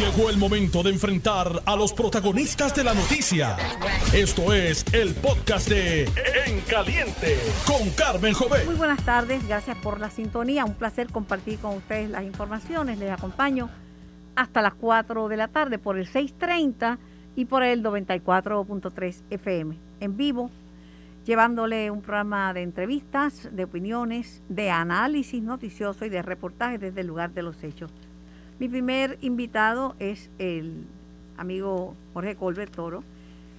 Llegó 0.00 0.30
el 0.30 0.38
momento 0.38 0.82
de 0.82 0.88
enfrentar 0.88 1.60
a 1.66 1.76
los 1.76 1.92
protagonistas 1.92 2.74
de 2.74 2.84
la 2.84 2.94
noticia. 2.94 3.54
Esto 4.14 4.54
es 4.54 4.82
el 4.94 5.14
podcast 5.14 5.68
de 5.68 6.04
En 6.46 6.62
Caliente 6.62 7.36
con 7.66 7.90
Carmen 7.90 8.32
Jovet. 8.32 8.64
Muy 8.64 8.76
buenas 8.76 9.04
tardes, 9.04 9.46
gracias 9.46 9.76
por 9.76 10.00
la 10.00 10.08
sintonía. 10.08 10.64
Un 10.64 10.72
placer 10.72 11.08
compartir 11.08 11.58
con 11.58 11.76
ustedes 11.76 12.08
las 12.08 12.24
informaciones. 12.24 12.98
Les 12.98 13.10
acompaño 13.10 13.68
hasta 14.36 14.62
las 14.62 14.72
4 14.72 15.28
de 15.28 15.36
la 15.36 15.48
tarde 15.48 15.78
por 15.78 15.98
el 15.98 16.06
630 16.06 16.98
y 17.36 17.44
por 17.44 17.62
el 17.62 17.82
94.3 17.82 19.16
FM 19.28 19.76
en 20.00 20.16
vivo, 20.16 20.50
llevándole 21.26 21.90
un 21.90 22.00
programa 22.00 22.54
de 22.54 22.62
entrevistas, 22.62 23.50
de 23.52 23.64
opiniones, 23.64 24.42
de 24.48 24.70
análisis 24.70 25.42
noticioso 25.42 26.06
y 26.06 26.08
de 26.08 26.22
reportajes 26.22 26.80
desde 26.80 27.02
el 27.02 27.06
lugar 27.06 27.34
de 27.34 27.42
los 27.42 27.62
hechos. 27.62 27.92
Mi 28.60 28.68
primer 28.68 29.16
invitado 29.22 29.94
es 30.00 30.30
el 30.38 30.84
amigo 31.38 31.94
Jorge 32.12 32.36
Colbert 32.36 32.70
Toro, 32.70 33.02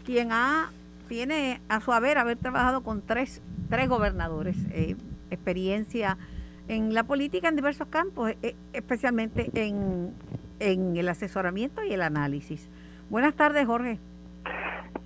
quien 0.05 0.31
ha, 0.31 0.69
tiene 1.09 1.59
a 1.69 1.81
su 1.81 1.91
haber 1.91 2.19
haber 2.19 2.37
trabajado 2.37 2.83
con 2.83 3.01
tres, 3.01 3.41
tres 3.67 3.89
gobernadores, 3.89 4.55
eh, 4.71 4.95
experiencia 5.31 6.19
en 6.67 6.93
la 6.93 7.03
política 7.03 7.49
en 7.49 7.55
diversos 7.55 7.87
campos, 7.87 8.31
eh, 8.43 8.55
especialmente 8.73 9.49
en, 9.55 10.13
el 10.59 11.09
asesoramiento 11.09 11.83
y 11.83 11.93
el 11.93 12.03
análisis. 12.03 12.69
Buenas 13.09 13.33
tardes, 13.33 13.65
Jorge. 13.65 13.97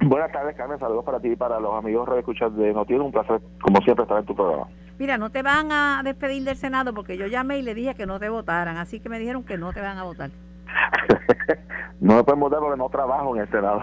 Buenas 0.02 0.30
tardes, 0.34 0.57
Carmen. 0.57 0.77
Saludos 0.77 1.05
para 1.05 1.21
ti 1.21 1.30
y 1.30 1.35
para 1.38 1.57
los 1.62 1.73
amigos 1.73 2.09
escuchas 2.18 2.54
de 2.57 2.73
Notiuno. 2.73 3.05
Un 3.05 3.13
placer, 3.13 3.40
como 3.62 3.80
siempre, 3.82 4.04
estar 4.04 4.20
en 4.20 4.26
tu 4.26 4.35
programa. 4.35 4.68
Mira, 4.98 5.17
no 5.17 5.30
te 5.30 5.41
van 5.41 5.72
a 5.72 6.02
despedir 6.04 6.44
del 6.44 6.55
Senado 6.55 6.94
porque 6.94 7.17
yo 7.17 7.27
llamé 7.27 7.58
y 7.59 7.62
le 7.62 7.73
dije 7.73 7.95
que 7.95 8.05
no 8.05 8.20
te 8.20 8.30
votaran, 8.30 8.77
así 8.77 8.99
que 8.99 9.09
me 9.09 9.20
dijeron 9.20 9.44
que 9.44 9.58
no 9.58 9.73
te 9.73 9.81
van 9.81 9.98
a 9.98 10.04
votar. 10.04 10.31
no 11.99 12.16
me 12.16 12.23
pueden 12.23 12.40
votar 12.40 12.59
porque 12.59 12.77
no 12.77 12.90
trabajo 12.90 13.35
en 13.35 13.41
el 13.41 13.49
Senado. 13.49 13.81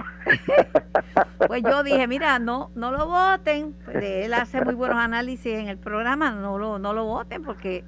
pues 1.46 1.62
yo 1.62 1.82
dije, 1.82 2.06
mira, 2.06 2.38
no 2.38 2.70
no 2.74 2.90
lo 2.90 3.06
voten. 3.06 3.74
Pues, 3.84 4.02
él 4.02 4.34
hace 4.34 4.64
muy 4.64 4.74
buenos 4.74 4.98
análisis 4.98 5.54
en 5.54 5.68
el 5.68 5.78
programa, 5.78 6.30
no 6.30 6.58
lo, 6.58 6.78
no 6.78 6.92
lo 6.92 7.04
voten 7.04 7.42
porque... 7.42 7.84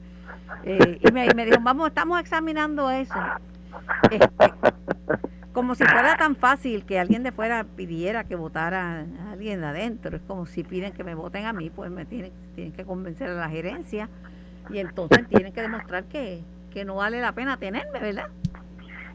Eh, 0.62 0.98
y, 1.00 1.12
me, 1.12 1.27
me 1.34 1.47
dijo, 1.47 1.58
vamos, 1.62 1.89
estamos 1.89 2.20
examinando 2.20 2.91
eso. 2.91 3.14
Este, 4.11 4.52
como 5.55 5.77
si 5.77 5.84
fuera 5.84 6.16
tan 6.16 6.34
fácil 6.34 6.84
que 6.84 6.98
alguien 6.98 7.22
de 7.22 7.30
fuera 7.30 7.64
pidiera 7.64 8.24
que 8.24 8.34
votara 8.34 9.06
a 9.22 9.33
alguien 9.33 9.61
de 9.61 9.69
adentro. 9.69 10.16
Es 10.16 10.22
como 10.22 10.46
si 10.46 10.64
piden 10.64 10.92
que 10.92 11.05
me 11.05 11.14
voten 11.14 11.46
a 11.46 11.52
mí, 11.52 11.70
pues 11.70 11.91
me 11.91 12.05
tienen, 12.05 12.33
tienen 12.55 12.72
que 12.72 12.84
convencer 12.84 13.30
a 13.30 13.34
la 13.34 13.48
gerencia 13.48 14.11
y 14.69 14.78
entonces 14.78 15.27
tienen 15.28 15.52
que 15.52 15.62
demostrar 15.62 16.05
que, 16.05 16.42
que 16.72 16.84
no 16.84 16.96
vale 16.96 17.20
la 17.20 17.33
pena 17.33 17.56
tenerme, 17.56 18.00
¿verdad? 18.00 18.28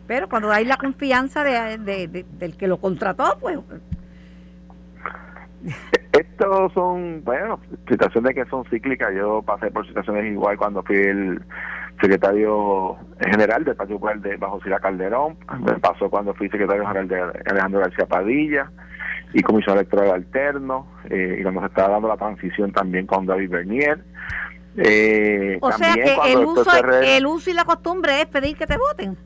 Pero 0.08 0.30
cuando 0.30 0.50
hay 0.50 0.64
la 0.64 0.78
confianza 0.78 1.44
de, 1.44 2.26
del 2.32 2.58
que 2.58 2.68
lo 2.68 2.78
contrató, 2.78 3.38
pues... 3.40 3.60
Estos 6.14 6.74
son, 6.74 7.22
bueno, 7.24 7.60
situaciones 7.88 8.34
que 8.34 8.46
son 8.46 8.64
cíclicas. 8.66 9.14
Yo 9.14 9.42
pasé 9.42 9.70
por 9.70 9.86
situaciones 9.86 10.32
igual 10.32 10.58
cuando 10.58 10.82
fui 10.84 10.96
el 10.96 11.42
secretario 12.00 12.98
general 13.20 13.64
del 13.64 13.76
Partido 13.76 14.00
Popular 14.00 14.20
de 14.22 14.38
bajo 14.38 14.62
Sila 14.62 14.80
Calderón, 14.80 15.38
me 15.60 15.74
pasó 15.80 16.10
cuando 16.10 16.34
fui 16.34 16.50
secretario 16.50 16.86
general 16.88 17.08
de 17.08 17.22
Alejandro 17.50 17.82
García 17.82 18.06
Padilla 18.06 18.72
y 19.34 19.42
comisión 19.42 19.76
electoral 19.76 20.12
alterno, 20.12 20.88
eh, 21.10 21.38
y 21.40 21.44
cuando 21.44 21.62
se 21.62 21.68
estaba 21.68 21.90
dando 21.90 22.08
la 22.08 22.18
transición 22.18 22.72
también 22.72 23.06
con 23.06 23.26
David 23.26 23.50
Bernier. 23.50 24.04
Eh, 24.78 25.58
o 25.62 25.72
sea 25.72 25.94
que 25.94 26.32
el 26.32 26.46
uso, 26.46 26.72
el 27.04 27.26
uso 27.26 27.50
y 27.50 27.54
la 27.54 27.66
costumbre 27.66 28.22
es 28.22 28.28
pedir 28.28 28.56
que 28.56 28.66
te 28.66 28.78
voten. 28.78 29.18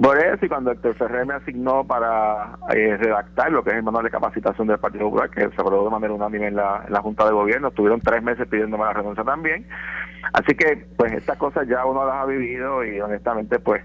Por 0.00 0.18
eso, 0.18 0.44
y 0.44 0.48
cuando 0.48 0.72
Héctor 0.72 0.94
Ferrer 0.96 1.24
me 1.24 1.34
asignó 1.34 1.82
para 1.86 2.58
eh, 2.74 2.98
redactar 2.98 3.50
lo 3.50 3.64
que 3.64 3.70
es 3.70 3.76
el 3.76 3.82
manual 3.82 4.04
de 4.04 4.10
capacitación 4.10 4.66
del 4.66 4.78
Partido 4.78 5.04
Popular, 5.04 5.30
que 5.30 5.40
se 5.40 5.60
aprobó 5.60 5.84
de 5.84 5.90
manera 5.90 6.12
unánime 6.12 6.48
en 6.48 6.56
la, 6.56 6.84
en 6.86 6.92
la 6.92 7.00
Junta 7.00 7.24
de 7.24 7.32
Gobierno, 7.32 7.68
estuvieron 7.68 8.00
tres 8.00 8.22
meses 8.22 8.46
pidiéndome 8.46 8.84
la 8.84 8.92
renuncia 8.92 9.24
también. 9.24 9.66
Así 10.34 10.54
que, 10.54 10.86
pues, 10.98 11.12
estas 11.12 11.38
cosas 11.38 11.66
ya 11.66 11.86
uno 11.86 12.04
las 12.04 12.16
ha 12.16 12.26
vivido 12.26 12.84
y 12.84 13.00
honestamente, 13.00 13.58
pues, 13.58 13.82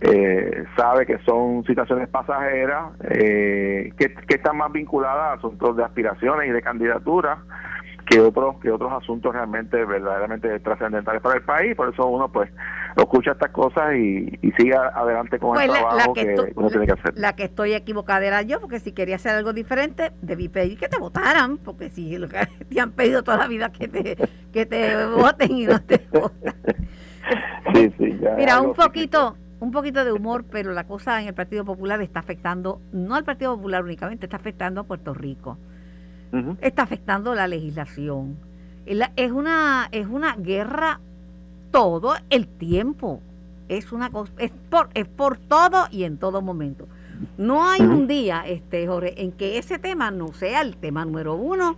eh, 0.00 0.64
sabe 0.76 1.06
que 1.06 1.18
son 1.18 1.64
situaciones 1.64 2.08
pasajeras, 2.08 2.94
eh, 3.10 3.92
que, 3.96 4.14
que 4.14 4.34
están 4.34 4.56
más 4.56 4.72
vinculadas 4.72 5.22
a 5.22 5.32
asuntos 5.34 5.76
de 5.76 5.84
aspiraciones 5.84 6.48
y 6.48 6.52
de 6.52 6.62
candidaturas 6.62 7.38
que 8.06 8.20
otros 8.20 8.56
que 8.60 8.70
otros 8.70 8.92
asuntos 8.92 9.32
realmente 9.32 9.84
verdaderamente 9.84 10.58
trascendentales 10.60 11.22
para 11.22 11.36
el 11.36 11.42
país 11.42 11.74
por 11.76 11.92
eso 11.92 12.06
uno 12.06 12.30
pues 12.30 12.50
escucha 12.96 13.32
estas 13.32 13.50
cosas 13.50 13.94
y, 13.94 14.38
y 14.42 14.52
sigue 14.52 14.74
adelante 14.74 15.38
con 15.38 15.60
el 15.60 15.68
pues 15.68 15.80
trabajo 15.80 16.12
que, 16.12 16.52
uno 16.54 16.68
tiene 16.68 16.86
que 16.86 16.92
hacer. 16.92 17.14
la 17.16 17.34
que 17.34 17.44
estoy 17.44 17.74
equivocada 17.74 18.24
era 18.24 18.42
yo 18.42 18.60
porque 18.60 18.80
si 18.80 18.92
quería 18.92 19.16
hacer 19.16 19.36
algo 19.36 19.52
diferente 19.52 20.12
debí 20.20 20.48
pedir 20.48 20.78
que 20.78 20.88
te 20.88 20.98
votaran 20.98 21.58
porque 21.58 21.90
si 21.90 22.16
lo 22.18 22.28
que 22.28 22.46
te 22.70 22.80
han 22.80 22.92
pedido 22.92 23.22
toda 23.22 23.38
la 23.38 23.48
vida 23.48 23.70
que 23.72 23.88
te 23.88 24.16
que 24.52 24.66
te 24.66 25.06
voten 25.06 25.50
y 25.56 25.66
no 25.66 25.80
te 25.80 26.06
votan. 26.12 26.54
Sí, 27.74 27.92
sí, 27.98 28.18
mira 28.36 28.60
un 28.60 28.74
poquito 28.74 29.36
un 29.60 29.70
poquito 29.70 30.04
de 30.04 30.10
humor, 30.10 30.44
pero 30.50 30.72
la 30.72 30.88
cosa 30.88 31.22
en 31.22 31.28
el 31.28 31.34
Partido 31.34 31.64
Popular 31.64 32.02
está 32.02 32.18
afectando, 32.18 32.80
no 32.90 33.14
al 33.14 33.22
Partido 33.22 33.54
Popular 33.54 33.84
únicamente, 33.84 34.26
está 34.26 34.36
afectando 34.36 34.80
a 34.80 34.84
Puerto 34.84 35.14
Rico 35.14 35.56
está 36.60 36.82
afectando 36.82 37.34
la 37.34 37.46
legislación. 37.46 38.36
Es 38.86 39.30
una, 39.30 39.88
es 39.92 40.06
una 40.06 40.36
guerra 40.36 41.00
todo 41.70 42.14
el 42.30 42.46
tiempo. 42.46 43.20
Es 43.68 43.92
una 43.92 44.10
cosa, 44.10 44.32
es 44.38 44.52
por, 44.70 44.90
es 44.94 45.06
por 45.06 45.38
todo 45.38 45.86
y 45.90 46.04
en 46.04 46.18
todo 46.18 46.42
momento. 46.42 46.88
No 47.38 47.68
hay 47.68 47.80
un 47.80 48.06
día, 48.06 48.44
este 48.46 48.86
Jorge, 48.86 49.22
en 49.22 49.32
que 49.32 49.58
ese 49.58 49.78
tema 49.78 50.10
no 50.10 50.32
sea 50.32 50.62
el 50.62 50.76
tema 50.76 51.04
número 51.04 51.34
uno 51.34 51.76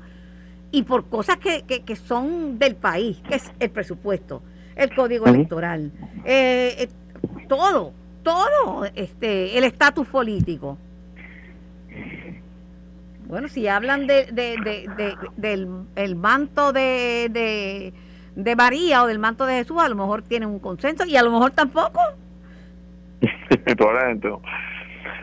y 0.70 0.82
por 0.82 1.04
cosas 1.08 1.36
que, 1.36 1.62
que, 1.62 1.96
son 1.96 2.58
del 2.58 2.74
país, 2.74 3.20
que 3.28 3.36
es 3.36 3.52
el 3.60 3.70
presupuesto, 3.70 4.42
el 4.74 4.92
código 4.94 5.26
electoral, 5.26 5.92
eh, 6.24 6.74
eh, 6.78 6.88
todo, 7.46 7.92
todo, 8.22 8.84
este, 8.94 9.56
el 9.56 9.64
estatus 9.64 10.08
político. 10.08 10.78
Bueno, 13.34 13.48
si 13.48 13.66
hablan 13.66 14.06
de, 14.06 14.26
del 15.36 15.68
el 15.96 16.14
manto 16.14 16.72
de, 16.72 17.92
de, 18.36 18.54
María 18.54 19.02
o 19.02 19.08
del 19.08 19.18
manto 19.18 19.44
de 19.44 19.54
Jesús, 19.54 19.82
a 19.82 19.88
lo 19.88 19.96
mejor 19.96 20.22
tienen 20.22 20.48
un 20.48 20.60
consenso 20.60 21.04
y 21.04 21.16
a 21.16 21.22
lo 21.24 21.32
mejor 21.32 21.50
tampoco. 21.50 21.98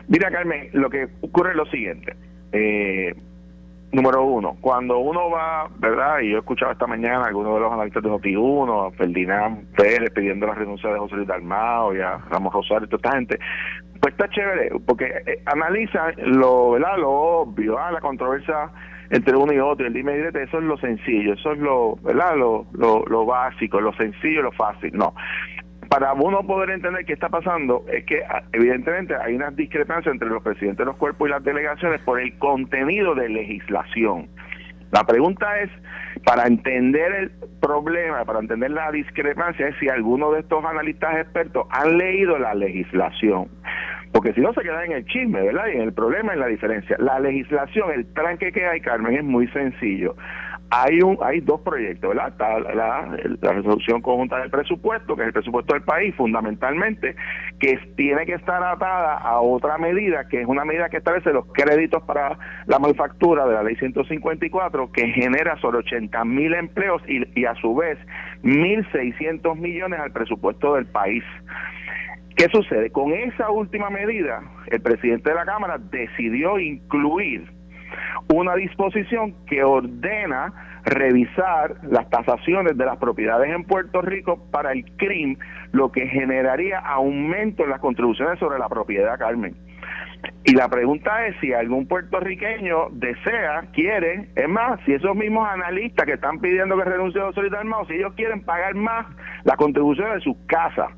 Mira, 0.08 0.30
Carmen, 0.30 0.68
lo 0.74 0.90
que 0.90 1.08
ocurre 1.22 1.52
es 1.52 1.56
lo 1.56 1.64
siguiente. 1.70 2.14
Eh, 2.52 3.14
número 3.92 4.24
uno, 4.24 4.56
cuando 4.60 4.98
uno 4.98 5.30
va, 5.30 5.68
¿verdad? 5.78 6.20
Y 6.20 6.30
yo 6.30 6.36
he 6.36 6.40
escuchado 6.40 6.72
esta 6.72 6.86
mañana 6.86 7.24
a 7.24 7.28
algunos 7.28 7.54
de 7.54 7.60
los 7.60 7.72
analistas 7.72 8.02
de 8.02 8.08
Noti1, 8.08 8.88
a 8.88 8.90
Ferdinand 8.96 9.74
Pérez 9.76 10.10
pidiendo 10.14 10.46
la 10.46 10.54
renuncia 10.54 10.90
de 10.90 10.98
José 10.98 11.16
Luis 11.16 11.28
Dalmao 11.28 11.94
y 11.94 12.00
a 12.00 12.16
Ramos 12.30 12.52
Rosario 12.54 12.86
y 12.86 12.88
toda 12.88 12.96
esta 12.96 13.12
gente. 13.12 13.38
Pues 14.00 14.14
está 14.14 14.28
chévere, 14.28 14.70
porque 14.86 15.04
eh, 15.04 15.42
analiza 15.46 16.10
lo, 16.24 16.72
¿verdad? 16.72 16.96
lo 16.98 17.10
obvio, 17.10 17.78
¿ah? 17.78 17.92
la 17.92 18.00
controversia 18.00 18.70
entre 19.10 19.36
uno 19.36 19.52
y 19.52 19.58
otro, 19.58 19.86
el 19.86 19.92
dime 19.92 20.16
y 20.16 20.38
eso 20.38 20.58
es 20.58 20.64
lo 20.64 20.78
sencillo, 20.78 21.34
eso 21.34 21.52
es 21.52 21.58
lo, 21.58 21.96
¿verdad? 21.96 22.34
Lo, 22.34 22.64
lo, 22.72 23.04
lo 23.06 23.26
básico, 23.26 23.78
lo 23.78 23.92
sencillo, 23.92 24.40
lo 24.40 24.52
fácil. 24.52 24.90
No, 24.94 25.14
para 25.92 26.14
uno 26.14 26.42
poder 26.46 26.70
entender 26.70 27.04
qué 27.04 27.12
está 27.12 27.28
pasando 27.28 27.84
es 27.92 28.06
que 28.06 28.24
ah, 28.24 28.42
evidentemente 28.54 29.14
hay 29.14 29.34
una 29.34 29.50
discrepancia 29.50 30.10
entre 30.10 30.30
los 30.30 30.42
presidentes 30.42 30.78
de 30.78 30.86
los 30.86 30.96
cuerpos 30.96 31.28
y 31.28 31.32
las 31.32 31.44
delegaciones 31.44 32.00
por 32.00 32.18
el 32.18 32.38
contenido 32.38 33.14
de 33.14 33.28
legislación. 33.28 34.30
La 34.90 35.04
pregunta 35.04 35.60
es, 35.60 35.70
para 36.24 36.46
entender 36.46 37.12
el 37.12 37.30
problema, 37.60 38.24
para 38.24 38.38
entender 38.38 38.70
la 38.70 38.90
discrepancia, 38.90 39.68
es 39.68 39.76
si 39.80 39.90
alguno 39.90 40.32
de 40.32 40.40
estos 40.40 40.64
analistas 40.64 41.14
expertos 41.18 41.66
han 41.68 41.98
leído 41.98 42.38
la 42.38 42.54
legislación. 42.54 43.48
Porque 44.12 44.32
si 44.32 44.40
no 44.40 44.54
se 44.54 44.62
queda 44.62 44.86
en 44.86 44.92
el 44.92 45.04
chisme, 45.04 45.42
¿verdad? 45.42 45.66
Y 45.74 45.76
en 45.76 45.82
el 45.82 45.92
problema, 45.92 46.32
en 46.32 46.40
la 46.40 46.46
diferencia. 46.46 46.96
La 47.00 47.20
legislación, 47.20 47.90
el 47.92 48.10
tranque 48.14 48.50
que 48.50 48.64
hay, 48.66 48.80
Carmen, 48.80 49.14
es 49.14 49.24
muy 49.24 49.46
sencillo 49.48 50.16
hay 50.74 51.02
un 51.02 51.18
hay 51.22 51.40
dos 51.40 51.60
proyectos, 51.60 52.08
¿verdad? 52.08 52.28
Está 52.28 52.58
la, 52.60 53.52
resolución 53.52 54.00
conjunta 54.00 54.38
del 54.38 54.48
presupuesto, 54.48 55.14
que 55.14 55.20
es 55.20 55.26
el 55.26 55.32
presupuesto 55.34 55.74
del 55.74 55.82
país, 55.82 56.14
fundamentalmente, 56.14 57.14
que 57.60 57.76
tiene 57.94 58.24
que 58.24 58.32
estar 58.32 58.62
atada 58.64 59.18
a 59.18 59.38
otra 59.40 59.76
medida, 59.76 60.26
que 60.28 60.40
es 60.40 60.46
una 60.46 60.64
medida 60.64 60.88
que 60.88 60.96
establece 60.96 61.30
los 61.30 61.44
créditos 61.52 62.02
para 62.04 62.38
la 62.66 62.78
manufactura 62.78 63.46
de 63.46 63.52
la 63.52 63.62
ley 63.62 63.76
154, 63.76 64.90
que 64.92 65.08
genera 65.08 65.58
sobre 65.58 65.78
80 65.78 66.24
mil 66.24 66.54
empleos 66.54 67.02
y, 67.06 67.20
y 67.38 67.44
a 67.44 67.54
su 67.56 67.74
vez 67.74 67.98
1.600 68.42 69.54
millones 69.56 70.00
al 70.00 70.12
presupuesto 70.12 70.74
del 70.76 70.86
país. 70.86 71.22
¿Qué 72.34 72.46
sucede? 72.50 72.90
Con 72.90 73.12
esa 73.12 73.50
última 73.50 73.90
medida, 73.90 74.42
el 74.68 74.80
presidente 74.80 75.28
de 75.28 75.36
la 75.36 75.44
Cámara 75.44 75.76
decidió 75.76 76.58
incluir 76.58 77.61
una 78.32 78.54
disposición 78.54 79.34
que 79.46 79.64
ordena 79.64 80.52
revisar 80.84 81.76
las 81.82 82.08
tasaciones 82.10 82.76
de 82.76 82.84
las 82.84 82.98
propiedades 82.98 83.54
en 83.54 83.64
Puerto 83.64 84.02
Rico 84.02 84.38
para 84.50 84.72
el 84.72 84.84
CRIM, 84.96 85.36
lo 85.72 85.92
que 85.92 86.08
generaría 86.08 86.78
aumento 86.78 87.64
en 87.64 87.70
las 87.70 87.80
contribuciones 87.80 88.38
sobre 88.38 88.58
la 88.58 88.68
propiedad, 88.68 89.18
Carmen. 89.18 89.54
Y 90.44 90.54
la 90.54 90.68
pregunta 90.68 91.26
es 91.26 91.36
si 91.40 91.52
algún 91.52 91.86
puertorriqueño 91.86 92.90
desea, 92.90 93.64
quiere, 93.72 94.28
es 94.34 94.48
más, 94.48 94.80
si 94.84 94.92
esos 94.92 95.14
mismos 95.14 95.48
analistas 95.48 96.06
que 96.06 96.14
están 96.14 96.40
pidiendo 96.40 96.76
que 96.76 96.84
renuncie 96.84 97.20
a 97.20 97.24
los 97.26 97.52
armados, 97.52 97.88
si 97.88 97.94
ellos 97.94 98.12
quieren 98.14 98.42
pagar 98.42 98.74
más 98.74 99.06
la 99.44 99.56
contribución 99.56 100.14
de 100.14 100.20
sus 100.20 100.36
casas. 100.46 100.90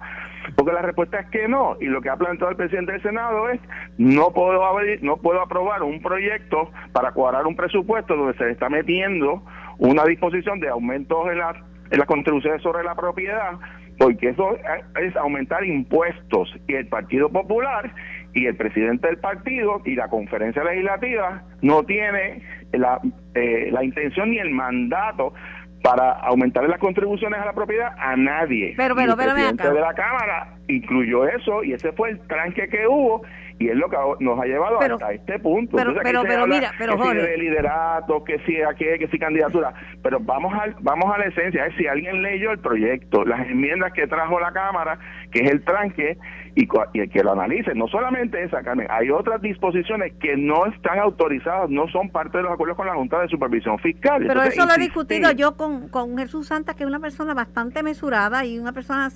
Porque 0.56 0.73
la 0.73 0.82
respuesta 0.82 1.20
es 1.20 1.31
que 1.31 1.49
no, 1.49 1.76
y 1.81 1.87
lo 1.87 2.00
que 2.00 2.11
ha 2.11 2.17
planteado 2.17 2.50
el 2.50 2.56
presidente 2.56 2.93
del 2.93 3.02
Senado 3.02 3.49
es 3.49 3.61
no 3.99 4.31
puedo 4.32 4.64
abrir, 4.64 5.02
no 5.02 5.17
puedo 5.17 5.41
aprobar 5.41 5.82
un 5.82 6.02
proyecto 6.02 6.70
para 6.93 7.12
cuadrar 7.12 7.46
un 7.46 7.56
presupuesto 7.56 8.17
donde 8.17 8.37
se 8.37 8.50
está 8.50 8.69
metiendo 8.69 9.43
una 9.79 10.05
disposición 10.05 10.61
de 10.61 10.69
aumentos 10.69 11.26
en, 11.31 11.38
la, 11.38 11.64
en 11.91 11.99
las 11.99 12.06
contribuciones 12.06 12.62
sobre 12.62 12.85
la 12.85 12.94
propiedad, 12.94 13.52
porque 13.99 14.31
eso 14.31 14.56
es 15.00 15.17
aumentar 15.17 15.64
impuestos 15.64 16.55
y 16.69 16.75
el 16.75 16.87
Partido 16.88 17.29
Popular 17.31 17.93
y 18.35 18.46
el 18.46 18.56
presidente 18.56 19.06
del 19.06 19.19
partido 19.19 19.81
y 19.85 19.94
la 19.94 20.08
conferencia 20.08 20.64
legislativa 20.64 21.43
no 21.62 21.85
tiene 21.85 22.43
la, 22.73 23.00
eh, 23.35 23.69
la 23.70 23.85
intención 23.85 24.31
ni 24.31 24.38
el 24.38 24.50
mandato 24.50 25.32
para 25.85 26.13
aumentar 26.13 26.67
las 26.67 26.79
contribuciones 26.79 27.39
a 27.39 27.45
la 27.45 27.53
propiedad 27.53 27.93
a 27.99 28.17
nadie. 28.17 28.73
Pero, 28.75 28.97
pero, 28.97 29.13
el 29.13 29.19
presidente 29.19 29.71
de 29.71 29.81
la 29.83 29.93
Cámara 29.93 30.55
incluyó 30.67 31.27
eso 31.27 31.63
y 31.63 31.75
ese 31.75 31.93
fue 31.93 32.09
el 32.09 32.21
tranque 32.21 32.69
que 32.69 32.87
hubo 32.89 33.21
y 33.59 33.69
es 33.69 33.77
lo 33.77 33.91
que 33.91 33.97
nos 34.21 34.41
ha 34.41 34.47
llevado 34.47 34.81
hasta 34.81 35.13
este 35.13 35.39
punto. 35.39 35.77
Pero, 35.77 35.93
pero, 36.03 36.23
pero 36.23 36.47
mira, 36.47 36.73
pero 36.79 36.99
que 36.99 37.15
de 37.15 37.37
liderato, 37.37 38.25
que 38.25 38.39
si 38.47 38.63
aquí, 38.63 38.87
que 38.99 39.09
si 39.09 39.19
candidatura, 39.19 39.75
pero 40.03 40.21
vamos 40.21 40.55
a, 40.55 40.75
vamos 40.81 41.15
a 41.15 41.19
la 41.19 41.27
esencia, 41.27 41.67
es 41.67 41.77
si 41.77 41.87
alguien 41.87 42.23
leyó 42.23 42.53
el 42.53 42.61
proyecto, 42.61 43.23
las 43.27 43.47
enmiendas 43.47 43.93
que 43.93 44.07
trajo 44.07 44.41
la 44.41 44.53
Cámara, 44.53 44.99
que 45.33 45.41
es 45.41 45.51
el 45.51 45.63
tranque, 45.65 46.17
y, 46.55 46.69
y 46.93 47.09
que 47.09 47.23
lo 47.23 47.33
analicen. 47.33 47.77
No 47.79 47.89
solamente 47.89 48.43
esa, 48.43 48.62
Carmen, 48.62 48.87
hay 48.91 49.11
otras 49.11 49.41
disposiciones 49.43 50.12
que 50.21 50.37
no 50.37 50.67
están 50.67 50.99
autorizadas, 50.99 51.69
no 51.71 51.89
son 51.89 52.11
parte 52.11 52.39
de 52.39 52.45
los 52.45 52.53
acuerdos 52.53 52.77
con 52.77 52.87
la 52.87 52.95
Junta 52.95 53.21
de 53.21 53.29
Supervisión 53.29 53.79
Fiscal. 53.79 54.25
Pero 54.27 54.43
eso 54.43 54.65
lo 54.65 54.75
he 54.75 54.79
discutido 54.79 55.31
yo 55.33 55.56
con, 55.56 55.89
con 55.89 56.17
Jesús 56.17 56.47
Santa, 56.47 56.75
que 56.75 56.85
es 56.85 56.89
una 56.89 57.01
persona 57.01 57.35
bastante 57.35 57.83
mesurada 57.83 58.45
y 58.45 58.59
una 58.59 58.73
persona, 58.73 59.11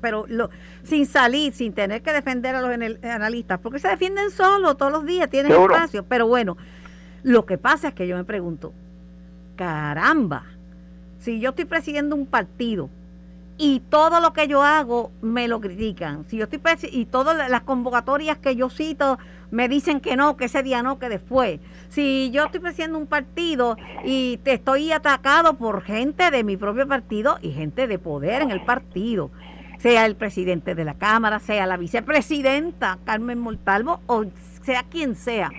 pero 0.00 0.24
lo, 0.28 0.50
sin 0.82 1.06
salir, 1.06 1.52
sin 1.52 1.72
tener 1.72 2.02
que 2.02 2.12
defender 2.12 2.54
a 2.54 2.62
los 2.62 2.70
analistas, 3.04 3.58
porque 3.58 3.78
se 3.78 3.88
defienden 3.88 4.30
solo 4.30 4.76
todos 4.76 4.92
los 4.92 5.06
días, 5.06 5.28
tienen 5.28 5.52
espacio. 5.52 6.04
Pero 6.04 6.26
bueno, 6.26 6.56
lo 7.22 7.44
que 7.44 7.58
pasa 7.58 7.88
es 7.88 7.94
que 7.94 8.06
yo 8.06 8.16
me 8.16 8.24
pregunto, 8.24 8.72
caramba, 9.56 10.44
si 11.18 11.40
yo 11.40 11.50
estoy 11.50 11.64
presidiendo 11.64 12.16
un 12.16 12.26
partido, 12.26 12.88
y 13.58 13.80
todo 13.80 14.20
lo 14.20 14.32
que 14.32 14.48
yo 14.48 14.62
hago 14.62 15.12
me 15.22 15.48
lo 15.48 15.60
critican. 15.60 16.24
Si 16.28 16.36
yo 16.36 16.44
estoy 16.44 16.60
y 16.92 17.06
todas 17.06 17.50
las 17.50 17.62
convocatorias 17.62 18.38
que 18.38 18.54
yo 18.56 18.68
cito 18.68 19.18
me 19.50 19.68
dicen 19.68 20.00
que 20.00 20.16
no, 20.16 20.36
que 20.36 20.46
ese 20.46 20.62
día 20.62 20.82
no, 20.82 20.98
que 20.98 21.08
después. 21.08 21.60
Si 21.88 22.30
yo 22.32 22.44
estoy 22.44 22.60
presidiendo 22.60 22.98
un 22.98 23.06
partido 23.06 23.76
y 24.04 24.38
te 24.38 24.54
estoy 24.54 24.92
atacado 24.92 25.54
por 25.54 25.82
gente 25.82 26.30
de 26.30 26.44
mi 26.44 26.56
propio 26.56 26.86
partido 26.86 27.38
y 27.40 27.52
gente 27.52 27.86
de 27.86 27.98
poder 27.98 28.42
en 28.42 28.50
el 28.50 28.64
partido, 28.64 29.30
sea 29.78 30.04
el 30.06 30.16
presidente 30.16 30.74
de 30.74 30.84
la 30.84 30.94
Cámara, 30.94 31.38
sea 31.38 31.66
la 31.66 31.76
vicepresidenta 31.76 32.98
Carmen 33.04 33.38
Montalvo 33.38 34.00
o 34.06 34.24
sea 34.62 34.82
quien 34.82 35.14
sea, 35.14 35.50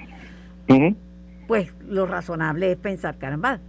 pues 1.48 1.74
lo 1.88 2.06
razonable 2.06 2.74
es 2.74 2.78
pensar, 2.78 3.18
caramba, 3.18 3.60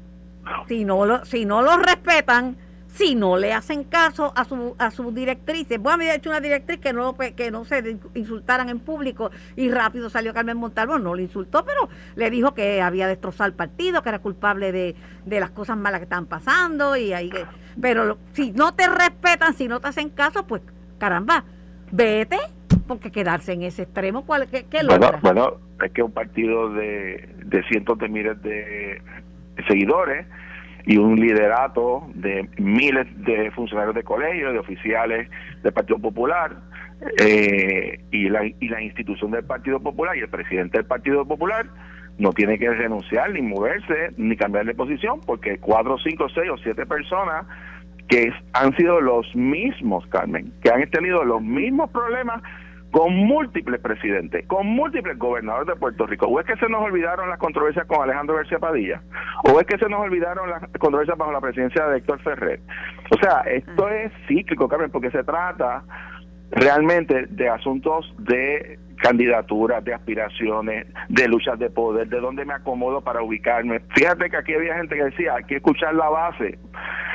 si 0.67 0.85
no 0.85 1.07
lo, 1.07 1.25
si 1.25 1.45
no 1.45 1.63
lo 1.63 1.77
respetan, 1.77 2.57
si 2.89 3.15
no 3.15 3.37
le 3.37 3.53
hacen 3.53 3.85
caso 3.85 4.33
a 4.35 4.45
su 4.45 4.75
a 4.79 4.91
sus 4.91 5.15
directrices. 5.15 5.79
Bueno, 5.79 5.97
había 5.97 6.15
hecho 6.15 6.31
una 6.31 6.41
directriz 6.41 6.81
que 6.81 6.93
no 6.93 7.17
que 7.17 7.51
no 7.51 7.65
se 7.65 7.99
insultaran 8.15 8.69
en 8.69 8.81
público 8.81 9.31
y 9.57 9.71
rápido 9.71 10.11
salió 10.11 10.35
Carmen 10.35 10.57
Montalvo, 10.57 10.99
no 10.99 11.15
le 11.15 11.23
insultó, 11.23 11.65
pero 11.65 11.89
le 12.17 12.31
dijo 12.31 12.55
que 12.55 12.81
había 12.81 13.07
destrozado 13.07 13.49
el 13.49 13.55
partido, 13.55 14.03
que 14.03 14.09
era 14.09 14.19
culpable 14.19 14.73
de, 14.73 14.97
las 15.27 15.51
cosas 15.51 15.77
malas 15.77 16.01
que 16.01 16.05
están 16.05 16.27
pasando 16.27 16.97
y 16.97 17.13
ahí 17.13 17.31
pero 17.81 18.19
si 18.33 18.51
no 18.53 18.75
te 18.75 18.89
respetan, 18.89 19.55
si 19.55 19.69
no 19.69 19.79
te 19.81 19.89
hacen 19.89 20.11
caso, 20.11 20.47
pues 20.47 20.63
caramba, 20.99 21.45
vete, 21.93 22.39
porque 22.89 23.13
quedarse 23.13 23.53
en 23.53 23.63
ese 23.63 23.83
extremo, 23.83 24.25
¿cuál 24.27 24.49
qué, 24.49 24.65
qué 24.65 24.81
bueno, 24.85 25.13
bueno, 25.23 25.59
es 25.85 25.93
que 25.93 26.03
un 26.03 26.11
partido 26.11 26.73
de, 26.73 27.29
de 27.45 27.63
cientos 27.65 27.99
de 27.99 28.09
miles 28.09 28.43
de 28.43 29.01
seguidores 29.69 30.27
y 30.89 30.97
un 30.97 31.17
liderato 31.21 32.09
de 32.15 32.49
miles 32.57 33.07
de 33.23 33.51
funcionarios 33.51 33.95
de 33.95 34.03
colegios, 34.03 34.55
de 34.55 34.59
oficiales 34.59 35.29
del 35.63 35.73
Partido 35.75 35.99
Popular, 35.99 36.57
eh, 37.21 38.01
y, 38.11 38.31
la, 38.31 38.47
y 38.47 38.69
la 38.69 38.81
institución 38.81 39.31
del 39.31 39.45
Partido 39.45 39.81
Popular 39.81 40.17
y 40.17 40.21
el 40.21 40.31
presidente 40.31 40.79
del 40.79 40.87
Partido 40.87 41.27
Popular 41.27 41.67
no 42.17 42.33
tiene 42.33 42.59
que 42.59 42.71
renunciar 42.71 43.31
ni 43.33 43.43
moverse 43.43 44.13
ni 44.17 44.35
cambiar 44.35 44.65
de 44.65 44.75
posición 44.75 45.21
porque 45.27 45.59
cuatro, 45.59 45.99
cinco, 45.99 46.27
seis 46.31 46.51
o 46.51 46.57
siete 46.57 46.87
personas 46.87 47.45
que 48.09 48.33
han 48.55 48.75
sido 48.75 49.03
los 49.03 49.37
mismos, 49.37 50.07
Carmen, 50.07 50.55
que 50.63 50.71
han 50.71 50.89
tenido 50.91 51.23
los 51.23 51.43
mismos 51.43 51.91
problemas 51.91 52.43
con 52.91 53.15
múltiples 53.15 53.81
presidentes, 53.81 54.47
con 54.47 54.67
múltiples 54.67 55.19
gobernadores 55.19 55.69
de 55.69 55.77
Puerto 55.77 56.07
Rico. 56.07 56.27
¿O 56.27 56.41
es 56.41 56.47
que 56.47 56.57
se 56.57 56.69
nos 56.69 56.83
olvidaron 56.83 57.29
las 57.29 57.39
controversias 57.39 57.87
con 57.87 58.03
Alejandro 58.03 58.37
García 58.37 58.59
Padilla? 58.59 59.03
¿O 59.45 59.61
es 59.61 59.67
que 59.67 59.79
se 59.79 59.89
nos 59.89 60.01
olvidaron 60.01 60.49
las 60.49 60.63
controversias 60.79 61.19
bajo 61.19 61.33
la 61.33 61.41
presidencia 61.41 61.87
de 61.87 61.99
Héctor 61.99 62.21
Ferrer? 62.23 62.61
O 63.11 63.17
sea, 63.19 63.41
esto 63.43 63.87
ah. 63.87 63.95
es 63.95 64.13
cíclico, 64.27 64.69
Carmen, 64.69 64.91
porque 64.91 65.11
se 65.11 65.23
trata 65.23 65.83
realmente 66.51 67.27
de 67.27 67.49
asuntos 67.49 68.15
de 68.19 68.79
candidaturas, 68.99 69.85
de 69.85 69.95
aspiraciones, 69.95 70.87
de 71.09 71.29
luchas 71.29 71.59
de 71.59 71.71
poder, 71.71 72.09
de 72.09 72.21
dónde 72.21 72.45
me 72.45 72.55
acomodo 72.55 73.01
para 73.01 73.23
ubicarme. 73.23 73.81
Fíjate 73.95 74.31
que 74.31 74.37
aquí 74.37 74.55
había 74.55 74.75
gente 74.75 74.97
que 74.97 75.05
decía, 75.05 75.35
hay 75.35 75.45
que 75.45 75.57
escuchar 75.57 75.95
la 75.95 76.09
base. 76.09 76.59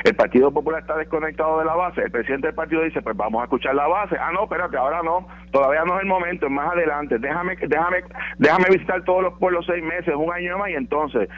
El 0.04 0.14
Partido 0.14 0.52
Popular 0.52 0.82
está 0.82 0.96
desconectado 0.96 1.58
de 1.58 1.64
la 1.64 1.74
base. 1.74 2.02
El 2.02 2.10
presidente 2.10 2.48
del 2.48 2.54
partido 2.54 2.82
dice, 2.82 3.00
pues 3.00 3.16
vamos 3.16 3.40
a 3.40 3.44
escuchar 3.44 3.74
la 3.74 3.86
base. 3.86 4.16
Ah, 4.20 4.30
no, 4.32 4.44
espérate, 4.44 4.76
ahora 4.76 5.02
no. 5.02 5.26
Todavía 5.50 5.82
no 5.84 5.96
es 5.96 6.02
el 6.02 6.08
momento, 6.08 6.46
es 6.46 6.52
más 6.52 6.72
adelante. 6.72 7.18
Déjame, 7.18 7.56
déjame, 7.56 8.04
déjame 8.38 8.64
visitar 8.70 9.02
todos 9.04 9.22
los 9.22 9.38
pueblos 9.38 9.64
seis 9.66 9.82
meses, 9.82 10.14
un 10.14 10.30
año 10.30 10.58
más 10.58 10.70
y 10.70 10.74
entonces 10.74 11.28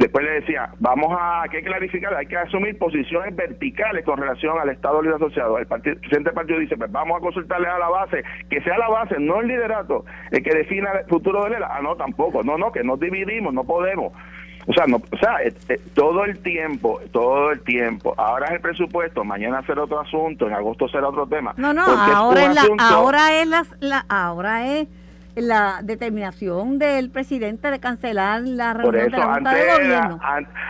Después 0.00 0.24
le 0.24 0.40
decía, 0.40 0.70
vamos 0.78 1.14
a, 1.20 1.44
que 1.50 1.62
clarificar, 1.62 2.14
hay 2.14 2.24
que 2.24 2.34
asumir 2.34 2.78
posiciones 2.78 3.36
verticales 3.36 4.02
con 4.02 4.16
relación 4.16 4.58
al 4.58 4.70
Estado 4.70 5.02
Libre 5.02 5.16
Asociado. 5.16 5.58
El, 5.58 5.66
presidente 5.66 6.30
del 6.30 6.32
partido 6.32 6.58
dice, 6.58 6.78
pues 6.78 6.90
vamos 6.90 7.18
a 7.18 7.20
consultarle 7.20 7.68
a 7.68 7.78
la 7.78 7.90
base, 7.90 8.24
que 8.48 8.62
sea 8.62 8.78
la 8.78 8.88
base, 8.88 9.16
no 9.18 9.42
el 9.42 9.48
liderato, 9.48 10.06
el 10.30 10.42
que 10.42 10.54
defina 10.54 10.90
el 10.92 11.06
futuro 11.06 11.44
de 11.44 11.56
él. 11.56 11.62
Ah, 11.62 11.80
no, 11.82 11.96
tampoco, 11.96 12.42
no, 12.42 12.56
no, 12.56 12.72
que 12.72 12.82
nos 12.82 12.98
dividimos, 12.98 13.52
no 13.52 13.64
podemos. 13.64 14.14
O 14.66 14.72
sea, 14.72 14.86
no, 14.86 14.96
o 14.96 15.16
sea, 15.18 15.42
eh, 15.44 15.52
eh, 15.68 15.78
todo 15.92 16.24
el 16.24 16.38
tiempo, 16.38 16.98
todo 17.12 17.50
el 17.50 17.60
tiempo. 17.60 18.14
Ahora 18.16 18.46
es 18.46 18.52
el 18.52 18.60
presupuesto, 18.62 19.22
mañana 19.22 19.62
será 19.66 19.82
otro 19.82 20.00
asunto, 20.00 20.46
en 20.46 20.54
agosto 20.54 20.88
será 20.88 21.08
otro 21.08 21.26
tema. 21.26 21.52
No, 21.58 21.74
no, 21.74 21.84
ahora 21.84 22.46
es, 22.46 22.54
la, 22.54 22.62
ahora 22.78 23.42
es 23.42 23.48
la, 23.80 24.06
ahora 24.08 24.66
es 24.66 24.88
la 25.36 25.80
determinación 25.82 26.78
del 26.78 27.10
presidente 27.10 27.70
de 27.70 27.80
cancelar 27.80 28.42
la 28.42 28.74
reunión 28.74 29.10
de 29.10 29.18
la 29.18 29.34
Junta 29.34 29.54
de 29.54 29.64
Gobierno. 29.64 30.20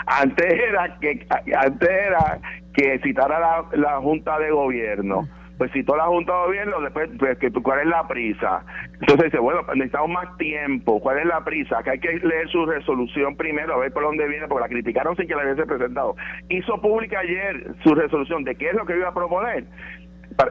antes 0.06 0.52
era 0.52 0.98
que 1.00 1.26
antes 1.56 1.88
era 1.88 2.38
que 2.74 2.98
citara 3.00 3.64
la, 3.72 4.00
Junta 4.00 4.38
de 4.38 4.50
Gobierno. 4.50 5.28
Pues 5.58 5.70
citó 5.72 5.94
la 5.94 6.06
Junta 6.06 6.32
de 6.32 6.38
Gobierno, 6.46 6.80
después, 6.80 7.10
pues, 7.18 7.36
¿cuál 7.62 7.80
es 7.80 7.86
la 7.86 8.08
prisa? 8.08 8.64
Entonces 9.00 9.26
dice, 9.26 9.38
bueno, 9.38 9.60
pues, 9.66 9.76
necesitamos 9.76 10.10
más 10.10 10.36
tiempo. 10.38 11.00
¿Cuál 11.00 11.18
es 11.18 11.26
la 11.26 11.44
prisa? 11.44 11.82
Que 11.82 11.90
hay 11.90 12.00
que 12.00 12.14
leer 12.14 12.48
su 12.48 12.64
resolución 12.64 13.36
primero, 13.36 13.74
a 13.74 13.78
ver 13.78 13.92
por 13.92 14.04
dónde 14.04 14.26
viene, 14.26 14.48
porque 14.48 14.62
la 14.62 14.68
criticaron 14.68 15.16
sin 15.16 15.28
que 15.28 15.34
la 15.34 15.42
hubiese 15.42 15.66
presentado. 15.66 16.16
Hizo 16.48 16.80
pública 16.80 17.18
ayer 17.18 17.74
su 17.84 17.94
resolución 17.94 18.42
de 18.44 18.54
qué 18.54 18.70
es 18.70 18.74
lo 18.74 18.86
que 18.86 18.96
iba 18.96 19.08
a 19.08 19.14
proponer 19.14 19.66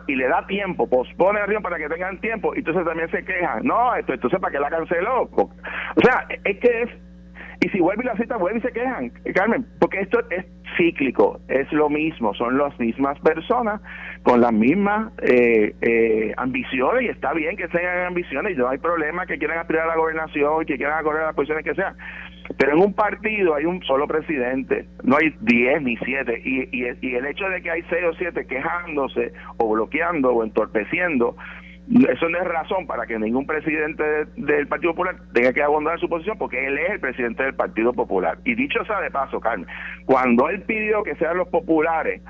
y 0.08 0.16
le 0.16 0.28
da 0.28 0.46
tiempo, 0.48 0.88
pospone 0.90 1.40
el 1.40 1.62
para 1.62 1.78
que 1.78 1.90
tengan 1.90 2.20
tiempo, 2.20 2.54
y 2.56 2.60
entonces 2.60 2.86
también 2.86 3.10
se 3.12 3.24
quejan. 3.24 3.66
No, 3.66 3.96
esto, 3.96 4.14
entonces 4.14 4.40
¿para 4.40 4.52
qué 4.52 4.60
la 4.60 4.70
canceló? 4.70 5.24
O 5.24 6.02
sea, 6.04 6.26
es 6.44 6.58
que 6.60 6.82
es, 6.84 6.90
y 7.62 7.70
si 7.70 7.80
vuelve 7.80 8.04
y 8.04 8.08
la 8.08 8.16
cita, 8.16 8.38
vuelve 8.38 8.60
y 8.60 8.62
se 8.62 8.72
quejan, 8.72 9.12
Carmen, 9.34 9.66
porque 9.80 10.02
esto 10.02 10.20
es 10.30 10.46
cíclico, 10.78 11.40
es 11.48 11.72
lo 11.74 11.90
mismo, 11.90 12.34
son 12.36 12.58
las 12.58 12.78
mismas 12.80 13.20
personas 13.20 13.82
con 14.24 14.42
las 14.42 14.54
mismas 14.54 15.12
eh, 15.24 15.76
eh, 15.82 16.34
ambiciones, 16.38 17.04
y 17.04 17.08
está 17.08 17.34
bien 17.34 17.58
que 17.58 17.68
tengan 17.68 18.08
ambiciones, 18.08 18.54
y 18.54 18.56
no 18.56 18.70
hay 18.70 18.78
problema 18.78 19.26
que 19.26 19.38
quieran 19.38 19.60
aspirar 19.60 19.86
a 19.86 19.88
la 19.88 19.98
gobernación 19.98 20.66
que 20.66 20.78
quieran 20.78 21.04
correr 21.04 21.24
a 21.24 21.28
las 21.28 21.36
posiciones 21.36 21.66
que 21.66 21.76
sean. 21.76 21.96
Pero 22.58 22.74
en 22.74 22.79
un 22.79 22.94
partido 22.94 23.56
hay 23.56 23.65
un 23.65 23.82
solo 23.84 24.08
presidente, 24.08 24.86
no 25.03 25.18
hay 25.18 25.34
10 25.41 25.82
ni 25.84 25.98
7. 25.98 26.41
Y, 26.44 26.70
y, 26.72 27.15
el 27.15 27.25
hecho 27.25 27.48
de 27.50 27.62
que 27.62 27.72
hay 27.72 27.84
6 27.89 28.03
o 28.10 28.13
7 28.13 28.48
quejándose 28.48 29.34
o 29.58 29.70
bloqueando 29.70 30.32
o 30.32 30.44
entorpeciendo 30.44 31.36
eso 32.08 32.29
no 32.29 32.38
es 32.38 32.48
razón 32.48 32.86
para 32.86 33.08
que 33.08 33.18
ningún 33.18 33.48
presidente 33.48 34.03
del 34.36 34.68
Partido 34.68 34.91
Popular 34.91 35.15
tenga 35.34 35.51
que 35.53 35.63
abandonar 35.63 36.00
su 36.00 36.08
posición 36.08 36.38
porque 36.38 36.68
él 36.68 36.77
es 36.77 36.91
el 36.91 37.00
presidente 37.00 37.41
del 37.41 37.56
Partido 37.56 37.94
Popular. 37.94 38.38
Y 38.46 38.53
dicho 38.53 38.86
sea 38.86 39.01
de 39.01 39.10
paso, 39.10 39.39
Carmen, 39.39 39.68
cuando 40.06 40.50
él 40.50 40.62
pidió 40.62 41.01
que 41.01 41.15
sean 41.15 41.38
los 41.38 41.48
populares 41.48 42.22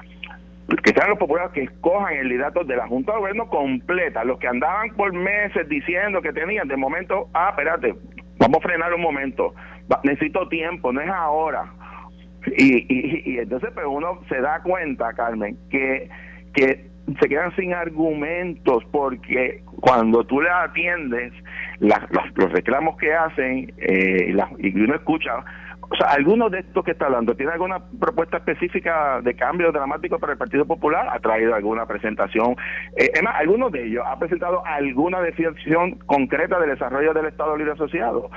que 0.83 0.93
sean 0.93 1.09
los 1.09 1.17
populares 1.17 1.51
que 1.51 1.63
escojan 1.63 2.13
el 2.13 2.29
liderato 2.29 2.63
de 2.63 2.75
la 2.75 2.87
Junta 2.87 3.13
de 3.13 3.19
Gobierno 3.19 3.49
completa, 3.49 4.23
los 4.23 4.37
que 4.37 4.47
andaban 4.47 4.91
por 4.91 5.11
meses 5.11 5.67
diciendo 5.67 6.21
que 6.21 6.31
tenían, 6.31 6.67
de 6.67 6.77
momento, 6.77 7.27
ah, 7.33 7.49
espérate, 7.49 7.95
vamos 8.37 8.57
a 8.57 8.67
frenar 8.67 8.93
un 8.93 9.01
momento, 9.01 9.55
necesito 10.03 10.47
tiempo, 10.47 10.91
no 10.91 11.01
es 11.01 11.09
ahora. 11.09 11.71
Y, 12.57 13.33
y, 13.33 13.37
entonces 13.37 13.69
pues 13.73 13.85
uno 13.87 14.21
se 14.29 14.39
da 14.39 14.61
cuenta, 14.61 15.13
Carmen, 15.13 15.57
que, 15.69 16.09
que 16.53 16.89
se 17.19 17.27
quedan 17.27 17.55
sin 17.55 17.73
argumentos 17.73 18.83
porque 18.91 19.61
cuando 19.81 20.23
tú 20.23 20.41
le 20.41 20.49
atiendes 20.49 21.33
los, 21.79 21.97
los, 22.35 22.51
reclamos 22.51 22.97
que 22.97 23.13
hacen 23.13 23.73
eh, 23.77 24.33
y 24.59 24.79
uno 24.79 24.95
escucha, 24.95 25.43
o 25.91 25.95
sea, 25.95 26.09
algunos 26.11 26.51
de 26.51 26.59
estos 26.59 26.85
que 26.85 26.91
está 26.91 27.07
hablando, 27.07 27.35
¿tiene 27.35 27.51
alguna 27.51 27.79
propuesta 27.99 28.37
específica 28.37 29.21
de 29.21 29.33
cambio 29.35 29.71
dramático 29.71 30.19
para 30.19 30.33
el 30.33 30.37
Partido 30.37 30.65
Popular? 30.65 31.07
¿Ha 31.11 31.19
traído 31.19 31.55
alguna 31.55 31.87
presentación? 31.87 32.55
Eh, 32.95 33.09
es 33.11 33.23
más, 33.23 33.35
algunos 33.37 33.71
de 33.71 33.87
ellos 33.87 34.03
ha 34.05 34.19
presentado 34.19 34.63
alguna 34.65 35.19
definición 35.21 35.97
concreta 36.05 36.59
del 36.59 36.69
desarrollo 36.69 37.13
del 37.13 37.25
Estado 37.25 37.57
Libre 37.57 37.73
Asociado 37.73 38.29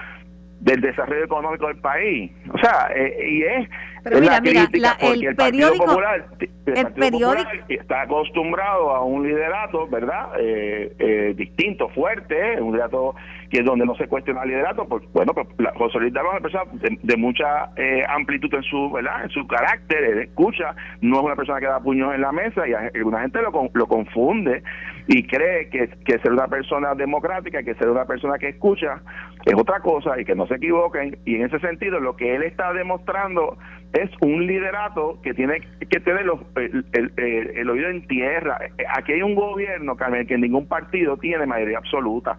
del 0.62 0.80
desarrollo 0.80 1.24
económico 1.24 1.66
del 1.66 1.78
país. 1.78 2.30
O 2.54 2.58
sea, 2.58 2.88
eh, 2.94 3.16
y 3.28 3.42
es 3.42 3.68
Pero 4.04 4.20
mira, 4.20 4.40
mira, 4.40 4.62
el, 5.00 5.34
periódico, 5.34 5.86
Popular, 5.86 6.24
el, 6.66 6.92
periódico 6.92 7.50
está 7.68 8.02
acostumbrado 8.02 8.90
a 8.90 9.04
un 9.04 9.26
liderato, 9.26 9.88
¿verdad? 9.88 10.30
Eh, 10.38 10.94
eh, 11.00 11.34
distinto, 11.36 11.88
fuerte, 11.88 12.60
un 12.60 12.72
liderato 12.72 13.16
que 13.52 13.58
es 13.58 13.64
donde 13.66 13.84
no 13.84 13.94
se 13.96 14.08
cuestiona 14.08 14.42
el 14.44 14.48
liderato, 14.48 14.88
pues 14.88 15.04
bueno, 15.12 15.34
pues 15.34 15.46
José 15.76 15.98
Luis 16.00 16.12
Dalmau 16.14 16.32
es 16.32 16.40
una 16.40 16.48
persona 16.48 16.98
de, 17.02 17.16
mucha 17.18 17.70
amplitud 18.08 18.52
en 18.54 18.62
su, 18.62 18.90
¿verdad? 18.90 19.24
En 19.24 19.28
su 19.28 19.46
carácter, 19.46 20.02
él 20.04 20.18
escucha, 20.20 20.74
no 21.02 21.18
es 21.18 21.22
una 21.22 21.36
persona 21.36 21.60
que 21.60 21.66
da 21.66 21.78
puños 21.78 22.14
en 22.14 22.22
la 22.22 22.32
mesa 22.32 22.66
y 22.66 22.72
alguna 22.72 23.20
gente 23.20 23.42
lo, 23.42 23.52
lo 23.74 23.86
confunde 23.86 24.62
y 25.06 25.26
cree 25.26 25.68
que, 25.68 25.88
que 26.02 26.18
ser 26.20 26.32
una 26.32 26.48
persona 26.48 26.94
democrática, 26.94 27.62
que 27.62 27.74
ser 27.74 27.90
una 27.90 28.06
persona 28.06 28.38
que 28.38 28.48
escucha 28.48 29.02
es 29.44 29.54
otra 29.54 29.80
cosa 29.80 30.18
y 30.18 30.24
que 30.24 30.34
no 30.34 30.46
se 30.46 30.54
equivoquen 30.54 31.18
y 31.26 31.34
en 31.34 31.44
ese 31.44 31.58
sentido 31.58 32.00
lo 32.00 32.16
que 32.16 32.34
él 32.34 32.44
está 32.44 32.72
demostrando 32.72 33.58
es 33.92 34.10
un 34.20 34.46
liderato 34.46 35.20
que 35.22 35.34
tiene 35.34 35.60
que 35.90 36.00
tener 36.00 36.24
los, 36.24 36.40
el, 36.56 37.70
oído 37.70 37.88
en 37.88 38.06
tierra. 38.06 38.58
Aquí 38.96 39.12
hay 39.12 39.22
un 39.22 39.34
gobierno, 39.34 39.96
Carmen, 39.96 40.26
que 40.26 40.38
ningún 40.38 40.66
partido 40.66 41.16
tiene 41.18 41.44
mayoría 41.46 41.78
absoluta. 41.78 42.36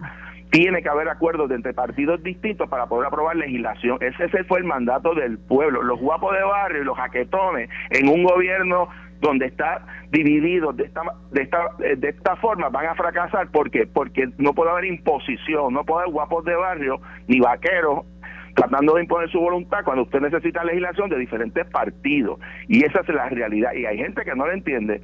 Tiene 0.53 0.83
que 0.83 0.89
haber 0.89 1.09
acuerdos 1.09 1.49
entre 1.49 1.73
partidos 1.73 2.21
distintos 2.21 2.69
para 2.69 2.85
poder 2.85 3.07
aprobar 3.07 3.35
legislación. 3.35 3.97
Ese 4.01 4.43
fue 4.43 4.59
el 4.59 4.65
mandato 4.65 5.15
del 5.15 5.39
pueblo. 5.39 5.81
Los 5.81 5.99
guapos 5.99 6.31
de 6.31 6.43
barrio 6.43 6.83
y 6.83 6.85
los 6.85 6.95
jaquetones 6.95 7.71
en 7.89 8.07
un 8.07 8.23
gobierno 8.23 8.87
donde 9.19 9.47
está 9.47 9.83
dividido 10.11 10.71
de 10.71 10.83
esta, 10.83 11.01
de 11.31 11.95
de 11.95 12.09
esta 12.09 12.35
forma 12.35 12.69
van 12.69 12.85
a 12.85 12.93
fracasar. 12.93 13.49
¿Por 13.49 13.71
qué? 13.71 13.87
Porque 13.87 14.29
no 14.37 14.53
puede 14.53 14.69
haber 14.69 14.85
imposición, 14.85 15.73
no 15.73 15.83
puede 15.85 16.03
haber 16.03 16.13
guapos 16.13 16.45
de 16.45 16.53
barrio 16.53 17.01
ni 17.27 17.39
vaqueros 17.39 18.05
tratando 18.53 18.93
de 18.93 19.01
imponer 19.01 19.31
su 19.31 19.39
voluntad 19.39 19.79
cuando 19.83 20.03
usted 20.03 20.21
necesita 20.21 20.63
legislación 20.63 21.09
de 21.09 21.17
diferentes 21.17 21.65
partidos. 21.71 22.39
Y 22.67 22.85
esa 22.85 22.99
es 22.99 23.09
la 23.09 23.29
realidad. 23.29 23.73
Y 23.73 23.85
hay 23.85 23.97
gente 23.97 24.23
que 24.23 24.35
no 24.35 24.45
lo 24.45 24.51
entiende. 24.53 25.01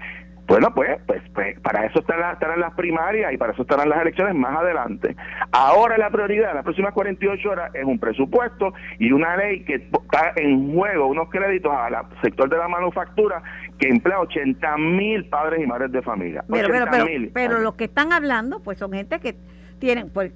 Bueno, 0.49 0.73
pues, 0.73 0.99
pues, 1.05 1.21
pues 1.35 1.59
para 1.59 1.85
eso 1.85 1.99
estarán, 1.99 2.33
estarán, 2.33 2.59
las 2.59 2.73
primarias 2.73 3.31
y 3.31 3.37
para 3.37 3.53
eso 3.53 3.61
estarán 3.61 3.87
las 3.87 4.01
elecciones 4.01 4.33
más 4.33 4.57
adelante. 4.57 5.15
Ahora 5.51 5.95
la 5.95 6.09
prioridad 6.09 6.49
en 6.49 6.55
las 6.55 6.63
próximas 6.63 6.91
48 6.91 7.49
horas 7.49 7.71
es 7.75 7.85
un 7.85 7.99
presupuesto 7.99 8.73
y 8.97 9.11
una 9.11 9.37
ley 9.37 9.63
que 9.63 9.75
está 9.75 10.33
en 10.35 10.73
juego 10.73 11.05
unos 11.05 11.29
créditos 11.29 11.71
al 11.71 11.93
sector 12.23 12.49
de 12.49 12.57
la 12.57 12.67
manufactura 12.67 13.43
que 13.77 13.89
emplea 13.89 14.19
80 14.21 14.77
mil 14.77 15.25
padres 15.25 15.63
y 15.63 15.67
madres 15.67 15.91
de 15.91 16.01
familia. 16.01 16.43
Pero, 16.49 16.67
pero, 16.67 17.05
pero, 17.31 17.59
los 17.59 17.75
que 17.75 17.83
están 17.83 18.11
hablando 18.11 18.59
pues 18.59 18.79
son 18.79 18.91
gente 18.91 19.19
que 19.19 19.35
tienen, 19.77 20.09
pues, 20.09 20.31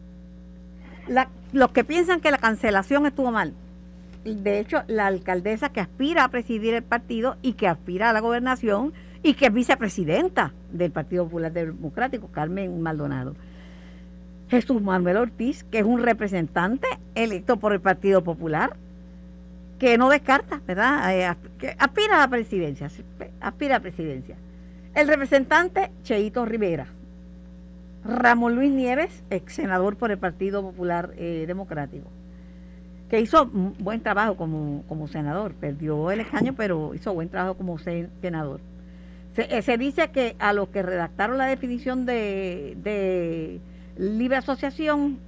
la, 1.08 1.28
los 1.54 1.72
que 1.72 1.84
piensan 1.84 2.22
que 2.22 2.30
la 2.30 2.38
cancelación 2.38 3.08
estuvo 3.08 3.32
mal. 3.32 3.56
De 4.26 4.60
hecho, 4.60 4.84
la 4.86 5.08
alcaldesa 5.08 5.70
que 5.70 5.82
aspira 5.82 6.24
a 6.24 6.30
presidir 6.30 6.76
el 6.76 6.84
partido 6.84 7.36
y 7.42 7.54
que 7.54 7.68
aspira 7.68 8.12
a 8.12 8.14
la 8.14 8.20
gobernación 8.20 8.94
y 9.24 9.34
que 9.34 9.48
es 9.48 9.54
vicepresidenta 9.54 10.54
del 10.72 10.92
Partido 10.92 11.24
Popular 11.24 11.52
Democrático, 11.52 12.28
Carmen 12.28 12.82
Maldonado. 12.82 13.36
Jesús 14.50 14.82
Manuel 14.82 15.18
Ortiz, 15.18 15.64
que 15.64 15.80
es 15.80 15.86
un 15.86 16.04
representante 16.04 16.88
electo 17.16 17.58
por 17.58 17.74
el 17.74 17.80
Partido 17.80 18.24
Popular, 18.24 18.76
que 19.80 19.98
no 19.98 20.10
descarta, 20.10 20.62
¿verdad? 20.68 21.18
Eh, 21.18 21.26
aspira 21.80 22.18
a 22.18 22.20
la 22.20 22.28
presidencia, 22.28 22.90
aspira 23.40 23.78
a 23.78 23.80
presidencia. 23.80 24.36
El 24.94 25.08
representante 25.08 25.90
Cheito 26.04 26.46
Rivera, 26.46 26.88
Ramón 28.06 28.56
Luis 28.56 28.72
Nieves, 28.72 29.24
ex 29.30 29.54
senador 29.54 29.96
por 29.96 30.12
el 30.12 30.18
Partido 30.18 30.62
Popular 30.62 31.12
eh, 31.18 31.46
Democrático, 31.48 32.10
que 33.10 33.22
hizo 33.22 33.46
buen 33.46 34.02
trabajo 34.02 34.36
como, 34.36 34.84
como 34.88 35.08
senador, 35.08 35.54
perdió 35.54 36.12
el 36.12 36.20
escaño, 36.20 36.54
pero 36.56 36.94
hizo 36.94 37.14
buen 37.14 37.30
trabajo 37.30 37.56
como 37.56 37.80
senador. 37.80 38.60
Se, 39.36 39.58
eh, 39.58 39.62
se, 39.62 39.78
dice 39.78 40.10
que 40.12 40.36
a 40.40 40.54
los 40.54 40.70
que 40.70 40.84
redactaron 40.84 41.38
la 41.38 41.46
definición 41.46 42.06
de, 42.06 42.78
de 42.78 43.60
libre 43.98 44.38
asociación, 44.38 45.20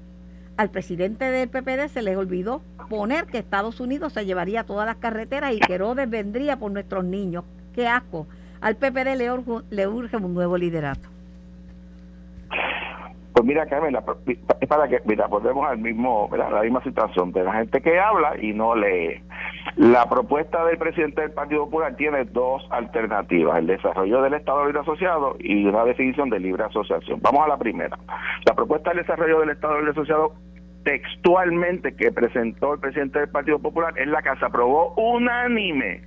al 0.57 0.69
presidente 0.69 1.25
del 1.25 1.49
PPD 1.49 1.89
se 1.89 2.01
les 2.01 2.15
olvidó 2.15 2.61
poner 2.89 3.25
que 3.25 3.39
Estados 3.39 3.79
Unidos 3.79 4.13
se 4.13 4.25
llevaría 4.25 4.63
todas 4.63 4.85
las 4.85 4.97
carreteras 4.97 5.53
y 5.53 5.59
que 5.59 5.73
Herodes 5.73 6.09
vendría 6.09 6.57
por 6.57 6.71
nuestros 6.71 7.03
niños. 7.03 7.43
¡Qué 7.73 7.87
asco! 7.87 8.27
Al 8.61 8.77
PPD 8.77 9.15
le, 9.17 9.31
le 9.69 9.87
urge 9.87 10.17
un 10.17 10.33
nuevo 10.33 10.57
liderato. 10.57 11.09
Pues 13.35 13.45
mira, 13.45 13.65
Carmen, 13.65 13.93
es 14.61 14.67
para 14.69 14.87
que, 14.87 15.01
mira, 15.03 15.27
volvemos 15.27 15.67
al 15.67 15.77
mismo, 15.77 16.29
la 16.31 16.61
misma 16.61 16.81
situación 16.83 17.33
de 17.33 17.43
la 17.43 17.51
gente 17.51 17.81
que 17.81 17.99
habla 17.99 18.41
y 18.41 18.53
no 18.53 18.73
lee. 18.77 19.21
La 19.75 20.07
propuesta 20.07 20.63
del 20.63 20.77
presidente 20.77 21.19
del 21.19 21.31
Partido 21.31 21.65
Popular 21.65 21.97
tiene 21.97 22.23
dos 22.23 22.65
alternativas, 22.69 23.57
el 23.59 23.67
desarrollo 23.67 24.21
del 24.21 24.35
Estado 24.35 24.63
Libre 24.63 24.79
Asociado 24.79 25.35
y 25.37 25.65
una 25.65 25.83
definición 25.83 26.29
de 26.29 26.39
libre 26.39 26.63
asociación. 26.63 27.19
Vamos 27.21 27.43
a 27.43 27.49
la 27.49 27.57
primera. 27.57 27.99
La 28.45 28.55
propuesta 28.55 28.91
del 28.91 28.99
desarrollo 28.99 29.41
del 29.41 29.49
Estado 29.49 29.79
Libre 29.79 29.91
Asociado 29.91 30.31
textualmente 30.85 31.95
que 31.95 32.11
presentó 32.11 32.75
el 32.75 32.79
presidente 32.79 33.19
del 33.19 33.29
Partido 33.29 33.59
Popular 33.59 33.93
es 33.97 34.07
la 34.07 34.21
que 34.21 34.33
se 34.39 34.45
aprobó 34.45 34.93
unánime 34.93 36.03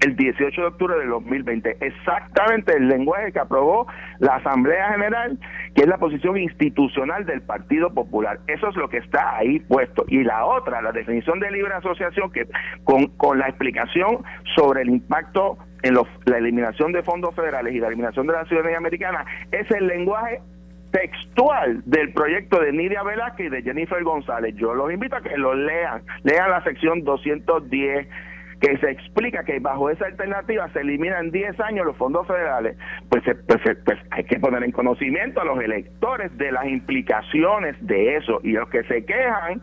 el 0.00 0.16
18 0.16 0.60
de 0.60 0.66
octubre 0.68 0.96
de 0.98 1.06
2020. 1.06 1.76
Exactamente 1.80 2.76
el 2.76 2.88
lenguaje 2.88 3.32
que 3.32 3.40
aprobó 3.40 3.86
la 4.20 4.36
Asamblea 4.36 4.92
General, 4.92 5.36
que 5.74 5.82
es 5.82 5.88
la 5.88 5.98
posición 5.98 6.36
institucional 6.38 7.26
del 7.26 7.42
Partido 7.42 7.92
Popular. 7.92 8.38
Eso 8.46 8.68
es 8.68 8.76
lo 8.76 8.88
que 8.88 8.98
está 8.98 9.36
ahí 9.36 9.58
puesto. 9.60 10.04
Y 10.06 10.22
la 10.22 10.44
otra, 10.44 10.80
la 10.80 10.92
definición 10.92 11.40
de 11.40 11.50
libre 11.50 11.74
asociación, 11.74 12.30
que 12.30 12.46
con, 12.84 13.08
con 13.16 13.38
la 13.38 13.48
explicación 13.48 14.24
sobre 14.54 14.82
el 14.82 14.90
impacto 14.90 15.58
en 15.82 15.94
la 15.94 16.38
eliminación 16.38 16.92
de 16.92 17.02
fondos 17.02 17.34
federales 17.34 17.74
y 17.74 17.78
la 17.78 17.88
eliminación 17.88 18.26
de 18.26 18.32
la 18.34 18.44
ciudadanía 18.46 18.78
americana, 18.78 19.24
es 19.50 19.68
el 19.72 19.86
lenguaje 19.86 20.40
textual 20.94 21.82
del 21.86 22.12
proyecto 22.12 22.60
de 22.60 22.72
Nidia 22.72 23.02
Velázquez 23.02 23.46
y 23.46 23.50
de 23.50 23.62
Jennifer 23.62 24.00
González. 24.04 24.54
Yo 24.54 24.74
los 24.74 24.92
invito 24.92 25.16
a 25.16 25.20
que 25.20 25.36
lo 25.36 25.52
lean, 25.52 26.02
lean 26.22 26.50
la 26.50 26.62
sección 26.62 27.02
210 27.02 28.06
que 28.60 28.78
se 28.78 28.90
explica 28.92 29.42
que 29.42 29.58
bajo 29.58 29.90
esa 29.90 30.06
alternativa 30.06 30.68
se 30.68 30.82
eliminan 30.82 31.32
10 31.32 31.58
años 31.58 31.84
los 31.84 31.96
fondos 31.96 32.26
federales, 32.28 32.76
pues, 33.10 33.24
pues, 33.24 33.60
pues, 33.84 33.98
hay 34.12 34.24
que 34.24 34.38
poner 34.38 34.62
en 34.62 34.70
conocimiento 34.70 35.40
a 35.40 35.44
los 35.44 35.60
electores 35.60 36.34
de 36.38 36.52
las 36.52 36.64
implicaciones 36.66 37.74
de 37.84 38.16
eso 38.16 38.38
y 38.44 38.52
los 38.52 38.68
que 38.70 38.84
se 38.84 39.04
quejan 39.04 39.60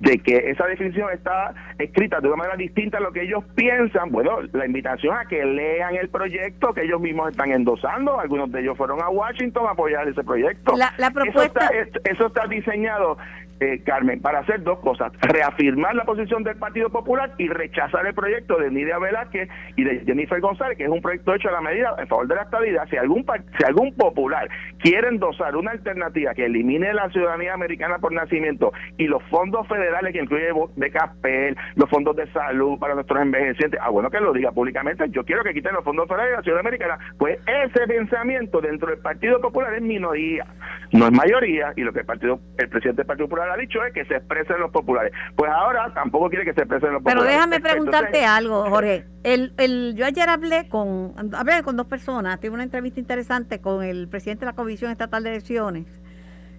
de 0.00 0.18
que 0.18 0.50
esa 0.50 0.66
definición 0.66 1.10
está 1.12 1.54
escrita 1.78 2.20
de 2.20 2.28
una 2.28 2.36
manera 2.36 2.56
distinta 2.56 2.98
a 2.98 3.00
lo 3.00 3.12
que 3.12 3.22
ellos 3.22 3.44
piensan, 3.54 4.10
bueno, 4.10 4.42
la 4.52 4.66
invitación 4.66 5.16
a 5.16 5.24
que 5.24 5.44
lean 5.44 5.96
el 5.96 6.08
proyecto 6.08 6.74
que 6.74 6.82
ellos 6.82 7.00
mismos 7.00 7.30
están 7.30 7.52
endosando, 7.52 8.20
algunos 8.20 8.50
de 8.52 8.60
ellos 8.60 8.76
fueron 8.76 9.02
a 9.02 9.08
Washington 9.08 9.66
a 9.66 9.70
apoyar 9.70 10.06
ese 10.08 10.22
proyecto. 10.22 10.74
La, 10.76 11.10
propuesta... 11.10 11.66
Eso 11.68 11.82
está, 11.82 12.10
eso 12.10 12.26
está 12.26 12.46
diseñado 12.46 13.16
eh, 13.60 13.82
Carmen, 13.84 14.20
para 14.20 14.40
hacer 14.40 14.62
dos 14.62 14.78
cosas, 14.80 15.12
reafirmar 15.20 15.94
la 15.94 16.04
posición 16.04 16.42
del 16.42 16.56
Partido 16.56 16.90
Popular 16.90 17.32
y 17.38 17.48
rechazar 17.48 18.06
el 18.06 18.14
proyecto 18.14 18.56
de 18.58 18.70
Nidia 18.70 18.98
Velázquez 18.98 19.48
y 19.76 19.84
de 19.84 20.00
Jennifer 20.04 20.40
González, 20.40 20.76
que 20.76 20.84
es 20.84 20.90
un 20.90 21.00
proyecto 21.00 21.34
hecho 21.34 21.48
a 21.48 21.52
la 21.52 21.60
medida 21.60 21.94
en 21.98 22.06
favor 22.06 22.28
de 22.28 22.34
la 22.34 22.42
estabilidad. 22.42 22.86
Si 22.90 22.96
algún, 22.96 23.24
si 23.58 23.64
algún 23.64 23.94
popular 23.94 24.48
quiere 24.78 25.08
endosar 25.08 25.56
una 25.56 25.70
alternativa 25.70 26.34
que 26.34 26.46
elimine 26.46 26.92
la 26.92 27.08
ciudadanía 27.10 27.54
americana 27.54 27.98
por 27.98 28.12
nacimiento 28.12 28.72
y 28.98 29.06
los 29.06 29.22
fondos 29.24 29.66
federales 29.68 30.12
que 30.12 30.20
incluye 30.20 30.48
de 30.76 30.90
CAPEL, 30.90 31.56
los 31.76 31.88
fondos 31.88 32.16
de 32.16 32.30
salud 32.32 32.78
para 32.78 32.94
nuestros 32.94 33.20
envejecientes, 33.20 33.80
ah, 33.82 33.90
bueno 33.90 34.10
que 34.10 34.20
lo 34.20 34.32
diga 34.32 34.52
públicamente, 34.52 35.04
yo 35.10 35.24
quiero 35.24 35.42
que 35.42 35.54
quiten 35.54 35.74
los 35.74 35.84
fondos 35.84 36.06
federales 36.08 36.32
de 36.32 36.36
la 36.36 36.42
ciudadanía 36.42 36.68
americana, 36.68 36.98
pues 37.18 37.38
ese 37.46 37.86
pensamiento 37.86 38.60
dentro 38.60 38.90
del 38.90 38.98
Partido 38.98 39.40
Popular 39.40 39.74
es 39.74 39.82
minoría, 39.82 40.46
no 40.92 41.06
es 41.06 41.12
mayoría, 41.12 41.72
y 41.76 41.82
lo 41.82 41.92
que 41.92 42.00
el 42.00 42.06
partido, 42.06 42.40
el 42.58 42.68
presidente 42.68 43.02
del 43.02 43.06
Partido 43.06 43.28
Popular 43.28 43.45
ha 43.52 43.56
dicho 43.56 43.82
es 43.84 43.92
que 43.92 44.04
se 44.04 44.16
expresen 44.16 44.60
los 44.60 44.70
populares. 44.70 45.12
Pues 45.34 45.50
ahora 45.50 45.92
tampoco 45.94 46.28
quiere 46.28 46.44
que 46.44 46.54
se 46.54 46.60
expresen 46.60 46.92
los 46.92 47.02
populares. 47.02 47.22
Pero 47.22 47.34
déjame 47.34 47.60
preguntarte 47.60 48.24
algo, 48.24 48.68
Jorge. 48.68 49.06
El, 49.22 49.52
el, 49.58 49.94
yo 49.96 50.06
ayer 50.06 50.28
hablé 50.28 50.68
con, 50.68 51.14
hablé 51.34 51.62
con 51.62 51.76
dos 51.76 51.86
personas, 51.86 52.40
tuve 52.40 52.50
una 52.50 52.62
entrevista 52.62 53.00
interesante 53.00 53.60
con 53.60 53.82
el 53.82 54.08
presidente 54.08 54.44
de 54.44 54.52
la 54.52 54.56
Comisión 54.56 54.90
Estatal 54.90 55.22
de 55.22 55.30
Elecciones. 55.30 55.86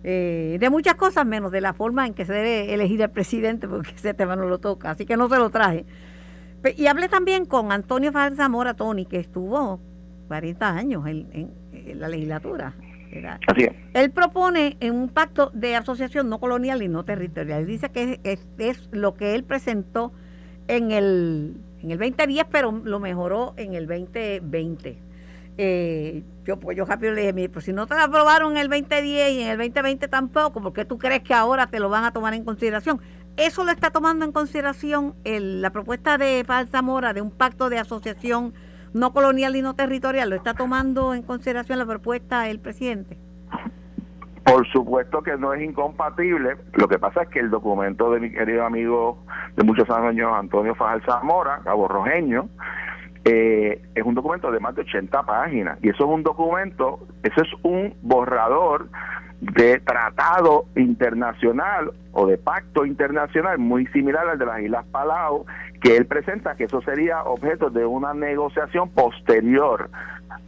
Eh, 0.03 0.57
de 0.59 0.69
muchas 0.69 0.95
cosas 0.95 1.25
menos 1.25 1.51
de 1.51 1.59
la 1.59 1.73
forma 1.73 2.05
en 2.05 2.13
que 2.13 2.25
se 2.25 2.33
debe 2.33 2.73
elegir 2.73 3.01
el 3.01 3.09
presidente, 3.09 3.67
porque 3.67 3.91
ese 3.95 4.13
tema 4.13 4.35
no 4.35 4.47
lo 4.47 4.59
toca, 4.59 4.91
así 4.91 5.05
que 5.05 5.17
no 5.17 5.27
se 5.27 5.37
lo 5.37 5.49
traje. 5.49 5.85
Y 6.75 6.87
hablé 6.87 7.07
también 7.07 7.45
con 7.45 7.71
Antonio 7.71 8.11
Zamora 8.11 8.73
Tony, 8.73 9.05
que 9.05 9.19
estuvo 9.19 9.79
40 10.27 10.69
años 10.69 11.05
en 11.07 11.99
la 11.99 12.09
legislatura. 12.09 12.73
Él 13.93 14.11
propone 14.11 14.77
en 14.79 14.95
un 14.95 15.09
pacto 15.09 15.51
de 15.53 15.75
asociación 15.75 16.29
no 16.29 16.39
colonial 16.39 16.81
y 16.81 16.87
no 16.87 17.05
territorial. 17.05 17.65
dice 17.65 17.89
que 17.89 18.19
es, 18.23 18.89
lo 18.91 19.13
que 19.15 19.35
él 19.35 19.43
presentó 19.43 20.11
en 20.67 20.91
el, 20.91 21.57
en 21.81 21.91
el 21.91 21.97
2010, 21.97 22.45
pero 22.51 22.71
lo 22.71 22.99
mejoró 22.99 23.53
en 23.57 23.73
el 23.73 23.87
2020. 23.87 25.01
Eh, 25.59 26.23
yo 26.45 26.59
pues 26.59 26.77
yo 26.77 26.85
rápido 26.85 27.13
le 27.13 27.31
dije, 27.33 27.49
pues 27.49 27.65
si 27.65 27.73
no 27.73 27.87
te 27.87 27.95
lo 27.95 28.01
aprobaron 28.01 28.51
en 28.51 28.57
el 28.57 28.69
2010 28.69 29.31
y 29.31 29.41
en 29.41 29.47
el 29.47 29.57
2020 29.57 30.07
tampoco, 30.07 30.61
¿por 30.61 30.71
qué 30.71 30.85
tú 30.85 30.97
crees 30.97 31.23
que 31.23 31.33
ahora 31.33 31.67
te 31.67 31.79
lo 31.79 31.89
van 31.89 32.03
a 32.03 32.11
tomar 32.11 32.33
en 32.35 32.43
consideración? 32.43 33.01
Eso 33.37 33.63
lo 33.63 33.71
está 33.71 33.91
tomando 33.91 34.25
en 34.25 34.31
consideración 34.31 35.15
la 35.23 35.71
propuesta 35.71 36.17
de 36.17 36.43
Falsa 36.45 36.81
Mora 36.81 37.13
de 37.13 37.21
un 37.21 37.31
pacto 37.31 37.69
de 37.69 37.79
asociación 37.79 38.53
no 38.93 39.13
colonial 39.13 39.55
y 39.55 39.61
no 39.61 39.75
territorial, 39.75 40.29
¿lo 40.29 40.35
está 40.35 40.53
tomando 40.53 41.13
en 41.13 41.23
consideración 41.23 41.79
la 41.79 41.85
propuesta 41.85 42.41
del 42.41 42.59
presidente? 42.59 43.17
Por 44.43 44.65
supuesto 44.69 45.21
que 45.21 45.35
no 45.35 45.53
es 45.53 45.61
incompatible. 45.61 46.55
Lo 46.73 46.87
que 46.87 46.97
pasa 46.97 47.23
es 47.23 47.29
que 47.29 47.39
el 47.39 47.49
documento 47.49 48.11
de 48.11 48.21
mi 48.21 48.31
querido 48.31 48.65
amigo 48.65 49.25
de 49.57 49.63
muchos 49.63 49.89
años, 49.89 50.31
Antonio 50.33 50.73
Fajal 50.73 51.03
Zamora, 51.03 51.59
cabo 51.65 51.89
rojeño, 51.89 52.47
eh, 53.25 53.81
es 53.93 54.03
un 54.05 54.15
documento 54.15 54.49
de 54.49 54.61
más 54.61 54.73
de 54.75 54.83
80 54.83 55.23
páginas. 55.23 55.77
Y 55.81 55.89
eso 55.89 56.05
es 56.05 56.09
un 56.09 56.23
documento, 56.23 57.05
eso 57.23 57.41
es 57.41 57.49
un 57.63 57.93
borrador 58.01 58.87
de 59.41 59.79
tratado 59.79 60.65
internacional 60.75 61.91
o 62.11 62.25
de 62.25 62.37
pacto 62.37 62.85
internacional 62.85 63.59
muy 63.59 63.85
similar 63.87 64.27
al 64.27 64.39
de 64.39 64.45
las 64.45 64.61
Islas 64.61 64.85
Palau, 64.91 65.45
que 65.81 65.95
él 65.95 66.07
presenta 66.07 66.55
que 66.55 66.63
eso 66.63 66.81
sería 66.81 67.23
objeto 67.23 67.69
de 67.69 67.85
una 67.85 68.13
negociación 68.13 68.89
posterior 68.89 69.89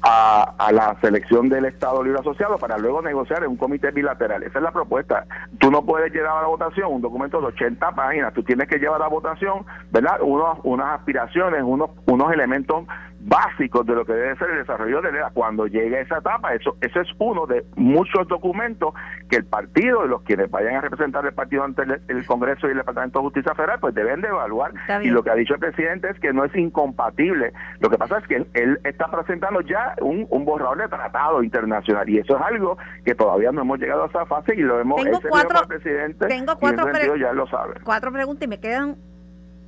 a, 0.02 0.56
a, 0.58 0.72
la 0.72 0.98
selección 1.02 1.50
del 1.50 1.66
Estado 1.66 2.04
Libre 2.04 2.20
Asociado 2.20 2.58
para 2.58 2.78
luego 2.78 3.02
negociar 3.02 3.44
en 3.44 3.52
un 3.52 3.58
comité 3.58 3.92
bilateral. 3.92 4.44
Esa 4.44 4.60
es 4.60 4.64
la 4.64 4.72
propuesta. 4.72 5.26
Tú 5.60 5.70
no 5.70 5.86
puedes 5.86 6.12
llevar 6.12 6.38
a 6.38 6.42
la 6.42 6.48
votación 6.48 6.92
un 6.92 7.02
documento 7.02 7.40
de 7.42 7.48
80 7.48 7.92
páginas, 7.92 8.34
tú 8.34 8.44
tienes 8.44 8.68
que 8.68 8.80
llevar 8.80 9.02
a 9.02 9.06
la 9.06 9.10
votación, 9.10 9.66
¿verdad? 9.92 10.20
Unos, 10.22 10.60
unas 10.64 11.00
aspiraciones, 11.00 11.62
unos, 11.64 11.92
unos 12.06 12.32
elementos 12.32 12.86
básicos 13.30 13.86
de 13.86 13.94
lo 13.94 14.06
que 14.06 14.14
debe 14.14 14.36
ser 14.38 14.50
el 14.50 14.58
desarrollo 14.58 15.02
de 15.02 15.12
la 15.12 15.30
cuando 15.30 15.68
llegue 15.68 15.98
a 15.98 16.02
esa 16.02 16.18
etapa. 16.18 16.54
Eso, 16.54 16.76
ese 16.82 17.02
es 17.02 17.08
uno 17.20 17.46
de 17.46 17.64
muchos 17.76 18.28
documentos 18.28 18.94
que 19.30 19.38
el 19.38 19.46
partido, 19.46 20.06
los 20.06 20.24
quienes 20.24 20.50
vayan 20.50 20.76
a 20.76 20.82
representar 20.82 21.26
el 21.26 21.34
partido 21.34 21.64
ante 21.64 21.84
el, 22.08 22.26
Congreso 22.26 22.68
y 22.68 22.72
el 22.72 22.78
Departamento 22.78 23.20
de 23.20 23.24
Justicia 23.26 23.54
Federal, 23.54 23.80
pues 23.80 23.94
deben 23.94 24.22
de 24.22 24.28
evaluar. 24.28 24.74
Y 25.04 25.10
lo 25.10 25.24
que 25.24 25.30
ha 25.30 25.36
dicho 25.36 25.54
el 25.54 25.60
presidente 25.60 26.10
es 26.10 26.20
que 26.20 26.34
no 26.34 26.44
es 26.44 26.56
incompatible. 26.56 27.54
Lo 27.80 27.90
que 27.90 27.98
pasa 27.98 28.18
es 28.18 28.28
que 28.28 28.48
él, 28.54 28.80
está 28.84 29.10
presentando 29.10 29.62
ya 29.62 29.96
un, 30.02 30.28
borrador 30.44 30.80
de 30.80 30.88
tratado 30.88 31.44
internacional 31.44 32.10
y 32.10 32.18
eso 32.18 32.36
es 32.36 32.42
algo 32.42 32.78
que 33.06 33.14
todavía 33.14 33.52
no 33.52 33.62
hemos 33.62 33.80
llegado 33.80 34.04
a 34.04 34.08
esa 34.08 34.26
fase 34.26 34.56
y 34.56 34.62
lo 34.62 34.80
hemos 34.80 35.04
tengo 35.04 35.20
cuatro, 35.30 35.68
presidente. 35.68 36.26
Tengo 36.28 36.58
cuatro, 36.58 37.16
ya 37.16 37.34
lo 37.34 37.46
sabe. 37.48 37.76
cuatro 37.84 38.12
preguntas 38.12 38.44
y 38.44 38.48
me 38.48 38.60
quedan 38.60 38.96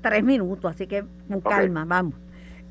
tres 0.01 0.23
minutos, 0.23 0.73
así 0.73 0.87
que 0.87 1.03
con 1.27 1.41
calma, 1.41 1.85
vamos. 1.85 2.15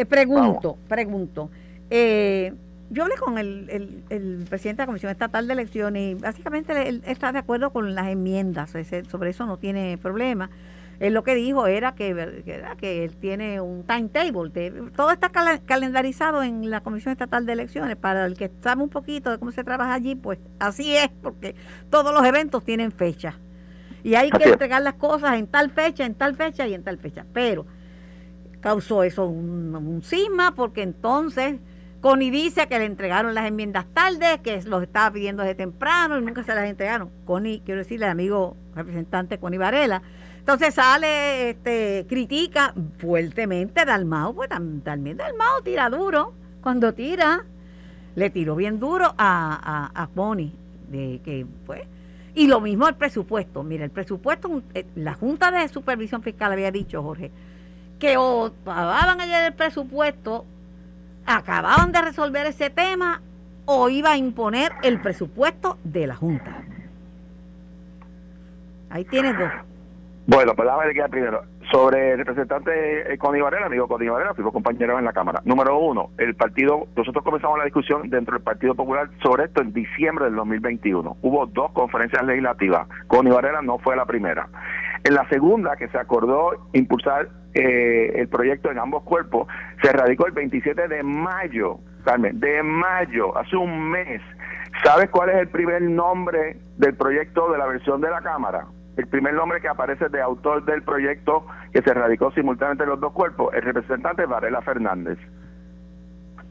Eh, 0.00 0.06
pregunto, 0.06 0.78
pregunto. 0.88 1.50
Eh, 1.90 2.54
yo 2.88 3.02
hablé 3.02 3.16
con 3.16 3.36
el, 3.36 4.02
el, 4.08 4.46
presidente 4.48 4.80
de 4.80 4.84
la 4.84 4.86
Comisión 4.86 5.12
Estatal 5.12 5.46
de 5.46 5.52
Elecciones 5.52 6.12
y 6.12 6.14
básicamente 6.14 6.88
él 6.88 7.02
está 7.04 7.32
de 7.32 7.38
acuerdo 7.38 7.70
con 7.70 7.94
las 7.94 8.08
enmiendas, 8.08 8.70
sobre 8.70 9.30
eso 9.30 9.44
no 9.44 9.58
tiene 9.58 9.98
problema. 9.98 10.48
Él 11.00 11.12
lo 11.12 11.22
que 11.22 11.34
dijo 11.34 11.66
era 11.66 11.94
que, 11.94 12.14
que, 12.78 13.04
él 13.04 13.14
tiene 13.16 13.60
un 13.60 13.84
timetable, 13.84 14.72
todo 14.96 15.10
está 15.10 15.28
calendarizado 15.28 16.42
en 16.42 16.70
la 16.70 16.80
Comisión 16.80 17.12
Estatal 17.12 17.44
de 17.44 17.52
Elecciones. 17.52 17.96
Para 17.96 18.24
el 18.24 18.38
que 18.38 18.50
sabe 18.62 18.82
un 18.82 18.88
poquito 18.88 19.30
de 19.30 19.38
cómo 19.38 19.52
se 19.52 19.64
trabaja 19.64 19.92
allí, 19.92 20.14
pues 20.14 20.38
así 20.58 20.96
es, 20.96 21.10
porque 21.22 21.54
todos 21.90 22.14
los 22.14 22.24
eventos 22.24 22.64
tienen 22.64 22.90
fecha. 22.90 23.38
Y 24.02 24.14
hay 24.14 24.30
que 24.30 24.48
entregar 24.48 24.80
las 24.80 24.94
cosas 24.94 25.34
en 25.34 25.46
tal 25.46 25.70
fecha, 25.70 26.06
en 26.06 26.14
tal 26.14 26.36
fecha 26.36 26.66
y 26.66 26.72
en 26.72 26.84
tal 26.84 26.96
fecha. 26.96 27.26
Pero 27.34 27.66
causó 28.60 29.02
eso 29.02 29.26
un, 29.26 30.02
cisma 30.02 30.54
porque 30.54 30.82
entonces 30.82 31.58
Connie 32.00 32.30
dice 32.30 32.66
que 32.68 32.78
le 32.78 32.86
entregaron 32.86 33.34
las 33.34 33.46
enmiendas 33.46 33.86
tarde, 33.92 34.40
que 34.42 34.62
los 34.62 34.82
estaba 34.82 35.12
pidiendo 35.12 35.42
desde 35.42 35.56
temprano 35.56 36.18
y 36.18 36.22
nunca 36.22 36.42
se 36.42 36.54
las 36.54 36.64
entregaron. 36.64 37.10
Connie, 37.26 37.62
quiero 37.64 37.80
decirle 37.80 38.06
al 38.06 38.12
amigo 38.12 38.56
representante 38.74 39.38
Connie 39.38 39.58
Varela. 39.58 40.02
Entonces 40.38 40.74
sale, 40.74 41.50
este, 41.50 42.06
critica 42.08 42.74
fuertemente 42.98 43.80
a 43.80 43.84
Dalmao, 43.84 44.34
pues 44.34 44.48
también 44.48 45.18
Dalmao 45.18 45.60
tira 45.62 45.90
duro. 45.90 46.32
Cuando 46.62 46.94
tira, 46.94 47.44
le 48.14 48.30
tiró 48.30 48.56
bien 48.56 48.80
duro 48.80 49.14
a, 49.18 49.90
a, 49.94 50.02
a 50.02 50.06
Connie, 50.08 50.54
de 50.88 51.20
que 51.22 51.46
pues 51.66 51.82
y 52.34 52.46
lo 52.46 52.60
mismo 52.60 52.88
el 52.88 52.94
presupuesto. 52.94 53.62
Mira, 53.62 53.84
el 53.84 53.90
presupuesto, 53.90 54.62
eh, 54.74 54.86
la 54.94 55.14
Junta 55.14 55.50
de 55.50 55.68
Supervisión 55.68 56.22
Fiscal 56.22 56.52
había 56.52 56.70
dicho, 56.70 57.02
Jorge, 57.02 57.30
que 58.00 58.16
o 58.16 58.46
acababan 58.46 59.20
ayer 59.20 59.44
el 59.44 59.52
presupuesto, 59.52 60.44
acababan 61.26 61.92
de 61.92 62.02
resolver 62.02 62.46
ese 62.46 62.70
tema 62.70 63.20
o 63.66 63.88
iba 63.88 64.10
a 64.10 64.16
imponer 64.16 64.72
el 64.82 65.00
presupuesto 65.00 65.78
de 65.84 66.08
la 66.08 66.16
Junta. 66.16 66.64
Ahí 68.90 69.04
tienes 69.04 69.38
dos. 69.38 69.50
Bueno, 70.26 70.54
pues 70.54 70.68
déjame 70.68 70.94
quedar 70.94 71.10
primero. 71.10 71.42
Sobre 71.70 72.12
el 72.12 72.18
representante 72.18 73.12
eh, 73.12 73.18
Connie 73.18 73.42
Varela, 73.42 73.66
amigo 73.66 73.86
Connie 73.86 74.08
Varela, 74.08 74.34
fuimos 74.34 74.52
compañeros 74.52 74.98
en 74.98 75.04
la 75.04 75.12
Cámara. 75.12 75.40
Número 75.44 75.78
uno, 75.78 76.10
el 76.18 76.34
partido, 76.34 76.88
nosotros 76.96 77.22
comenzamos 77.22 77.58
la 77.58 77.64
discusión 77.64 78.10
dentro 78.10 78.34
del 78.34 78.42
Partido 78.42 78.74
Popular 78.74 79.08
sobre 79.22 79.44
esto 79.44 79.60
en 79.60 79.72
diciembre 79.72 80.24
del 80.24 80.34
2021. 80.34 81.16
Hubo 81.22 81.46
dos 81.46 81.70
conferencias 81.72 82.24
legislativas. 82.24 82.88
Connie 83.06 83.32
Varela 83.32 83.62
no 83.62 83.78
fue 83.78 83.94
la 83.94 84.04
primera. 84.04 84.48
En 85.04 85.14
la 85.14 85.28
segunda, 85.28 85.76
que 85.76 85.88
se 85.88 85.98
acordó 85.98 86.68
impulsar 86.72 87.28
eh, 87.54 88.12
el 88.14 88.28
proyecto 88.28 88.70
en 88.70 88.78
ambos 88.78 89.02
cuerpos, 89.02 89.48
se 89.82 89.92
radicó 89.92 90.26
el 90.26 90.32
27 90.32 90.88
de 90.88 91.02
mayo, 91.02 91.78
Carmen, 92.04 92.38
de 92.38 92.62
mayo, 92.62 93.36
hace 93.36 93.56
un 93.56 93.90
mes. 93.90 94.22
¿Sabes 94.84 95.10
cuál 95.10 95.30
es 95.30 95.36
el 95.36 95.48
primer 95.48 95.82
nombre 95.82 96.56
del 96.78 96.94
proyecto 96.94 97.50
de 97.50 97.58
la 97.58 97.66
versión 97.66 98.00
de 98.00 98.08
la 98.08 98.20
Cámara? 98.20 98.66
El 98.96 99.06
primer 99.08 99.34
nombre 99.34 99.60
que 99.60 99.68
aparece 99.68 100.08
de 100.08 100.20
autor 100.20 100.64
del 100.64 100.82
proyecto 100.82 101.46
que 101.72 101.82
se 101.82 101.92
radicó 101.92 102.30
simultáneamente 102.32 102.84
en 102.84 102.90
los 102.90 103.00
dos 103.00 103.12
cuerpos, 103.12 103.52
el 103.54 103.62
representante 103.62 104.26
Varela 104.26 104.62
Fernández. 104.62 105.18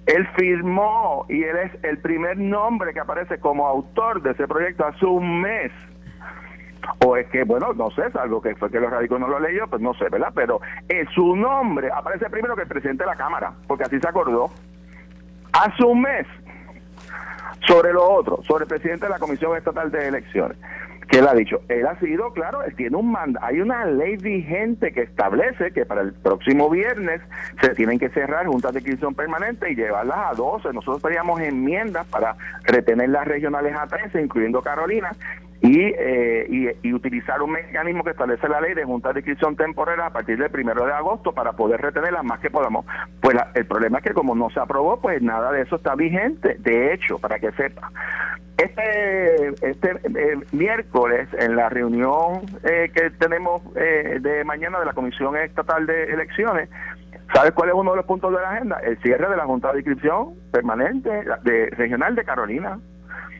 Él 0.06 0.28
firmó 0.36 1.26
y 1.30 1.44
él 1.44 1.58
es 1.58 1.84
el 1.84 2.00
primer 2.00 2.38
nombre 2.38 2.94
que 2.94 3.00
aparece 3.00 3.40
como 3.40 3.68
autor 3.68 4.22
de 4.22 4.32
ese 4.32 4.48
proyecto 4.48 4.86
hace 4.86 5.06
un 5.06 5.42
mes 5.42 5.72
o 7.06 7.18
es 7.18 7.28
que, 7.28 7.44
bueno, 7.44 7.74
no 7.74 7.90
sé, 7.92 8.08
es 8.08 8.16
algo 8.16 8.42
que 8.42 8.56
fue 8.56 8.70
que 8.70 8.80
los 8.80 8.92
radicos 8.92 9.20
no 9.20 9.28
lo 9.28 9.40
leyó, 9.40 9.68
pues 9.68 9.82
no 9.82 9.94
sé, 9.94 10.10
¿verdad? 10.10 10.32
Pero 10.34 10.62
en 10.88 11.08
su 11.10 11.36
nombre 11.36 11.90
aparece 11.94 12.30
primero 12.30 12.56
que 12.56 12.64
el 12.64 12.68
presidente 12.68 13.04
de 13.04 13.10
la 13.10 13.16
Cámara, 13.16 13.54
porque 13.68 13.84
así 13.84 14.00
se 14.00 14.08
acordó. 14.08 14.50
Hace 15.52 15.84
un 15.84 16.02
mes, 16.02 16.28
sobre 17.68 17.94
lo 17.94 18.08
otro, 18.10 18.42
sobre 18.44 18.64
el 18.64 18.70
presidente 18.70 19.06
de 19.06 19.12
la 19.12 19.20
Comisión 19.20 19.56
Estatal 19.58 19.92
de 19.92 20.08
Elecciones, 20.08 20.58
que 21.10 21.20
él 21.20 21.28
ha 21.28 21.34
dicho, 21.34 21.62
él 21.70 21.88
ha 21.88 22.00
sido, 22.00 22.32
claro, 22.34 22.64
él 22.64 22.76
tiene 22.76 22.96
un 22.96 23.12
mandato, 23.12 23.44
hay 23.46 23.62
una 23.62 23.86
ley 23.86 24.16
vigente 24.18 24.92
que 24.92 25.02
establece 25.02 25.72
que 25.72 25.86
para 25.86 26.02
el 26.02 26.14
próximo 26.14 26.70
viernes 26.70 27.22
se 27.62 27.70
tienen 27.70 27.98
que 27.98 28.10
cerrar 28.10 28.46
juntas 28.46 28.74
de 28.74 28.80
inscripción 28.80 29.16
permanente 29.16 29.72
y 29.72 29.76
llevarlas 29.76 30.18
a 30.18 30.36
12. 30.36 30.72
Nosotros 30.72 31.02
pedíamos 31.02 31.42
enmiendas 31.42 32.06
para 32.08 32.36
retener 32.64 33.10
las 33.10 33.28
regionales 33.28 33.76
a 33.76 33.88
13, 33.88 34.22
incluyendo 34.22 34.62
Carolina, 34.62 35.10
y, 35.62 35.82
eh, 35.82 36.78
y, 36.82 36.94
utilizar 36.94 37.42
un 37.42 37.52
mecanismo 37.52 38.04
que 38.04 38.12
establece 38.12 38.48
la 38.48 38.62
ley 38.62 38.74
de 38.74 38.86
junta 38.86 39.12
de 39.12 39.20
inscripción 39.20 39.56
temporera 39.56 40.08
a 40.08 40.10
partir 40.10 40.38
del 40.38 40.50
primero 40.50 40.86
de 40.86 40.94
agosto 40.94 41.34
para 41.34 41.54
poder 41.54 41.82
retenerlas 41.82 42.24
más 42.24 42.40
que 42.40 42.50
podamos. 42.50 42.86
Pues 43.22 43.38
el 43.56 43.66
problema 43.66 44.00
es 44.00 44.06
que 44.06 44.14
como 44.14 44.36
no 44.36 44.50
se 44.50 44.60
aprobó, 44.60 45.02
pues 45.02 45.22
nada 45.22 45.52
de 45.52 45.64
eso 45.64 45.76
está 45.76 45.96
vigente. 45.96 46.56
De 46.60 46.94
hecho, 46.94 47.20
para 47.20 47.40
que 47.40 47.52
sepa, 47.54 47.92
este, 48.58 49.48
este 49.70 49.92
eh, 49.92 50.38
miércoles 50.54 51.28
en 51.38 51.56
la 51.56 51.70
reunión 51.70 52.42
eh, 52.64 52.92
que 52.94 53.10
tenemos 53.12 53.62
de 53.74 54.44
mañana 54.46 54.80
de 54.80 54.86
la 54.86 54.94
Comisión 54.94 55.36
Estatal 55.38 55.86
de 55.86 56.06
Elecciones, 56.06 56.70
¿Sabes 57.34 57.52
cuál 57.52 57.70
es 57.70 57.76
uno 57.76 57.92
de 57.92 57.98
los 57.98 58.06
puntos 58.06 58.34
de 58.34 58.42
la 58.42 58.50
agenda? 58.50 58.80
El 58.80 58.98
cierre 59.02 59.30
de 59.30 59.38
la 59.38 59.46
Junta 59.46 59.72
de 59.72 59.80
Inscripción 59.80 60.34
Permanente 60.52 61.10
de 61.44 61.70
Regional 61.78 62.16
de 62.16 62.24
Carolina. 62.24 62.80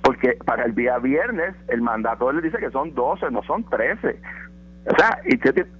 Porque 0.10 0.40
para 0.44 0.66
el 0.66 0.74
día 0.74 0.98
viernes 0.98 1.54
el 1.68 1.84
mandato 1.84 2.32
le 2.32 2.42
dice 2.42 2.58
que 2.58 2.72
son 2.72 2.96
12, 2.96 3.30
no 3.30 3.44
son 3.44 3.64
13. 3.70 4.20
O 4.88 4.96
sea, 4.98 5.22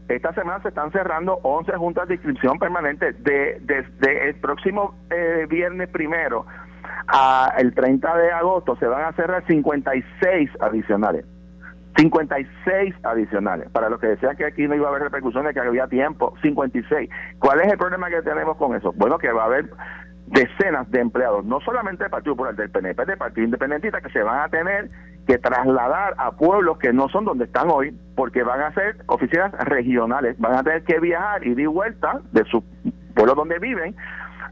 esta 0.08 0.34
semana 0.36 0.62
se 0.62 0.68
están 0.68 0.92
cerrando 0.92 1.40
11 1.42 1.72
juntas 1.78 2.08
de 2.08 2.14
inscripción 2.14 2.60
permanente. 2.60 3.14
De, 3.14 3.58
desde 3.62 4.30
el 4.30 4.36
próximo 4.36 4.94
eh, 5.10 5.48
viernes 5.50 5.90
primero 5.90 6.46
a 7.08 7.56
el 7.58 7.74
30 7.74 8.18
de 8.18 8.32
agosto 8.32 8.76
se 8.76 8.86
van 8.86 9.06
a 9.06 9.14
cerrar 9.14 9.44
56 9.48 10.52
adicionales. 10.60 11.26
56 11.98 12.94
adicionales. 13.02 13.68
Para 13.72 13.90
los 13.90 14.00
que 14.00 14.10
decían 14.10 14.38
que 14.38 14.46
aquí 14.46 14.68
no 14.68 14.76
iba 14.76 14.86
a 14.86 14.90
haber 14.92 15.02
repercusiones, 15.02 15.56
que 15.56 15.60
había 15.60 15.88
tiempo, 15.88 16.36
56. 16.44 17.10
¿Cuál 17.40 17.62
es 17.62 17.72
el 17.72 17.80
problema 17.80 18.12
que 18.12 18.22
tenemos 18.22 18.58
con 18.58 18.76
eso? 18.76 18.94
Bueno, 18.96 19.18
que 19.18 19.32
va 19.32 19.42
a 19.42 19.48
haber 19.48 19.72
decenas 20.32 20.90
de 20.92 21.02
empleados, 21.02 21.44
no 21.46 21.60
solamente 21.62 22.04
del 22.04 22.12
Partido 22.12 22.36
Popular, 22.36 22.56
del 22.56 22.70
PNP, 22.70 23.06
del 23.06 23.18
Partido 23.18 23.46
Independentista, 23.46 24.02
que 24.02 24.10
se 24.10 24.22
van 24.22 24.42
a 24.42 24.50
tener 24.50 24.90
que 25.28 25.38
trasladar 25.38 26.16
a 26.18 26.32
pueblos 26.32 26.78
que 26.78 26.94
no 26.94 27.10
son 27.10 27.26
donde 27.26 27.46
están 27.46 27.70
hoy, 27.70 27.96
porque 28.16 28.44
van 28.44 28.62
a 28.62 28.74
ser 28.74 28.98
oficinas 29.08 29.52
regionales, 29.66 30.38
van 30.40 30.56
a 30.56 30.64
tener 30.64 30.84
que 30.84 31.00
viajar 31.00 31.46
y 31.46 31.54
de 31.54 31.68
vuelta 31.68 32.20
de 32.32 32.44
su 32.46 32.64
pueblo 33.16 33.36
donde 33.36 33.60
viven 33.60 33.96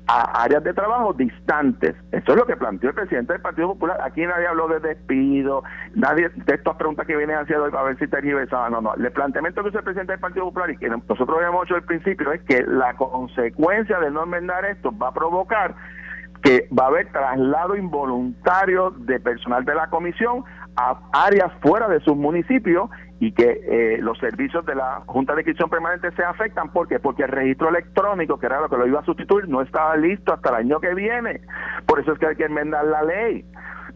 a 0.07 0.43
áreas 0.43 0.63
de 0.63 0.73
trabajo 0.73 1.13
distantes. 1.13 1.95
Eso 2.11 2.31
es 2.31 2.35
lo 2.35 2.45
que 2.45 2.55
planteó 2.55 2.89
el 2.89 2.95
presidente 2.95 3.33
del 3.33 3.41
Partido 3.41 3.69
Popular. 3.69 3.99
Aquí 4.03 4.25
nadie 4.25 4.47
habló 4.47 4.67
de 4.67 4.79
despido, 4.79 5.63
nadie 5.95 6.29
de 6.29 6.55
estas 6.55 6.75
preguntas 6.75 7.07
que 7.07 7.15
vienen 7.15 7.37
haciendo 7.37 7.65
hoy 7.65 7.71
ver 7.71 7.97
si 7.99 8.07
tergiversaba. 8.07 8.69
No, 8.69 8.81
no. 8.81 8.93
El 8.95 9.11
planteamiento 9.11 9.63
que 9.63 9.69
hizo 9.69 9.79
el 9.79 9.83
presidente 9.83 10.13
del 10.13 10.21
Partido 10.21 10.45
Popular 10.45 10.69
y 10.71 10.77
que 10.77 10.89
nosotros 10.89 11.37
habíamos 11.37 11.65
hecho 11.65 11.75
al 11.75 11.83
principio 11.83 12.31
es 12.31 12.41
que 12.43 12.63
la 12.63 12.93
consecuencia 12.95 13.99
de 13.99 14.11
no 14.11 14.23
enmendar 14.23 14.65
esto 14.65 14.95
va 14.97 15.09
a 15.09 15.13
provocar 15.13 15.75
que 16.43 16.67
va 16.77 16.85
a 16.85 16.87
haber 16.87 17.11
traslado 17.11 17.75
involuntario 17.75 18.91
de 18.91 19.19
personal 19.19 19.65
de 19.65 19.75
la 19.75 19.89
comisión 19.89 20.43
a 20.77 20.99
áreas 21.11 21.51
fuera 21.61 21.87
de 21.87 21.99
sus 22.01 22.15
municipios 22.15 22.89
y 23.19 23.31
que 23.31 23.61
eh, 23.63 23.97
los 23.99 24.17
servicios 24.19 24.65
de 24.65 24.75
la 24.75 25.01
Junta 25.07 25.33
de 25.33 25.41
Inscripción 25.41 25.69
Permanente 25.69 26.11
se 26.11 26.23
afectan. 26.23 26.71
¿Por 26.71 26.87
qué? 26.87 26.99
Porque 26.99 27.23
el 27.23 27.29
registro 27.29 27.69
electrónico, 27.69 28.37
que 28.37 28.45
era 28.45 28.61
lo 28.61 28.69
que 28.69 28.77
lo 28.77 28.85
iba 28.85 28.99
a 28.99 29.05
sustituir, 29.05 29.47
no 29.49 29.61
estaba 29.61 29.97
listo 29.97 30.33
hasta 30.33 30.49
el 30.49 30.55
año 30.55 30.79
que 30.79 30.93
viene. 30.93 31.41
Por 31.87 31.99
eso 31.99 32.13
es 32.13 32.19
que 32.19 32.27
hay 32.27 32.35
que 32.35 32.45
enmendar 32.45 32.85
la 32.85 33.01
ley. 33.03 33.43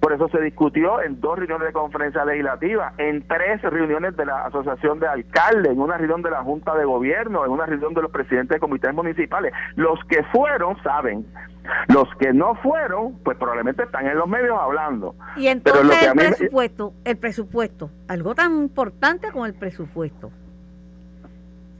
Por 0.01 0.13
eso 0.13 0.27
se 0.29 0.41
discutió 0.41 1.01
en 1.01 1.21
dos 1.21 1.37
reuniones 1.37 1.67
de 1.67 1.73
conferencia 1.73 2.25
legislativa, 2.25 2.93
en 2.97 3.25
tres 3.27 3.61
reuniones 3.61 4.17
de 4.17 4.25
la 4.25 4.47
Asociación 4.47 4.99
de 4.99 5.07
Alcaldes, 5.07 5.71
en 5.71 5.79
una 5.79 5.95
reunión 5.95 6.23
de 6.23 6.31
la 6.31 6.43
Junta 6.43 6.75
de 6.75 6.85
Gobierno, 6.85 7.45
en 7.45 7.51
una 7.51 7.67
reunión 7.67 7.93
de 7.93 8.01
los 8.01 8.11
presidentes 8.11 8.55
de 8.55 8.59
comités 8.59 8.93
municipales. 8.93 9.53
Los 9.75 9.99
que 10.09 10.23
fueron 10.33 10.81
saben 10.81 11.25
los 11.87 12.07
que 12.19 12.33
no 12.33 12.55
fueron, 12.55 13.19
pues 13.23 13.37
probablemente 13.37 13.83
están 13.83 14.07
en 14.07 14.17
los 14.17 14.27
medios 14.27 14.57
hablando. 14.59 15.15
Y 15.37 15.47
entonces 15.47 16.07
el 16.07 16.13
presupuesto, 16.15 16.93
el 17.05 17.17
presupuesto, 17.17 17.91
algo 18.07 18.35
tan 18.35 18.57
importante 18.57 19.31
como 19.31 19.45
el 19.45 19.53
presupuesto. 19.53 20.31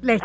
Le 0.02 0.20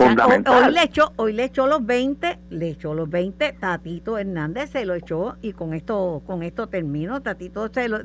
hoy, 0.47 0.73
le 0.73 0.83
echó, 0.83 1.12
hoy 1.17 1.33
le 1.35 1.45
echó 1.45 1.67
los 1.67 1.85
20, 1.85 2.39
le 2.49 2.69
echó 2.71 2.95
los 2.95 3.11
20, 3.11 3.53
Tatito 3.61 4.17
Hernández 4.17 4.71
se 4.71 4.87
lo 4.87 4.95
echó 4.95 5.37
y 5.43 5.53
con 5.53 5.75
esto 5.75 6.23
con 6.27 6.43
esto 6.43 6.67
termino, 6.69 7.21
Tatito 7.21 7.69
se 7.73 7.89
lo 7.89 7.99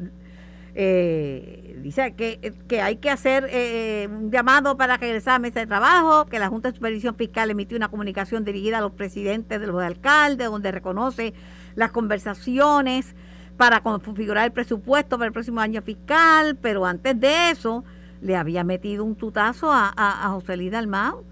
eh, 0.74 1.78
dice 1.82 2.14
que, 2.14 2.54
que, 2.68 2.82
hay 2.82 2.98
que 2.98 3.10
hacer 3.10 3.48
eh, 3.50 4.08
un 4.10 4.32
llamado 4.32 4.78
para 4.78 4.98
regresar 4.98 5.36
a 5.36 5.40
mesa 5.40 5.60
de 5.60 5.68
trabajo, 5.68 6.26
que 6.26 6.40
la 6.40 6.48
Junta 6.48 6.70
de 6.70 6.76
Supervisión 6.76 7.16
Fiscal 7.16 7.50
emitió 7.52 7.78
una 7.78 7.90
comunicación 7.90 8.46
dirigida 8.46 8.78
a 8.78 8.82
los 8.82 8.94
presidentes 8.94 9.60
de 9.60 9.68
los 9.68 9.82
alcaldes, 9.82 10.48
donde 10.50 10.72
reconoce 10.72 11.34
las 11.76 11.92
conversaciones 11.92 13.16
para 13.58 13.82
configurar 13.82 14.46
el 14.46 14.52
presupuesto 14.52 15.18
para 15.18 15.28
el 15.28 15.34
próximo 15.34 15.60
año 15.60 15.82
fiscal, 15.82 16.58
pero 16.62 16.86
antes 16.86 17.20
de 17.20 17.52
eso 17.52 17.84
le 18.22 18.38
había 18.38 18.64
metido 18.64 19.04
un 19.04 19.16
tutazo 19.16 19.72
a, 19.72 19.92
a, 19.96 20.30
José 20.30 20.56
Luis 20.56 20.72
Dalmau, 20.72 21.26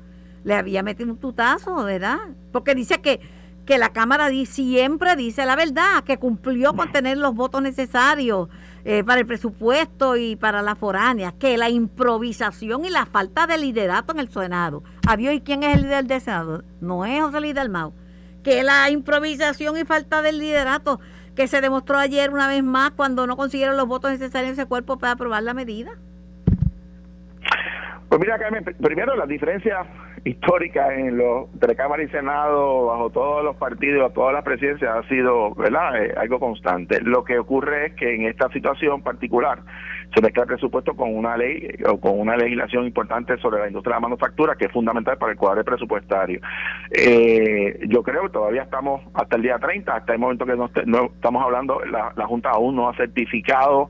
le 0.44 0.56
había 0.56 0.84
metido 0.84 1.12
un 1.12 1.18
tutazo, 1.18 1.84
¿verdad? 1.84 2.20
Porque 2.52 2.76
dice 2.76 3.02
que, 3.02 3.20
que 3.66 3.78
la 3.78 3.90
Cámara 3.90 4.30
siempre 4.46 5.16
dice 5.16 5.46
la 5.46 5.56
verdad, 5.56 6.04
que 6.04 6.18
cumplió 6.18 6.74
con 6.74 6.92
tener 6.92 7.18
los 7.18 7.36
votos 7.36 7.62
necesarios 7.62 8.50
eh, 8.86 9.04
para 9.04 9.20
el 9.20 9.28
presupuesto 9.28 10.16
y 10.16 10.36
para 10.36 10.62
la 10.62 10.76
foránea, 10.76 11.34
que 11.38 11.58
la 11.58 11.70
improvisación 11.70 12.86
y 12.86 12.90
la 12.90 13.06
falta 13.06 13.46
de 13.46 13.58
liderato 13.58 14.14
en 14.14 14.20
el 14.20 14.30
Senado. 14.30 14.84
Adiós, 15.08 15.34
¿y 15.34 15.42
quién 15.42 15.64
es 15.64 15.76
el 15.76 15.84
líder 15.84 16.06
del 16.06 16.22
Senado? 16.22 16.64
No 16.80 17.06
es 17.06 17.22
José 17.22 17.42
Luis 17.42 17.54
Dalmau. 17.54 17.94
Que 18.44 18.64
la 18.64 18.90
improvisación 18.90 19.78
y 19.78 19.84
falta 19.84 20.22
de 20.22 20.32
liderato 20.32 21.02
que 21.36 21.48
se 21.48 21.62
demostró 21.62 21.98
ayer 21.98 22.32
una 22.32 22.48
vez 22.48 22.64
más 22.64 22.92
cuando 22.92 23.28
no 23.28 23.38
consiguieron 23.38 23.78
los 23.78 23.88
votos 23.88 24.12
necesarios 24.12 24.50
en 24.50 24.60
ese 24.60 24.66
cuerpo 24.66 24.98
para 24.98 25.14
aprobar 25.14 25.44
la 25.44 25.54
medida. 25.54 25.92
Pues 28.10 28.20
mira, 28.20 28.40
Carmen, 28.40 28.64
primero 28.82 29.16
la 29.16 29.26
diferencia 29.26 29.86
histórica 30.26 30.94
en 30.94 31.18
los 31.18 31.52
entre 31.54 31.76
Cámara 31.76 32.04
y 32.04 32.08
Senado, 32.10 32.86
bajo 32.86 33.10
todos 33.10 33.44
los 33.44 33.56
partidos, 33.56 34.14
todas 34.14 34.34
las 34.34 34.44
presidencias, 34.44 34.96
ha 34.96 35.08
sido 35.08 35.54
¿verdad? 35.56 36.04
Eh, 36.04 36.14
algo 36.18 36.40
constante. 36.40 37.02
Lo 37.02 37.24
que 37.24 37.40
ocurre 37.40 37.88
es 37.88 37.94
que 37.94 38.16
en 38.16 38.26
esta 38.26 38.50
situación 38.50 39.02
particular 39.02 39.60
se 40.14 40.22
mezcla 40.22 40.44
el 40.44 40.48
presupuesto 40.48 40.96
con 40.96 41.16
una 41.16 41.38
ley 41.38 41.68
o 41.88 42.00
con 42.00 42.20
una 42.20 42.36
legislación 42.36 42.86
importante 42.86 43.38
sobre 43.38 43.60
la 43.60 43.68
industria 43.68 43.96
de 43.96 43.98
la 43.98 44.08
manufactura 44.08 44.56
que 44.56 44.66
es 44.66 44.72
fundamental 44.72 45.18
para 45.18 45.34
el 45.34 45.38
cuadro 45.38 45.64
presupuestario. 45.64 46.40
Eh, 46.92 47.80
yo 47.88 48.02
creo 48.02 48.24
que 48.24 48.30
todavía 48.30 48.64
estamos 48.64 49.02
hasta 49.14 49.36
el 49.36 49.44
día 49.44 49.60
30, 49.60 49.96
hasta 49.96 50.14
el 50.14 50.20
momento 50.20 50.46
que 50.46 50.56
no, 50.56 51.06
estamos 51.06 51.44
hablando, 51.44 51.82
la, 51.86 52.12
la 52.16 52.26
Junta 52.26 52.50
aún 52.50 52.76
no 52.76 52.90
ha 52.90 52.96
certificado 52.96 53.90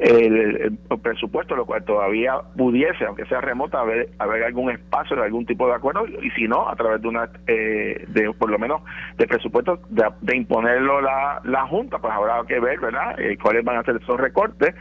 el, 0.00 0.78
presupuesto, 1.02 1.54
lo 1.54 1.66
cual 1.66 1.84
todavía 1.84 2.34
pudiese, 2.56 3.04
aunque 3.04 3.26
sea 3.26 3.40
remota, 3.40 3.80
haber, 3.80 4.08
haber 4.18 4.44
algún 4.44 4.70
espacio 4.70 5.16
de 5.16 5.22
algún 5.22 5.44
tipo 5.44 5.66
de 5.66 5.74
acuerdo, 5.74 6.06
y 6.06 6.30
si 6.30 6.48
no, 6.48 6.68
a 6.68 6.74
través 6.74 7.02
de 7.02 7.08
una, 7.08 7.28
eh, 7.46 8.04
de 8.08 8.32
por 8.32 8.50
lo 8.50 8.58
menos, 8.58 8.82
de 9.18 9.26
presupuesto, 9.26 9.80
de, 9.90 10.36
imponerlo 10.36 11.00
la, 11.00 11.40
la 11.44 11.66
Junta, 11.66 11.98
pues 11.98 12.12
habrá 12.12 12.42
que 12.46 12.58
ver, 12.58 12.80
¿verdad?, 12.80 13.20
eh, 13.20 13.36
cuáles 13.40 13.64
van 13.64 13.76
a 13.76 13.84
ser 13.84 13.96
esos 13.96 14.18
recortes. 14.18 14.74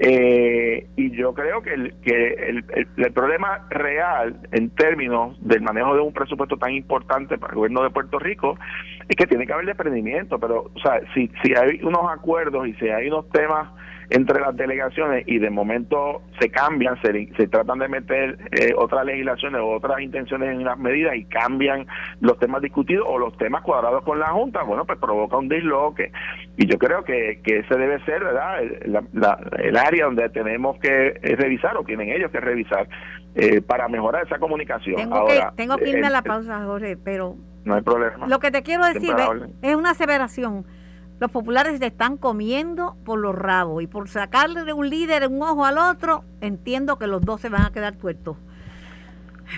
Eh, 0.00 0.86
y 0.94 1.10
yo 1.10 1.34
creo 1.34 1.60
que, 1.60 1.74
el, 1.74 1.94
que 2.02 2.34
el, 2.34 2.64
el, 2.96 3.12
problema 3.12 3.66
real 3.68 4.38
en 4.52 4.70
términos 4.70 5.36
del 5.40 5.60
manejo 5.60 5.96
de 5.96 6.02
un 6.02 6.12
presupuesto 6.12 6.56
tan 6.56 6.70
importante 6.70 7.36
para 7.36 7.54
el 7.54 7.56
gobierno 7.56 7.82
de 7.82 7.90
Puerto 7.90 8.20
Rico 8.20 8.56
es 9.08 9.16
que 9.16 9.26
tiene 9.26 9.44
que 9.44 9.52
haber 9.54 9.66
desprendimiento, 9.66 10.38
pero 10.38 10.70
o 10.72 10.80
sea, 10.80 11.00
si, 11.14 11.28
si 11.42 11.52
hay 11.52 11.80
unos 11.82 12.02
acuerdos 12.12 12.68
y 12.68 12.74
si 12.74 12.88
hay 12.88 13.08
unos 13.08 13.28
temas 13.30 13.70
entre 14.10 14.40
las 14.40 14.56
delegaciones 14.56 15.24
y 15.26 15.38
de 15.38 15.50
momento 15.50 16.22
se 16.40 16.50
cambian, 16.50 17.00
se, 17.02 17.28
se 17.36 17.46
tratan 17.48 17.78
de 17.78 17.88
meter 17.88 18.38
eh, 18.52 18.72
otras 18.76 19.04
legislaciones 19.04 19.60
o 19.60 19.76
otras 19.76 20.00
intenciones 20.00 20.50
en 20.50 20.64
las 20.64 20.78
medidas 20.78 21.14
y 21.16 21.24
cambian 21.24 21.86
los 22.20 22.38
temas 22.38 22.62
discutidos 22.62 23.06
o 23.08 23.18
los 23.18 23.36
temas 23.36 23.62
cuadrados 23.62 24.02
con 24.04 24.18
la 24.18 24.28
Junta, 24.28 24.62
bueno, 24.62 24.86
pues 24.86 24.98
provoca 24.98 25.36
un 25.36 25.48
disloque. 25.48 26.10
Y 26.56 26.66
yo 26.66 26.78
creo 26.78 27.04
que, 27.04 27.40
que 27.44 27.58
ese 27.58 27.74
debe 27.76 28.02
ser, 28.04 28.24
¿verdad?, 28.24 28.62
el, 28.62 29.76
área 29.76 30.06
donde 30.06 30.28
tenemos 30.30 30.78
que 30.78 31.14
revisar 31.36 31.76
o 31.76 31.84
tienen 31.84 32.08
ellos 32.10 32.30
que 32.30 32.40
revisar 32.40 32.88
eh, 33.34 33.60
para 33.60 33.88
mejorar 33.88 34.26
esa 34.26 34.38
comunicación. 34.38 34.96
Tengo 34.96 35.14
Ahora, 35.16 35.50
que, 35.50 35.56
tengo 35.56 35.76
que 35.76 35.90
irme 35.90 36.06
a 36.06 36.10
la 36.10 36.22
pausa, 36.22 36.64
Jorge, 36.64 36.96
pero... 36.96 37.36
No 37.64 37.74
hay 37.74 37.82
problema. 37.82 38.26
Lo 38.26 38.38
que 38.38 38.50
te 38.50 38.62
quiero 38.62 38.86
decir 38.86 39.14
es 39.60 39.76
una 39.76 39.90
aseveración 39.90 40.64
los 41.20 41.30
populares 41.30 41.78
se 41.78 41.86
están 41.86 42.16
comiendo 42.16 42.96
por 43.04 43.18
los 43.18 43.34
rabos 43.34 43.82
y 43.82 43.86
por 43.86 44.08
sacarle 44.08 44.64
de 44.64 44.72
un 44.72 44.88
líder 44.88 45.26
un 45.28 45.42
ojo 45.42 45.64
al 45.64 45.78
otro, 45.78 46.24
entiendo 46.40 46.96
que 46.96 47.06
los 47.06 47.22
dos 47.22 47.40
se 47.40 47.48
van 47.48 47.62
a 47.62 47.72
quedar 47.72 47.96
tuertos. 47.96 48.36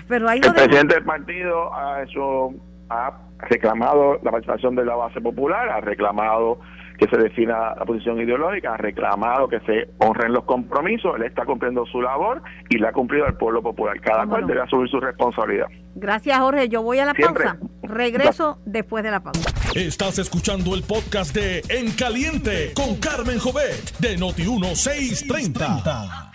Pero 0.07 0.29
el 0.29 0.39
presidente 0.41 0.95
del 0.95 1.03
partido 1.03 1.73
ha, 1.73 2.03
hecho, 2.03 2.51
ha 2.89 3.13
reclamado 3.39 4.19
la 4.23 4.31
participación 4.31 4.75
de 4.75 4.85
la 4.85 4.95
base 4.95 5.19
popular, 5.19 5.69
ha 5.69 5.81
reclamado 5.81 6.59
que 7.01 7.07
se 7.07 7.17
defina 7.17 7.73
la 7.73 7.83
posición 7.83 8.21
ideológica, 8.21 8.75
ha 8.75 8.77
reclamado 8.77 9.47
que 9.47 9.59
se 9.61 9.89
honren 9.97 10.33
los 10.33 10.43
compromisos, 10.43 11.15
él 11.15 11.23
está 11.23 11.45
cumpliendo 11.45 11.83
su 11.87 11.99
labor 11.99 12.43
y 12.69 12.77
la 12.77 12.89
ha 12.89 12.91
cumplido 12.93 13.25
el 13.25 13.33
pueblo 13.33 13.63
popular. 13.63 13.99
Cada 13.99 14.27
cual 14.27 14.45
debe 14.45 14.61
asumir 14.61 14.87
su 14.87 14.99
responsabilidad. 14.99 15.65
Gracias, 15.95 16.37
Jorge. 16.37 16.69
Yo 16.69 16.83
voy 16.83 16.99
a 16.99 17.05
la 17.05 17.15
pausa. 17.15 17.57
Regreso 17.81 18.59
después 18.65 19.03
de 19.03 19.09
la 19.09 19.19
pausa. 19.19 19.49
Estás 19.73 20.19
escuchando 20.19 20.75
el 20.75 20.83
podcast 20.83 21.33
de 21.33 21.63
En 21.69 21.91
Caliente 21.93 22.73
con 22.75 22.97
Carmen 22.97 23.39
Jovet 23.39 23.97
de 23.97 24.17
Noti 24.17 24.43
1630. 24.43 26.29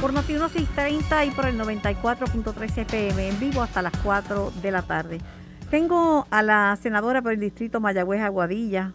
por 0.00 0.12
Noti 0.12 0.34
630 0.34 1.24
y 1.24 1.30
por 1.32 1.46
el 1.46 1.58
94.3 1.58 2.78
FM 2.78 3.28
en 3.28 3.40
vivo 3.40 3.60
hasta 3.60 3.82
las 3.82 3.96
4 4.04 4.52
de 4.62 4.70
la 4.70 4.82
tarde. 4.82 5.18
Tengo 5.68 6.28
a 6.30 6.42
la 6.42 6.76
senadora 6.80 7.22
por 7.22 7.32
el 7.32 7.40
distrito 7.40 7.80
Mayagüez 7.80 8.20
Aguadilla, 8.20 8.92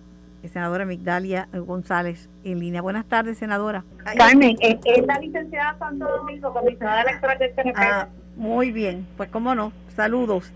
senadora 0.50 0.86
Migdalia 0.86 1.48
González, 1.54 2.30
en 2.44 2.60
línea. 2.60 2.82
Buenas 2.82 3.06
tardes, 3.06 3.38
senadora. 3.38 3.84
Carmen, 4.18 4.58
es, 4.60 4.78
la 5.06 5.20
licenciada 5.20 5.78
Santo 5.78 6.06
Domingo, 6.06 6.54
comisionada 6.54 7.02
electoral 7.02 7.38
del 7.38 7.56
CNP. 7.56 7.74
Ah, 7.78 8.08
muy 8.36 8.72
bien, 8.72 9.08
pues 9.18 9.30
cómo 9.30 9.56
no, 9.56 9.72
saludos. 9.96 10.52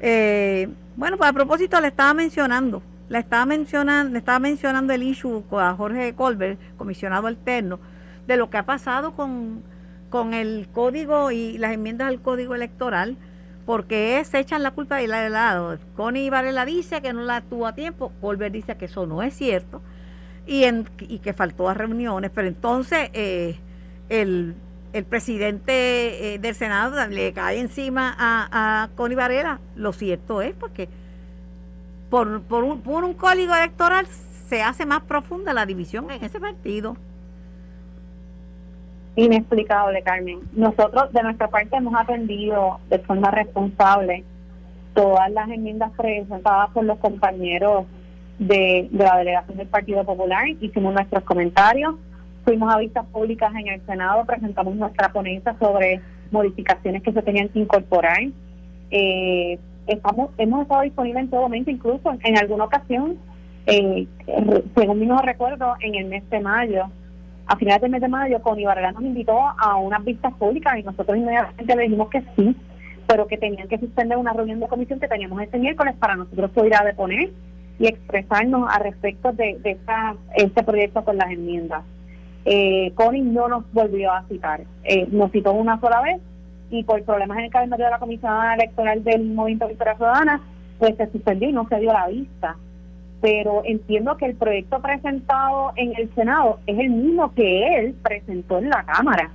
Eh, 0.00 0.68
bueno, 0.96 1.16
pues 1.16 1.30
a 1.30 1.32
propósito 1.32 1.80
le 1.80 1.88
estaba 1.88 2.14
mencionando, 2.14 2.82
le 3.08 3.18
estaba 3.18 3.46
mencionando, 3.46 4.12
le 4.12 4.18
estaba 4.18 4.38
mencionando 4.38 4.92
el 4.92 5.02
issue 5.02 5.44
a 5.52 5.74
Jorge 5.74 6.14
Colbert, 6.14 6.58
comisionado 6.76 7.26
alterno, 7.26 7.78
de 8.26 8.36
lo 8.36 8.50
que 8.50 8.58
ha 8.58 8.66
pasado 8.66 9.14
con, 9.14 9.62
con 10.08 10.34
el 10.34 10.68
código 10.72 11.30
y 11.30 11.58
las 11.58 11.72
enmiendas 11.72 12.08
al 12.08 12.20
código 12.20 12.54
electoral, 12.54 13.16
porque 13.70 14.20
se 14.24 14.40
echan 14.40 14.64
la 14.64 14.72
culpa 14.72 14.96
de 14.96 15.06
lado. 15.06 15.78
Connie 15.94 16.28
Varela 16.28 16.64
dice 16.64 17.00
que 17.00 17.12
no 17.12 17.22
la 17.22 17.40
tuvo 17.40 17.68
a 17.68 17.72
tiempo, 17.72 18.10
Colbert 18.20 18.52
dice 18.52 18.76
que 18.76 18.86
eso 18.86 19.06
no 19.06 19.22
es 19.22 19.32
cierto 19.32 19.80
y, 20.44 20.64
en, 20.64 20.86
que 20.86 21.32
faltó 21.32 21.68
a 21.68 21.74
reuniones, 21.74 22.32
pero 22.34 22.48
entonces 22.48 23.10
eh, 23.12 23.60
el, 24.08 24.56
el, 24.92 25.04
presidente 25.04 26.34
eh, 26.34 26.38
del 26.40 26.56
Senado 26.56 27.06
le 27.06 27.32
cae 27.32 27.60
encima 27.60 28.12
a, 28.18 28.82
a 28.82 28.88
Connie 28.96 29.14
Varela. 29.14 29.60
Lo 29.76 29.92
cierto 29.92 30.42
es 30.42 30.52
porque 30.52 30.88
por, 32.10 32.42
por, 32.42 32.64
un, 32.64 32.80
por 32.80 33.04
un 33.04 33.14
código 33.14 33.54
electoral 33.54 34.08
se 34.48 34.62
hace 34.62 34.84
más 34.84 35.02
profunda 35.02 35.54
la 35.54 35.64
división 35.64 36.10
en 36.10 36.24
ese 36.24 36.40
partido 36.40 36.96
inexplicable, 39.16 40.02
Carmen. 40.02 40.40
Nosotros 40.52 41.12
de 41.12 41.22
nuestra 41.22 41.48
parte 41.48 41.76
hemos 41.76 41.94
atendido 41.94 42.78
de 42.88 42.98
forma 43.00 43.30
responsable 43.30 44.24
todas 44.94 45.30
las 45.30 45.48
enmiendas 45.48 45.90
presentadas 45.96 46.70
por 46.70 46.84
los 46.84 46.98
compañeros 46.98 47.86
de, 48.38 48.88
la 48.92 49.18
delegación 49.18 49.58
del 49.58 49.68
Partido 49.68 50.04
Popular, 50.04 50.48
hicimos 50.48 50.94
nuestros 50.94 51.22
comentarios, 51.24 51.94
fuimos 52.44 52.72
a 52.72 52.78
vistas 52.78 53.06
públicas 53.06 53.52
en 53.54 53.68
el 53.68 53.84
Senado, 53.86 54.24
presentamos 54.24 54.74
nuestra 54.74 55.12
ponencia 55.12 55.54
sobre 55.60 56.00
modificaciones 56.30 57.02
que 57.02 57.12
se 57.12 57.22
tenían 57.22 57.48
que 57.50 57.58
incorporar. 57.58 58.18
Eh, 58.90 59.58
estamos 59.86 60.30
hemos 60.38 60.62
estado 60.62 60.82
disponibles 60.82 61.24
en 61.24 61.30
todo 61.30 61.42
momento, 61.42 61.70
incluso 61.70 62.12
en 62.22 62.38
alguna 62.38 62.64
ocasión, 62.64 63.18
eh, 63.66 64.06
según 64.74 64.98
mi 64.98 65.06
no 65.06 65.18
recuerdo, 65.18 65.74
en 65.80 65.94
el 65.96 66.06
mes 66.06 66.28
de 66.30 66.40
mayo, 66.40 66.86
a 67.46 67.56
finales 67.56 67.80
del 67.80 67.90
mes 67.90 68.00
de 68.00 68.08
mayo, 68.08 68.40
Connie 68.42 68.64
Varela 68.64 68.92
nos 68.92 69.02
invitó 69.02 69.38
a 69.38 69.76
unas 69.76 70.04
vistas 70.04 70.32
públicas 70.34 70.78
y 70.78 70.82
nosotros 70.82 71.16
inmediatamente 71.16 71.76
le 71.76 71.82
dijimos 71.82 72.08
que 72.08 72.22
sí, 72.36 72.56
pero 73.06 73.26
que 73.26 73.38
tenían 73.38 73.68
que 73.68 73.78
suspender 73.78 74.16
una 74.18 74.32
reunión 74.32 74.60
de 74.60 74.68
comisión 74.68 75.00
que 75.00 75.08
teníamos 75.08 75.42
este 75.42 75.58
miércoles 75.58 75.94
para 75.98 76.16
nosotros 76.16 76.50
poder 76.52 76.74
a 76.76 76.84
deponer 76.84 77.30
y 77.78 77.86
expresarnos 77.86 78.68
al 78.72 78.84
respecto 78.84 79.32
de, 79.32 79.58
de 79.60 79.78
este 80.36 80.62
proyecto 80.62 81.04
con 81.04 81.16
las 81.16 81.30
enmiendas. 81.30 81.82
Eh, 82.44 82.92
Connie 82.94 83.22
no 83.22 83.48
nos 83.48 83.70
volvió 83.72 84.12
a 84.12 84.24
citar, 84.28 84.62
eh, 84.84 85.06
nos 85.10 85.30
citó 85.32 85.52
una 85.52 85.80
sola 85.80 86.00
vez 86.02 86.20
y 86.70 86.84
por 86.84 87.02
problemas 87.02 87.38
en 87.38 87.44
el 87.44 87.50
calendario 87.50 87.86
de 87.86 87.90
la 87.90 87.98
Comisión 87.98 88.32
Electoral 88.54 89.02
del 89.02 89.24
Movimiento 89.30 89.68
Victoria 89.68 89.96
Ciudadana, 89.96 90.40
pues 90.78 90.96
se 90.96 91.10
suspendió 91.10 91.48
y 91.48 91.52
no 91.52 91.68
se 91.68 91.80
dio 91.80 91.92
la 91.92 92.06
vista 92.06 92.56
pero 93.20 93.62
entiendo 93.64 94.16
que 94.16 94.26
el 94.26 94.34
proyecto 94.34 94.80
presentado 94.80 95.72
en 95.76 95.94
el 95.96 96.12
Senado 96.14 96.58
es 96.66 96.78
el 96.78 96.90
mismo 96.90 97.32
que 97.34 97.78
él 97.78 97.94
presentó 98.02 98.58
en 98.58 98.70
la 98.70 98.84
Cámara. 98.84 99.30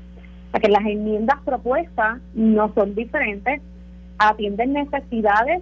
O 0.47 0.51
sea 0.51 0.59
que 0.59 0.69
las 0.69 0.85
enmiendas 0.85 1.39
propuestas 1.43 2.19
no 2.33 2.73
son 2.73 2.95
diferentes, 2.95 3.61
atienden 4.17 4.73
necesidades 4.73 5.61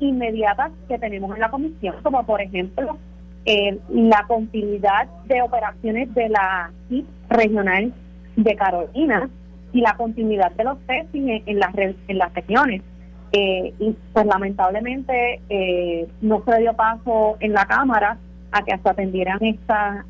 inmediatas 0.00 0.72
que 0.88 0.98
tenemos 0.98 1.34
en 1.34 1.40
la 1.40 1.50
comisión, 1.50 1.94
como 2.02 2.24
por 2.24 2.40
ejemplo 2.40 2.98
eh, 3.44 3.78
la 3.90 4.24
continuidad 4.26 5.08
de 5.26 5.42
operaciones 5.42 6.12
de 6.14 6.28
la 6.28 6.70
CIP 6.88 7.06
regional 7.28 7.92
de 8.36 8.56
Carolina 8.56 9.28
y 9.72 9.80
la 9.80 9.94
continuidad 9.96 10.50
de 10.52 10.64
los 10.64 10.78
testing 10.86 11.42
en, 11.46 11.58
las, 11.58 11.74
en 11.76 12.18
las 12.18 12.34
regiones. 12.34 12.82
Eh, 13.32 13.72
y 13.78 13.96
pues 14.12 14.26
lamentablemente 14.26 15.40
eh, 15.48 16.08
no 16.20 16.42
se 16.44 16.58
dio 16.58 16.74
paso 16.74 17.36
en 17.38 17.52
la 17.52 17.64
Cámara 17.66 18.18
a 18.50 18.62
que 18.62 18.76
se 18.76 18.88
atendieran 18.88 19.38
estas 19.44 20.04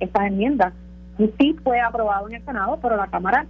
estas 0.00 0.26
enmiendas. 0.26 0.72
Y 1.18 1.30
sí 1.38 1.56
fue 1.64 1.80
aprobado 1.80 2.28
en 2.28 2.36
el 2.36 2.44
Senado, 2.44 2.78
pero 2.80 2.96
la 2.96 3.08
Cámara, 3.08 3.46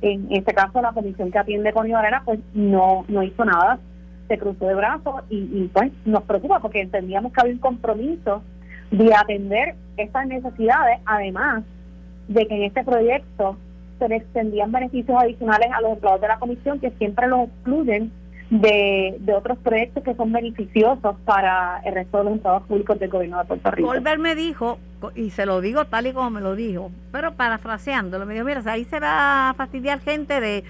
en 0.00 0.28
este 0.30 0.54
caso 0.54 0.80
la 0.80 0.92
comisión 0.92 1.30
que 1.30 1.38
atiende 1.38 1.72
con 1.72 1.88
Ibarrera, 1.88 2.22
pues 2.24 2.38
no, 2.54 3.04
no 3.08 3.22
hizo 3.22 3.44
nada, 3.44 3.78
se 4.28 4.38
cruzó 4.38 4.66
de 4.66 4.74
brazos 4.74 5.22
y, 5.28 5.38
y 5.38 5.70
pues 5.72 5.92
nos 6.04 6.22
preocupa 6.22 6.60
porque 6.60 6.80
entendíamos 6.80 7.32
que 7.32 7.40
había 7.40 7.54
un 7.54 7.60
compromiso 7.60 8.42
de 8.90 9.12
atender 9.14 9.74
estas 9.96 10.26
necesidades, 10.26 11.00
además 11.04 11.64
de 12.28 12.46
que 12.46 12.54
en 12.54 12.62
este 12.62 12.84
proyecto 12.84 13.56
se 13.98 14.08
le 14.08 14.16
extendían 14.16 14.72
beneficios 14.72 15.16
adicionales 15.20 15.68
a 15.72 15.80
los 15.80 15.92
empleados 15.92 16.20
de 16.20 16.28
la 16.28 16.38
comisión 16.38 16.80
que 16.80 16.90
siempre 16.92 17.28
los 17.28 17.48
excluyen 17.48 18.12
de, 18.50 19.16
de 19.18 19.34
otros 19.34 19.58
proyectos 19.58 20.04
que 20.04 20.14
son 20.14 20.32
beneficiosos 20.32 21.16
para 21.24 21.80
el 21.84 21.94
resto 21.94 22.18
de 22.18 22.24
los 22.24 22.34
estados 22.34 22.62
públicos 22.64 22.98
del 22.98 23.10
gobierno 23.10 23.38
de 23.38 23.44
Puerto 23.44 23.70
Rico. 23.72 23.88
Colbert 23.88 24.20
me 24.20 24.34
dijo, 24.34 24.78
y 25.14 25.30
se 25.30 25.46
lo 25.46 25.60
digo 25.60 25.86
tal 25.86 26.06
y 26.06 26.12
como 26.12 26.30
me 26.30 26.40
lo 26.40 26.54
dijo, 26.54 26.90
pero 27.10 27.34
parafraseándolo, 27.34 28.24
me 28.26 28.34
dijo, 28.34 28.46
mira, 28.46 28.62
ahí 28.66 28.84
se 28.84 29.00
va 29.00 29.50
a 29.50 29.54
fastidiar 29.54 30.00
gente 30.00 30.40
de 30.40 30.64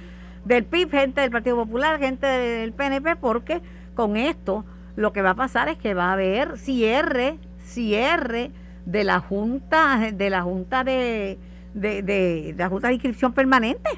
del 0.47 0.65
PIB, 0.65 0.91
gente 0.91 1.21
del 1.23 1.31
Partido 1.33 1.57
Popular, 1.57 1.99
gente 1.99 2.25
del 2.25 2.73
PNP, 2.73 3.17
porque 3.17 3.61
con 3.95 4.17
esto 4.17 4.65
lo 4.95 5.13
que 5.13 5.21
va 5.21 5.31
a 5.31 5.35
pasar 5.35 5.69
es 5.69 5.77
que 5.77 5.93
va 5.93 6.11
a 6.11 6.13
haber 6.13 6.57
cierre, 6.57 7.39
cierre 7.59 8.53
de 8.85 9.03
la 9.03 9.19
Junta, 9.19 10.13
de 10.13 10.31
la 10.31 10.43
Junta 10.43 10.85
de, 10.85 11.39
de, 11.75 12.03
de, 12.03 12.55
la 12.57 12.69
Junta 12.69 12.89
de 12.89 12.95
Inscripción 12.95 13.33
Permanente. 13.33 13.91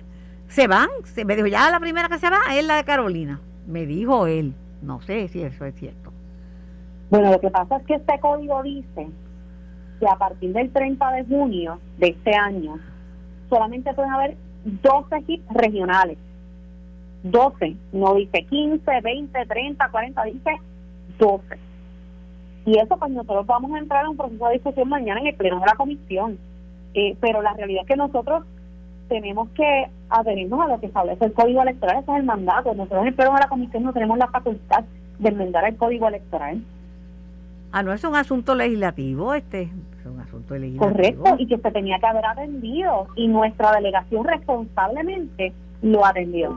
Se 0.48 0.66
van, 0.66 0.88
se, 1.04 1.26
me 1.26 1.36
dijo, 1.36 1.46
ya 1.46 1.70
la 1.70 1.80
primera 1.80 2.08
que 2.08 2.18
se 2.18 2.30
va 2.30 2.38
es 2.52 2.64
la 2.64 2.76
de 2.76 2.84
Carolina. 2.84 3.40
Me 3.68 3.86
dijo 3.86 4.26
él. 4.26 4.54
No 4.82 5.00
sé 5.02 5.28
si 5.28 5.42
eso 5.42 5.64
es 5.64 5.74
cierto. 5.74 6.10
Bueno, 7.10 7.32
lo 7.32 7.40
que 7.40 7.50
pasa 7.50 7.76
es 7.76 7.86
que 7.86 7.94
este 7.94 8.18
código 8.18 8.62
dice 8.62 9.08
que 10.00 10.06
a 10.06 10.16
partir 10.16 10.52
del 10.52 10.70
30 10.70 11.10
de 11.12 11.24
junio 11.24 11.78
de 11.98 12.08
este 12.08 12.34
año 12.34 12.78
solamente 13.48 13.92
pueden 13.94 14.12
haber 14.12 14.36
12 14.64 15.24
hits 15.26 15.46
regionales. 15.52 16.18
12, 17.24 17.76
no 17.92 18.14
dice 18.14 18.44
15, 18.44 19.00
20, 19.02 19.46
30, 19.46 19.88
40, 19.90 20.24
dice 20.24 20.50
12. 21.18 21.58
Y 22.66 22.78
eso 22.78 22.96
pues 22.96 23.10
nosotros 23.10 23.46
vamos 23.46 23.72
a 23.72 23.78
entrar 23.78 24.04
en 24.04 24.10
un 24.10 24.16
proceso 24.16 24.46
de 24.46 24.54
discusión 24.54 24.88
mañana 24.88 25.20
en 25.20 25.26
el 25.28 25.34
pleno 25.34 25.60
de 25.60 25.66
la 25.66 25.74
comisión. 25.74 26.38
Eh, 26.94 27.16
pero 27.20 27.42
la 27.42 27.52
realidad 27.54 27.82
es 27.82 27.88
que 27.88 27.96
nosotros 27.96 28.44
tenemos 29.08 29.48
que 29.50 29.88
adherirnos 30.10 30.60
a 30.60 30.68
lo 30.68 30.80
que 30.80 30.86
establece 30.86 31.24
el 31.24 31.32
Código 31.32 31.62
Electoral, 31.62 31.98
ese 32.02 32.12
es 32.12 32.18
el 32.18 32.24
mandato. 32.24 32.74
Nosotros 32.74 33.02
en 33.02 33.08
el 33.08 33.16
de 33.16 33.24
la 33.24 33.48
Comisión 33.48 33.82
no 33.82 33.92
tenemos 33.92 34.18
la 34.18 34.28
facultad 34.28 34.84
de 35.18 35.28
enmendar 35.28 35.64
el 35.64 35.76
Código 35.76 36.08
Electoral. 36.08 36.62
Ah, 37.72 37.82
no 37.82 37.92
es 37.92 38.02
un 38.04 38.16
asunto 38.16 38.54
legislativo, 38.54 39.34
este 39.34 39.62
es 39.62 40.06
un 40.06 40.20
asunto 40.20 40.54
legislativo. 40.56 40.92
Correcto, 40.92 41.36
y 41.38 41.46
que 41.46 41.58
se 41.58 41.70
tenía 41.70 41.98
que 41.98 42.06
haber 42.06 42.24
atendido, 42.24 43.08
y 43.14 43.28
nuestra 43.28 43.72
delegación 43.72 44.24
responsablemente 44.24 45.52
lo 45.82 46.04
atendió. 46.04 46.56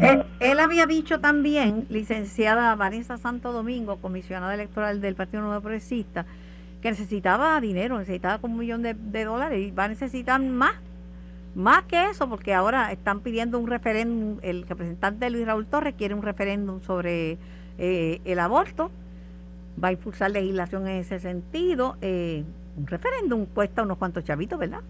Él, 0.00 0.24
él, 0.40 0.60
había 0.60 0.86
dicho 0.86 1.20
también, 1.20 1.86
licenciada 1.88 2.74
Vanessa 2.76 3.16
Santo 3.16 3.52
Domingo, 3.52 3.96
comisionada 3.96 4.54
electoral 4.54 5.00
del 5.00 5.14
Partido 5.14 5.42
Nuevo 5.42 5.60
Progresista, 5.62 6.26
que 6.80 6.90
necesitaba 6.90 7.58
dinero, 7.60 7.98
necesitaba 7.98 8.38
como 8.38 8.54
un 8.54 8.60
millón 8.60 8.82
de, 8.82 8.92
de 8.92 9.24
dólares 9.24 9.58
y 9.58 9.70
va 9.70 9.84
a 9.84 9.88
necesitar 9.88 10.40
más 10.40 10.74
más 11.54 11.84
que 11.84 12.10
eso, 12.10 12.28
porque 12.28 12.52
ahora 12.54 12.90
están 12.92 13.20
pidiendo 13.20 13.58
un 13.58 13.66
referéndum, 13.68 14.38
el 14.42 14.66
representante 14.66 15.30
Luis 15.30 15.46
Raúl 15.46 15.66
Torres 15.66 15.94
quiere 15.96 16.14
un 16.14 16.22
referéndum 16.22 16.80
sobre 16.80 17.38
eh, 17.78 18.20
el 18.24 18.38
aborto, 18.38 18.90
va 19.82 19.88
a 19.88 19.92
impulsar 19.92 20.30
legislación 20.30 20.88
en 20.88 20.98
ese 20.98 21.20
sentido. 21.20 21.96
Eh, 22.02 22.44
un 22.76 22.86
referéndum 22.86 23.46
cuesta 23.46 23.82
unos 23.82 23.98
cuantos 23.98 24.24
chavitos, 24.24 24.58
¿verdad? 24.58 24.80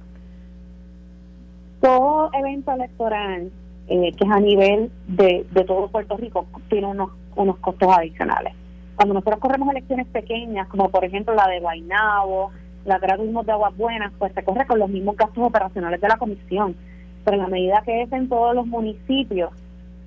Todo 1.80 2.30
evento 2.32 2.72
electoral 2.72 3.50
eh, 3.86 4.12
que 4.12 4.24
es 4.24 4.30
a 4.30 4.40
nivel 4.40 4.90
de, 5.06 5.44
todo 5.66 5.88
Puerto 5.88 6.16
Rico 6.16 6.46
tiene 6.70 6.86
unos, 6.86 7.10
unos 7.36 7.58
costos 7.58 7.88
adicionales. 7.94 8.54
Cuando 8.96 9.14
nosotros 9.14 9.40
corremos 9.40 9.68
elecciones 9.70 10.06
pequeñas, 10.06 10.68
como 10.68 10.88
por 10.88 11.04
ejemplo 11.04 11.34
la 11.34 11.48
de 11.48 11.60
Guaynabo, 11.60 12.50
la 12.84 12.98
tuvimos 12.98 13.46
de 13.46 13.52
Aguas 13.52 13.76
Buenas, 13.76 14.12
pues 14.18 14.32
se 14.32 14.44
corre 14.44 14.66
con 14.66 14.78
los 14.78 14.90
mismos 14.90 15.16
gastos 15.16 15.44
operacionales 15.44 16.00
de 16.00 16.08
la 16.08 16.16
comisión. 16.16 16.76
Pero 17.24 17.36
en 17.36 17.42
la 17.42 17.48
medida 17.48 17.82
que 17.84 18.02
es 18.02 18.12
en 18.12 18.28
todos 18.28 18.54
los 18.54 18.66
municipios, 18.66 19.50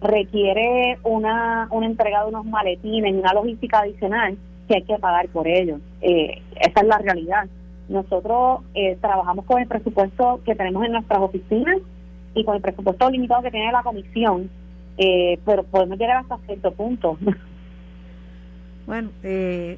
requiere 0.02 1.00
una, 1.04 1.68
una 1.72 1.88
entrega 1.88 2.24
de 2.24 2.30
unos 2.30 2.46
maletines, 2.46 3.16
una 3.16 3.34
logística 3.34 3.80
adicional 3.80 4.38
que 4.68 4.76
hay 4.76 4.84
que 4.84 5.00
pagar 5.00 5.28
por 5.30 5.48
ellos. 5.48 5.80
Eh, 6.02 6.42
esa 6.60 6.82
es 6.82 6.88
la 6.88 7.00
realidad. 7.00 7.48
Nosotros 7.90 8.62
eh, 8.76 8.98
trabajamos 9.02 9.46
con 9.46 9.62
el 9.62 9.68
presupuesto 9.68 10.42
que 10.46 10.56
tenemos 10.56 10.86
en 10.86 10.92
nuestras 10.92 11.20
oficinas 11.20 11.78
y 12.36 12.44
con 12.44 12.56
el 12.56 12.62
presupuesto 12.62 13.10
limitado 13.10 13.42
que 13.42 13.52
tiene 13.52 13.72
la 13.72 13.82
comisión, 13.82 14.50
eh, 14.98 15.40
pero 15.46 15.64
podemos 15.64 15.98
llegar 15.98 16.18
hasta 16.18 16.38
cierto 16.46 16.72
punto. 16.72 17.18
Bueno, 18.88 19.10
eh, 19.22 19.78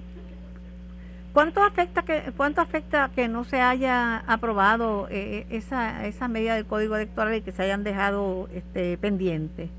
¿cuánto 1.34 1.64
afecta 1.64 2.04
que 2.04 2.32
cuánto 2.36 2.62
afecta 2.62 3.10
que 3.14 3.28
no 3.28 3.44
se 3.44 3.62
haya 3.62 4.18
aprobado 4.28 5.08
eh, 5.10 5.46
esa 5.50 6.06
esa 6.06 6.28
medida 6.28 6.56
del 6.56 6.66
Código 6.66 6.96
Electoral 6.96 7.36
y 7.36 7.42
que 7.42 7.52
se 7.52 7.64
hayan 7.64 7.84
dejado 7.84 8.48
este 8.54 8.98
pendiente? 8.98 9.70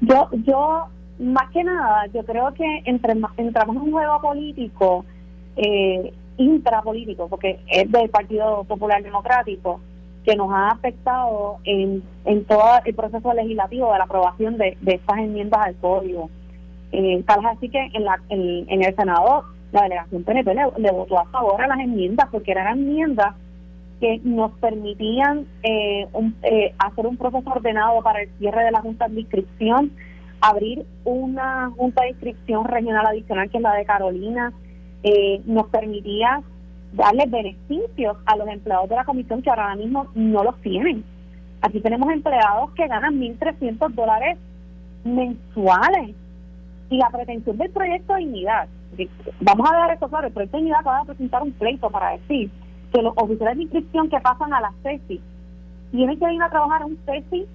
Yo 0.00 0.28
yo 0.32 0.88
más 1.18 1.50
que 1.50 1.62
nada, 1.62 2.06
yo 2.06 2.24
creo 2.24 2.52
que 2.54 2.82
entre, 2.86 3.14
entramos 3.36 3.76
en 3.76 3.82
un 3.82 3.92
juego 3.92 4.20
político 4.20 5.04
eh, 5.56 6.12
intrapolítico, 6.38 7.28
porque 7.28 7.60
es 7.68 7.90
del 7.90 8.08
Partido 8.08 8.64
Popular 8.64 9.02
Democrático, 9.02 9.80
que 10.24 10.34
nos 10.36 10.50
ha 10.52 10.68
afectado 10.68 11.58
en, 11.64 12.02
en 12.24 12.44
todo 12.44 12.64
el 12.84 12.94
proceso 12.94 13.32
legislativo 13.34 13.92
de 13.92 13.98
la 13.98 14.04
aprobación 14.04 14.56
de, 14.56 14.76
estas 14.86 15.18
enmiendas 15.18 15.60
al 15.66 15.76
código. 15.76 16.30
Eh, 16.92 17.22
tal 17.26 17.40
es 17.40 17.46
así 17.46 17.68
que 17.68 17.90
en, 17.92 18.04
la, 18.04 18.20
en, 18.28 18.82
el 18.82 18.96
Senado 18.96 19.44
la 19.72 19.82
delegación 19.82 20.24
PNP 20.24 20.54
le, 20.54 20.90
votó 20.90 21.18
a 21.18 21.26
favor 21.26 21.62
a 21.62 21.68
las 21.68 21.78
enmiendas, 21.78 22.28
porque 22.30 22.50
eran 22.50 22.78
enmiendas 22.78 23.34
que 24.00 24.20
nos 24.24 24.52
permitían 24.52 25.46
eh, 25.62 26.08
eh, 26.42 26.74
hacer 26.78 27.06
un 27.06 27.16
proceso 27.16 27.48
ordenado 27.50 28.02
para 28.02 28.22
el 28.22 28.30
cierre 28.38 28.64
de 28.64 28.70
la 28.70 28.80
Junta 28.80 29.08
de 29.08 29.20
Inscripción, 29.20 29.92
abrir 30.40 30.86
una 31.04 31.70
Junta 31.76 32.02
de 32.02 32.10
Inscripción 32.10 32.64
regional 32.64 33.06
adicional 33.06 33.50
que 33.50 33.58
es 33.58 33.62
la 33.62 33.74
de 33.74 33.84
Carolina, 33.84 34.52
eh, 35.02 35.42
nos 35.44 35.68
permitía 35.68 36.42
darle 36.94 37.26
beneficios 37.26 38.16
a 38.26 38.36
los 38.36 38.48
empleados 38.48 38.88
de 38.88 38.96
la 38.96 39.04
comisión 39.04 39.42
que 39.42 39.50
ahora 39.50 39.76
mismo 39.76 40.08
no 40.14 40.42
los 40.42 40.60
tienen. 40.62 41.04
Aquí 41.62 41.80
tenemos 41.80 42.10
empleados 42.10 42.70
que 42.72 42.88
ganan 42.88 43.20
1.300 43.20 43.90
dólares 43.90 44.38
mensuales 45.04 46.14
y 46.90 46.98
la 46.98 47.08
pretensión 47.10 47.56
del 47.56 47.70
proyecto 47.70 48.14
de 48.14 48.20
dignidad, 48.20 48.68
vamos 49.40 49.70
a 49.70 49.74
dar 49.74 49.92
esto 49.92 50.08
claro, 50.08 50.26
el 50.26 50.32
proyecto 50.32 50.56
de 50.56 50.64
dignidad 50.64 50.84
va 50.86 51.00
a 51.00 51.04
presentar 51.04 51.42
un 51.42 51.52
pleito 51.52 51.88
para 51.88 52.10
decir 52.12 52.50
que 52.92 53.02
los 53.02 53.12
oficiales 53.16 53.56
de 53.56 53.62
inscripción 53.62 54.10
que 54.10 54.20
pasan 54.20 54.52
a 54.52 54.60
la 54.60 54.72
CESI 54.82 55.20
tienen 55.92 56.18
que 56.18 56.32
ir 56.32 56.42
a 56.42 56.50
trabajar 56.50 56.82
a 56.82 56.86
un 56.86 56.98
CESI 57.06 57.46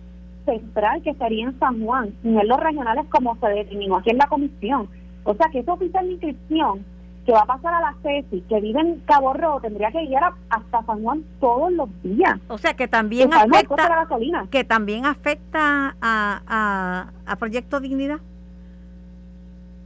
central 0.45 1.01
que 1.01 1.13
sería 1.15 1.45
en 1.45 1.59
San 1.59 1.83
Juan, 1.83 2.13
no 2.23 2.41
en 2.41 2.47
los 2.47 2.59
regionales 2.59 3.05
como 3.09 3.35
se 3.37 3.47
determinó 3.47 3.97
aquí 3.97 4.11
en 4.11 4.17
la 4.17 4.27
comisión. 4.27 4.87
O 5.23 5.33
sea 5.33 5.49
que 5.51 5.59
ese 5.59 5.71
oficial 5.71 6.05
de 6.05 6.13
inscripción 6.13 6.85
que 7.25 7.31
va 7.31 7.39
a 7.39 7.45
pasar 7.45 7.73
a 7.73 7.81
la 7.81 7.95
CESI, 8.03 8.41
que 8.41 8.61
vive 8.61 8.79
en 8.79 8.99
Cabo 8.99 9.33
Rojo, 9.33 9.59
tendría 9.61 9.91
que 9.91 10.03
ir 10.03 10.15
hasta 10.49 10.83
San 10.85 11.01
Juan 11.01 11.23
todos 11.39 11.71
los 11.71 11.89
días. 12.03 12.39
O 12.47 12.57
sea, 12.59 12.75
que 12.75 12.87
también 12.87 13.33
afecta 13.33 14.07
que 14.51 14.63
también 14.63 15.05
afecta 15.07 15.95
a, 15.99 17.09
a, 17.25 17.35
Proyecto 17.37 17.79
Dignidad. 17.79 18.19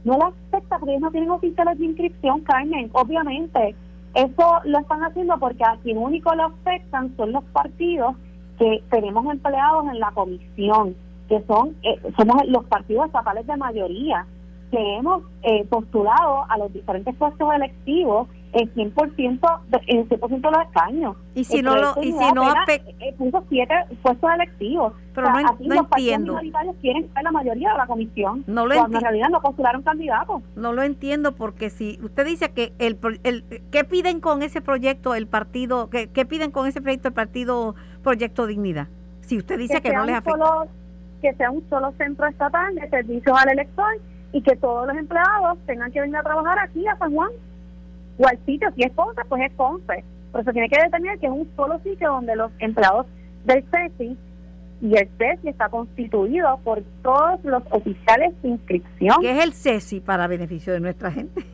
No 0.04 0.16
le 0.16 0.24
afecta 0.24 0.78
porque 0.78 0.92
ellos 0.92 1.02
no 1.02 1.10
tienen 1.10 1.30
oficiales 1.30 1.78
de 1.78 1.84
inscripción, 1.84 2.40
Carmen. 2.40 2.90
Obviamente, 2.92 3.74
eso 4.14 4.60
lo 4.64 4.78
están 4.78 5.04
haciendo 5.04 5.38
porque 5.38 5.64
a 5.64 5.76
quien 5.82 5.98
único 5.98 6.34
lo 6.34 6.44
afectan 6.44 7.14
son 7.16 7.32
los 7.32 7.44
partidos 7.44 8.16
que 8.58 8.82
tenemos 8.90 9.24
empleados 9.30 9.86
en 9.86 10.00
la 10.00 10.10
comisión, 10.12 10.96
que 11.28 11.42
son 11.46 11.76
eh, 11.82 12.00
somos 12.16 12.46
los 12.46 12.64
partidos 12.64 13.06
estatales 13.06 13.46
de 13.46 13.56
mayoría 13.56 14.26
que 14.70 14.96
hemos 14.96 15.22
eh, 15.42 15.64
postulado 15.68 16.44
a 16.48 16.58
los 16.58 16.72
diferentes 16.72 17.14
puestos 17.16 17.52
electivos 17.54 18.28
en 18.52 18.72
100%, 18.74 19.60
en 19.86 20.08
100 20.08 20.42
de 20.42 20.50
los 20.50 20.60
escaños. 20.66 21.16
Y 21.34 21.44
si 21.44 21.62
no 21.62 21.76
lo, 21.76 21.94
y 22.02 22.12
si 22.12 22.32
no 22.32 22.48
afecta... 22.48 22.90
Eh, 23.00 23.14
puso 23.16 23.44
siete 23.48 23.74
puestos 24.02 24.30
electivos. 24.34 24.92
Pero 25.14 25.30
no, 25.30 25.38
así 25.38 25.66
no 25.68 25.74
los 25.76 25.86
entiendo. 25.92 26.34
partidos 26.34 26.76
quieren 26.80 27.12
ser 27.12 27.22
la 27.22 27.30
mayoría 27.30 27.72
de 27.72 27.78
la 27.78 27.86
comisión. 27.86 28.44
No 28.46 28.66
lo 28.66 28.74
cuando 28.74 28.98
en 28.98 29.04
realidad 29.04 29.28
no 29.30 29.40
postularon 29.40 29.82
candidatos. 29.82 30.42
No 30.56 30.72
lo 30.72 30.82
entiendo 30.82 31.32
porque 31.32 31.70
si 31.70 31.98
usted 32.02 32.26
dice 32.26 32.50
que 32.52 32.72
el, 32.78 32.98
el 33.22 33.44
¿qué 33.70 33.84
piden 33.84 34.20
con 34.20 34.42
ese 34.42 34.60
proyecto 34.60 35.14
el 35.14 35.26
partido, 35.26 35.88
qué, 35.90 36.08
qué 36.08 36.24
piden 36.26 36.50
con 36.50 36.66
ese 36.66 36.80
proyecto 36.80 37.08
el 37.08 37.14
partido 37.14 37.74
Proyecto 38.02 38.46
Dignidad? 38.46 38.88
Si 39.20 39.38
usted 39.38 39.58
dice 39.58 39.80
que, 39.80 39.92
no 39.92 40.04
les 40.04 40.16
afecta. 40.16 40.66
que 41.22 41.34
sea 41.34 41.50
un 41.50 41.62
solo 41.70 41.92
centro 41.98 42.26
estatal 42.26 42.74
de 42.74 42.88
servicios 42.88 43.36
al 43.38 43.50
elector 43.50 43.86
y 44.32 44.42
que 44.42 44.56
todos 44.56 44.86
los 44.86 44.96
empleados 44.96 45.58
tengan 45.66 45.90
que 45.90 46.00
venir 46.00 46.16
a 46.16 46.22
trabajar 46.22 46.58
aquí 46.58 46.86
a 46.86 46.96
San 46.96 47.12
Juan 47.14 47.30
o 48.18 48.26
al 48.26 48.38
sitio, 48.44 48.68
si 48.76 48.82
es 48.82 48.92
Ponce, 48.92 49.22
pues 49.28 49.42
es 49.42 49.52
Ponce. 49.52 50.04
Por 50.30 50.42
eso 50.42 50.52
tiene 50.52 50.68
que 50.68 50.80
determinar 50.82 51.18
que 51.18 51.26
es 51.26 51.32
un 51.32 51.48
solo 51.56 51.78
sitio 51.80 52.12
donde 52.12 52.36
los 52.36 52.52
empleados 52.58 53.06
del 53.44 53.64
CESI 53.70 54.16
y 54.82 54.96
el 54.96 55.08
CESI 55.18 55.48
está 55.48 55.68
constituido 55.68 56.58
por 56.62 56.82
todos 57.02 57.42
los 57.44 57.62
oficiales 57.70 58.40
de 58.42 58.48
inscripción. 58.50 59.16
¿Qué 59.20 59.30
es 59.32 59.44
el 59.44 59.52
CESI 59.52 60.00
para 60.00 60.26
beneficio 60.26 60.72
de 60.72 60.80
nuestra 60.80 61.10
gente? 61.10 61.44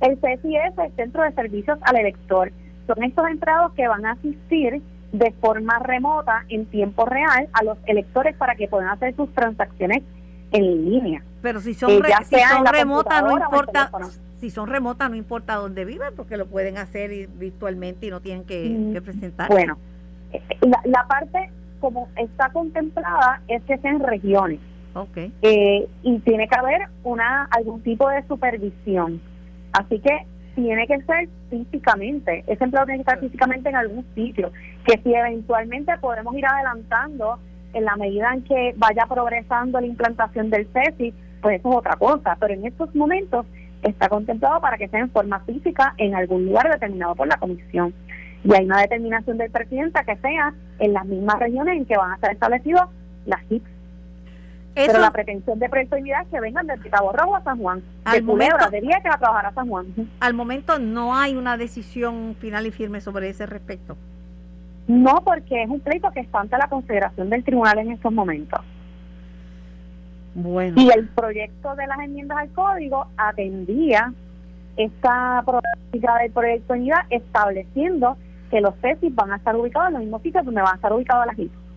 El 0.00 0.18
CESI 0.18 0.56
es 0.56 0.78
el 0.78 0.92
Centro 0.96 1.22
de 1.22 1.32
Servicios 1.32 1.78
al 1.82 1.98
Elector. 1.98 2.52
Son 2.86 3.02
estos 3.02 3.28
empleados 3.28 3.72
que 3.74 3.86
van 3.86 4.06
a 4.06 4.12
asistir 4.12 4.80
de 5.12 5.32
forma 5.40 5.78
remota, 5.80 6.44
en 6.48 6.66
tiempo 6.66 7.04
real, 7.04 7.48
a 7.52 7.64
los 7.64 7.76
electores 7.86 8.36
para 8.36 8.54
que 8.54 8.68
puedan 8.68 8.88
hacer 8.88 9.14
sus 9.16 9.32
transacciones 9.34 10.02
en 10.52 10.90
línea. 10.90 11.22
Pero 11.42 11.60
si 11.60 11.74
son, 11.74 12.02
remotas, 12.72 13.22
no 13.22 13.38
importa. 13.38 13.90
Si 14.38 14.50
son 14.50 14.68
remotas, 14.68 15.10
no 15.10 15.16
importa 15.16 15.56
dónde 15.56 15.84
viven, 15.84 16.14
porque 16.16 16.36
lo 16.36 16.46
pueden 16.46 16.78
hacer 16.78 17.28
virtualmente 17.28 18.06
y 18.06 18.10
no 18.10 18.20
tienen 18.20 18.44
que, 18.44 18.70
mm, 18.70 19.02
presentar. 19.02 19.48
Bueno, 19.48 19.78
eh, 20.32 20.40
la, 20.84 21.06
parte 21.06 21.50
como 21.78 22.08
está 22.16 22.50
contemplada 22.50 23.42
es 23.48 23.62
que 23.64 23.76
sean 23.78 24.00
regiones. 24.00 24.60
Okay. 24.94 25.32
Eh, 25.42 25.88
y 26.02 26.18
tiene 26.20 26.48
que 26.48 26.58
haber 26.58 26.88
una 27.04 27.44
algún 27.50 27.82
tipo 27.82 28.08
de 28.08 28.26
supervisión. 28.26 29.20
Así 29.72 30.00
que 30.00 30.26
tiene 30.54 30.86
que 30.86 31.00
ser 31.02 31.28
físicamente, 31.48 32.44
ese 32.46 32.64
empleado 32.64 32.86
tiene 32.86 32.98
que 32.98 33.10
estar 33.10 33.20
físicamente 33.20 33.68
en 33.68 33.76
algún 33.76 34.04
sitio, 34.14 34.52
que 34.84 35.00
si 35.02 35.14
eventualmente 35.14 35.96
podemos 35.98 36.34
ir 36.34 36.44
adelantando 36.46 37.38
en 37.72 37.84
la 37.84 37.96
medida 37.96 38.32
en 38.32 38.42
que 38.44 38.74
vaya 38.76 39.06
progresando 39.06 39.80
la 39.80 39.86
implantación 39.86 40.50
del 40.50 40.68
CESI, 40.72 41.14
pues 41.40 41.60
eso 41.60 41.70
es 41.70 41.76
otra 41.76 41.96
cosa, 41.96 42.36
pero 42.38 42.54
en 42.54 42.66
estos 42.66 42.94
momentos 42.94 43.46
está 43.82 44.08
contemplado 44.08 44.60
para 44.60 44.76
que 44.76 44.88
sea 44.88 45.00
en 45.00 45.10
forma 45.10 45.40
física 45.40 45.94
en 45.96 46.14
algún 46.14 46.46
lugar 46.46 46.70
determinado 46.70 47.14
por 47.14 47.28
la 47.28 47.38
comisión. 47.38 47.94
Y 48.44 48.54
hay 48.54 48.64
una 48.64 48.80
determinación 48.80 49.38
del 49.38 49.50
presidente 49.50 50.00
que 50.06 50.16
sea 50.16 50.54
en 50.78 50.92
las 50.92 51.04
mismas 51.04 51.38
regiones 51.38 51.76
en 51.76 51.86
que 51.86 51.96
van 51.96 52.12
a 52.12 52.14
estar 52.14 52.32
establecidos 52.32 52.82
las 53.26 53.40
HIPs. 53.50 53.70
Pero 54.74 54.98
la 55.00 55.10
pretensión 55.10 55.58
de 55.58 55.68
unidad 55.92 56.22
es 56.22 56.28
que 56.28 56.40
vengan 56.40 56.66
de 56.66 56.76
Rojo 56.76 57.36
a 57.36 57.42
San 57.42 57.58
Juan. 57.58 57.82
Al 58.04 58.22
momento, 58.22 58.56
debería 58.70 59.00
que 59.02 59.08
va 59.08 59.16
a 59.16 59.18
trabajar 59.18 59.46
a 59.46 59.52
San 59.52 59.68
Juan. 59.68 59.86
Al 60.20 60.34
momento 60.34 60.78
no 60.78 61.16
hay 61.16 61.36
una 61.36 61.56
decisión 61.56 62.36
final 62.38 62.66
y 62.66 62.70
firme 62.70 63.00
sobre 63.00 63.28
ese 63.28 63.46
respecto. 63.46 63.96
No, 64.90 65.22
porque 65.24 65.62
es 65.62 65.70
un 65.70 65.78
pleito 65.78 66.10
que 66.10 66.18
está 66.18 66.40
ante 66.40 66.58
la 66.58 66.66
consideración 66.66 67.30
del 67.30 67.44
tribunal 67.44 67.78
en 67.78 67.92
estos 67.92 68.12
momentos. 68.12 68.58
Bueno. 70.34 70.74
Y 70.82 70.90
el 70.90 71.06
proyecto 71.10 71.76
de 71.76 71.86
las 71.86 72.00
enmiendas 72.00 72.38
al 72.38 72.48
código 72.48 73.06
atendía 73.16 74.12
esta 74.76 75.44
problemática 75.46 76.18
del 76.20 76.32
proyecto 76.32 76.72
de 76.72 76.80
unidad 76.80 77.02
estableciendo 77.08 78.16
que 78.50 78.60
los 78.60 78.74
CESIS 78.80 79.14
van 79.14 79.30
a 79.30 79.36
estar 79.36 79.54
ubicados 79.54 79.90
en 79.90 79.94
los 79.94 80.02
mismos 80.02 80.22
sitios 80.22 80.44
donde 80.44 80.60
van 80.60 80.72
a 80.72 80.76
estar 80.76 80.92
ubicados 80.92 81.24
las 81.24 81.38
islas 81.38 81.69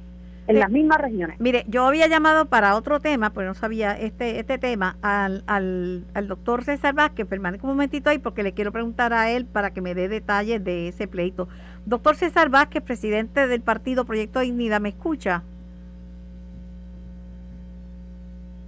en 0.48 0.60
las 0.60 0.70
mismas 0.70 1.00
regiones. 1.00 1.40
Mire, 1.40 1.66
yo 1.68 1.86
había 1.86 2.08
llamado 2.08 2.46
para 2.46 2.76
otro 2.76 3.00
tema, 3.00 3.32
pues 3.32 3.48
no 3.48 3.54
sabía 3.54 3.94
este 3.94 4.40
este 4.40 4.58
tema, 4.58 4.98
al, 5.02 5.44
al, 5.48 6.06
al 6.14 6.28
doctor 6.28 6.64
César 6.64 6.94
Vázquez, 6.94 7.26
permanezca 7.28 7.66
un 7.66 7.74
momentito 7.74 8.10
ahí 8.10 8.20
porque 8.20 8.44
le 8.44 8.54
quiero 8.54 8.72
preguntar 8.72 9.14
a 9.14 9.32
él 9.32 9.46
para 9.46 9.72
que 9.72 9.82
me 9.82 9.96
dé 9.96 10.10
detalles 10.10 10.64
de 10.64 10.90
ese 10.90 11.08
pleito. 11.08 11.48
Doctor 11.86 12.16
César 12.16 12.50
Vázquez, 12.50 12.84
presidente 12.84 13.48
del 13.48 13.62
partido 13.62 14.06
Proyecto 14.06 14.40
Dignidad, 14.40 14.82
¿me 14.82 14.90
escucha? 14.90 15.44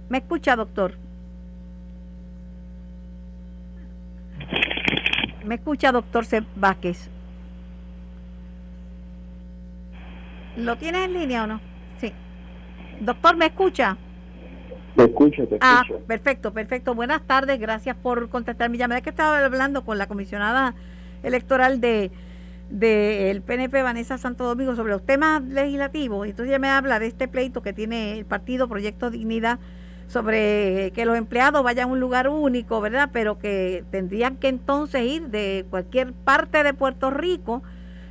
¿Me 0.08 0.18
escucha, 0.18 0.54
doctor? 0.56 0.94
¿Me 5.44 5.56
escucha, 5.56 5.92
doctor 5.92 6.24
Vázquez? 6.56 7.10
¿Lo 10.56 10.76
tienes 10.76 11.04
en 11.04 11.12
línea 11.12 11.44
o 11.44 11.46
no? 11.46 11.60
Sí. 12.00 12.12
Doctor, 13.00 13.36
¿me 13.36 13.46
escucha? 13.46 13.96
Te 14.96 15.04
escucho, 15.04 15.46
te 15.46 15.58
ah, 15.60 15.82
perfecto, 16.06 16.52
perfecto. 16.52 16.94
Buenas 16.94 17.22
tardes, 17.26 17.60
gracias 17.60 17.96
por 17.96 18.30
contestar 18.30 18.70
mi 18.70 18.78
llamada. 18.78 19.02
que 19.02 19.10
estaba 19.10 19.44
hablando 19.44 19.84
con 19.84 19.98
la 19.98 20.06
comisionada 20.06 20.74
electoral 21.22 21.80
de 21.80 22.10
del 22.70 23.42
PNP 23.42 23.80
Vanessa 23.82 24.18
Santo 24.18 24.44
Domingo 24.44 24.74
sobre 24.74 24.92
los 24.92 25.04
temas 25.04 25.42
legislativos. 25.42 26.26
Entonces 26.26 26.48
ella 26.48 26.58
me 26.58 26.68
habla 26.68 26.98
de 26.98 27.06
este 27.06 27.28
pleito 27.28 27.62
que 27.62 27.72
tiene 27.72 28.18
el 28.18 28.24
partido 28.24 28.68
Proyecto 28.68 29.10
Dignidad 29.10 29.60
sobre 30.08 30.92
que 30.92 31.04
los 31.04 31.16
empleados 31.16 31.62
vayan 31.62 31.88
a 31.88 31.92
un 31.92 32.00
lugar 32.00 32.28
único, 32.28 32.80
¿verdad? 32.80 33.10
Pero 33.12 33.38
que 33.38 33.84
tendrían 33.90 34.36
que 34.36 34.48
entonces 34.48 35.02
ir 35.02 35.28
de 35.28 35.66
cualquier 35.70 36.12
parte 36.12 36.62
de 36.62 36.74
Puerto 36.74 37.10
Rico 37.10 37.62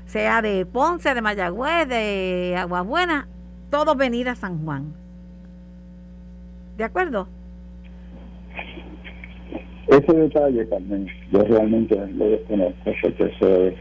sea 0.05 0.41
de 0.41 0.65
Ponce, 0.65 1.13
de 1.13 1.21
Mayagüez, 1.21 1.87
de 1.87 2.55
Aguabuena, 2.57 3.27
todos 3.69 3.97
venir 3.97 4.29
a 4.29 4.35
San 4.35 4.63
Juan. 4.63 4.93
¿De 6.77 6.83
acuerdo? 6.83 7.27
Ese 9.87 10.13
detalle 10.13 10.65
también, 10.65 11.07
yo 11.31 11.43
realmente 11.43 11.95
lo 11.95 12.29
desconozco, 12.29 12.91
porque 13.01 13.23
eso 13.23 13.65
es 13.67 13.75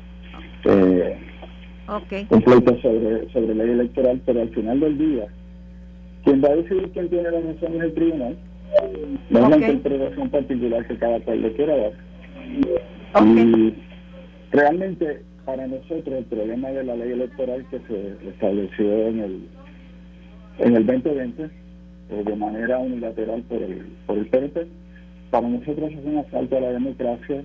eh, 0.64 1.18
un 2.28 2.42
pleito 2.42 2.78
sobre, 2.80 3.30
sobre 3.32 3.54
ley 3.54 3.70
electoral, 3.70 4.20
pero 4.24 4.42
al 4.42 4.50
final 4.50 4.80
del 4.80 4.98
día, 4.98 5.26
quien 6.24 6.42
va 6.42 6.48
a 6.48 6.56
decidir 6.56 6.90
quién 6.92 7.08
tiene 7.08 7.30
la 7.30 7.40
razón 7.40 7.74
es 7.76 7.82
el 7.82 7.94
tribunal, 7.94 8.36
no 9.30 9.38
es 9.38 9.48
la 9.48 9.56
interpretación 9.56 10.30
particular 10.30 10.86
que 10.86 10.96
cada 10.98 11.20
cual 11.20 11.42
le 11.42 11.52
quiera 11.54 11.76
dar. 11.76 11.92
Y 13.24 13.74
realmente 14.50 15.22
para 15.44 15.66
nosotros 15.66 16.18
el 16.18 16.24
problema 16.24 16.70
de 16.70 16.84
la 16.84 16.96
ley 16.96 17.12
electoral 17.12 17.64
que 17.70 17.78
se 17.80 18.28
estableció 18.28 19.08
en 19.08 19.20
el 19.20 19.48
en 20.58 20.76
el 20.76 20.86
2020 20.86 21.42
eh, 21.44 21.50
de 22.24 22.36
manera 22.36 22.78
unilateral 22.78 23.42
por 23.42 23.62
el 23.62 23.86
por 24.06 24.18
el 24.18 24.26
PRP 24.26 24.66
para 25.30 25.48
nosotros 25.48 25.90
es 25.90 26.04
un 26.04 26.18
asalto 26.18 26.56
a 26.56 26.60
la 26.60 26.72
democracia 26.72 27.42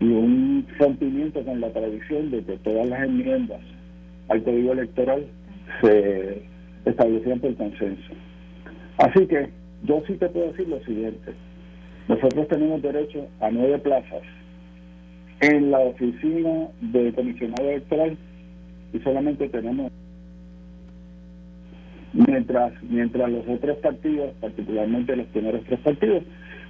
y 0.00 0.04
un 0.04 0.66
rompimiento 0.78 1.44
con 1.44 1.60
la 1.60 1.70
tradición 1.70 2.30
de 2.30 2.42
que 2.42 2.56
todas 2.58 2.86
las 2.88 3.04
enmiendas 3.04 3.60
al 4.28 4.42
código 4.42 4.72
electoral 4.72 5.24
se 5.80 6.42
establecían 6.84 7.38
por 7.40 7.54
consenso. 7.54 8.12
Así 8.98 9.26
que 9.26 9.50
yo 9.84 10.02
sí 10.06 10.14
te 10.14 10.28
puedo 10.28 10.48
decir 10.48 10.68
lo 10.68 10.82
siguiente. 10.84 11.32
Nosotros 12.08 12.48
tenemos 12.48 12.82
derecho 12.82 13.26
a 13.40 13.50
nueve 13.50 13.78
plazas 13.78 14.22
en 15.40 15.70
la 15.70 15.78
oficina 15.78 16.68
de 16.80 17.12
comisionado 17.12 17.68
electoral 17.68 18.16
y 18.92 18.98
solamente 19.00 19.48
tenemos 19.48 19.90
mientras 22.12 22.72
mientras 22.82 23.30
los 23.30 23.46
otros 23.48 23.76
partidos, 23.78 24.32
particularmente 24.40 25.16
los 25.16 25.26
primeros 25.26 25.64
tres 25.64 25.80
partidos, 25.80 26.22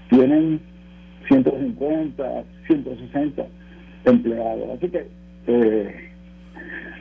tienen 0.08 0.60
150, 1.28 2.44
160 2.66 3.46
empleados. 4.06 4.70
Así 4.76 4.88
que 4.88 5.06
eh, 5.46 6.10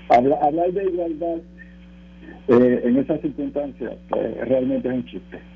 hablar, 0.10 0.72
de 0.72 0.84
igualdad 0.84 1.38
eh, 2.50 2.82
en 2.84 2.98
esas 2.98 3.22
circunstancias 3.22 3.94
pues, 4.10 4.48
realmente 4.48 4.88
es 4.90 4.94
un 4.94 5.06
chiste. 5.06 5.53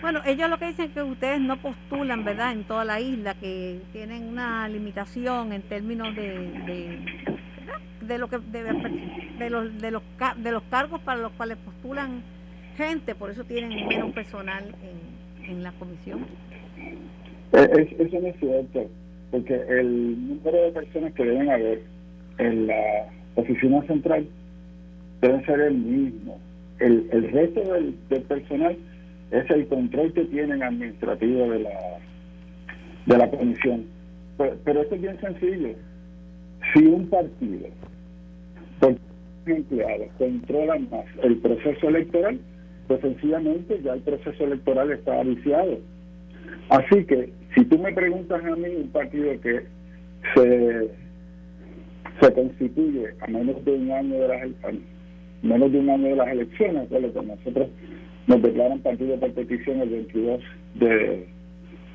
Bueno, 0.00 0.20
ellos 0.24 0.48
lo 0.48 0.58
que 0.58 0.68
dicen 0.68 0.86
es 0.86 0.92
que 0.92 1.02
ustedes 1.02 1.40
no 1.40 1.58
postulan, 1.58 2.24
¿verdad?, 2.24 2.52
en 2.52 2.64
toda 2.64 2.84
la 2.84 3.00
isla, 3.00 3.34
que 3.34 3.80
tienen 3.92 4.28
una 4.28 4.66
limitación 4.68 5.52
en 5.52 5.62
términos 5.62 6.16
de, 6.16 6.98
de, 8.00 8.18
lo 8.18 8.28
que 8.28 8.38
de, 8.38 8.62
los 9.50 9.78
de 9.78 9.90
los 9.90 10.02
de 10.36 10.50
los 10.52 10.62
cargos 10.64 11.00
para 11.02 11.20
los 11.20 11.32
cuales 11.32 11.58
postulan 11.58 12.22
gente, 12.76 13.14
por 13.14 13.30
eso 13.30 13.44
tienen 13.44 13.86
menos 13.88 14.12
personal 14.12 14.64
en, 14.82 15.50
en 15.50 15.62
la 15.62 15.72
comisión. 15.72 16.26
Eh, 17.52 17.96
eso 17.98 18.20
no 18.20 18.28
es 18.28 18.36
cierto, 18.38 18.90
porque 19.30 19.54
el 19.68 20.28
número 20.28 20.62
de 20.62 20.72
personas 20.72 21.12
que 21.12 21.24
deben 21.24 21.50
haber 21.50 21.82
en 22.38 22.66
la 22.68 23.06
oficina 23.34 23.82
central 23.82 24.26
debe 25.20 25.44
ser 25.44 25.60
el 25.60 25.74
mismo. 25.74 26.38
El, 26.78 27.06
el 27.12 27.30
resto 27.32 27.60
del, 27.60 27.94
del 28.08 28.22
personal 28.22 28.78
es 29.30 29.50
el 29.50 29.66
control 29.68 30.12
que 30.12 30.24
tienen 30.24 30.62
administrativo 30.62 31.50
de 31.50 31.60
la 31.60 31.70
de 33.06 33.18
la 33.18 33.30
comisión. 33.30 33.86
Pero, 34.36 34.82
esto 34.82 34.94
es 34.94 35.00
bien 35.00 35.20
sencillo. 35.20 35.74
Si 36.72 36.84
un 36.84 37.06
partido, 37.08 37.68
por 38.78 38.94
empleados, 39.46 40.08
controla 40.18 40.78
más 40.90 41.04
el 41.22 41.36
proceso 41.38 41.88
electoral, 41.88 42.38
pues 42.86 43.00
sencillamente 43.00 43.80
ya 43.82 43.94
el 43.94 44.00
proceso 44.00 44.44
electoral 44.44 44.90
está 44.92 45.22
viciado. 45.22 45.78
Así 46.68 47.04
que, 47.04 47.32
si 47.54 47.64
tú 47.64 47.78
me 47.78 47.92
preguntas 47.92 48.42
a 48.44 48.56
mí, 48.56 48.68
un 48.76 48.88
partido 48.88 49.40
que 49.40 49.66
se, 50.34 50.90
se 52.20 52.32
constituye 52.32 53.08
a 53.20 53.26
menos 53.26 53.64
de 53.64 53.72
un 53.72 53.90
año 53.90 54.14
de 54.14 54.28
las 54.28 54.48
menos 55.42 55.72
de 55.72 55.78
un 55.78 55.90
año 55.90 56.08
de 56.08 56.16
las 56.16 56.28
elecciones, 56.28 56.88
que 56.88 57.00
nosotros 57.00 57.68
nos 58.30 58.42
declaran 58.42 58.78
partido 58.78 59.18
por 59.18 59.32
petición 59.32 59.80
el 59.80 59.88
22 59.88 60.40
de 60.76 61.26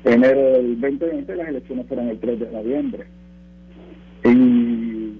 enero 0.04 0.52
del 0.52 0.80
2020, 0.80 1.34
las 1.34 1.48
elecciones 1.48 1.86
fueron 1.86 2.08
el 2.08 2.18
3 2.18 2.40
de 2.40 2.50
noviembre. 2.50 3.06
Y, 4.22 5.14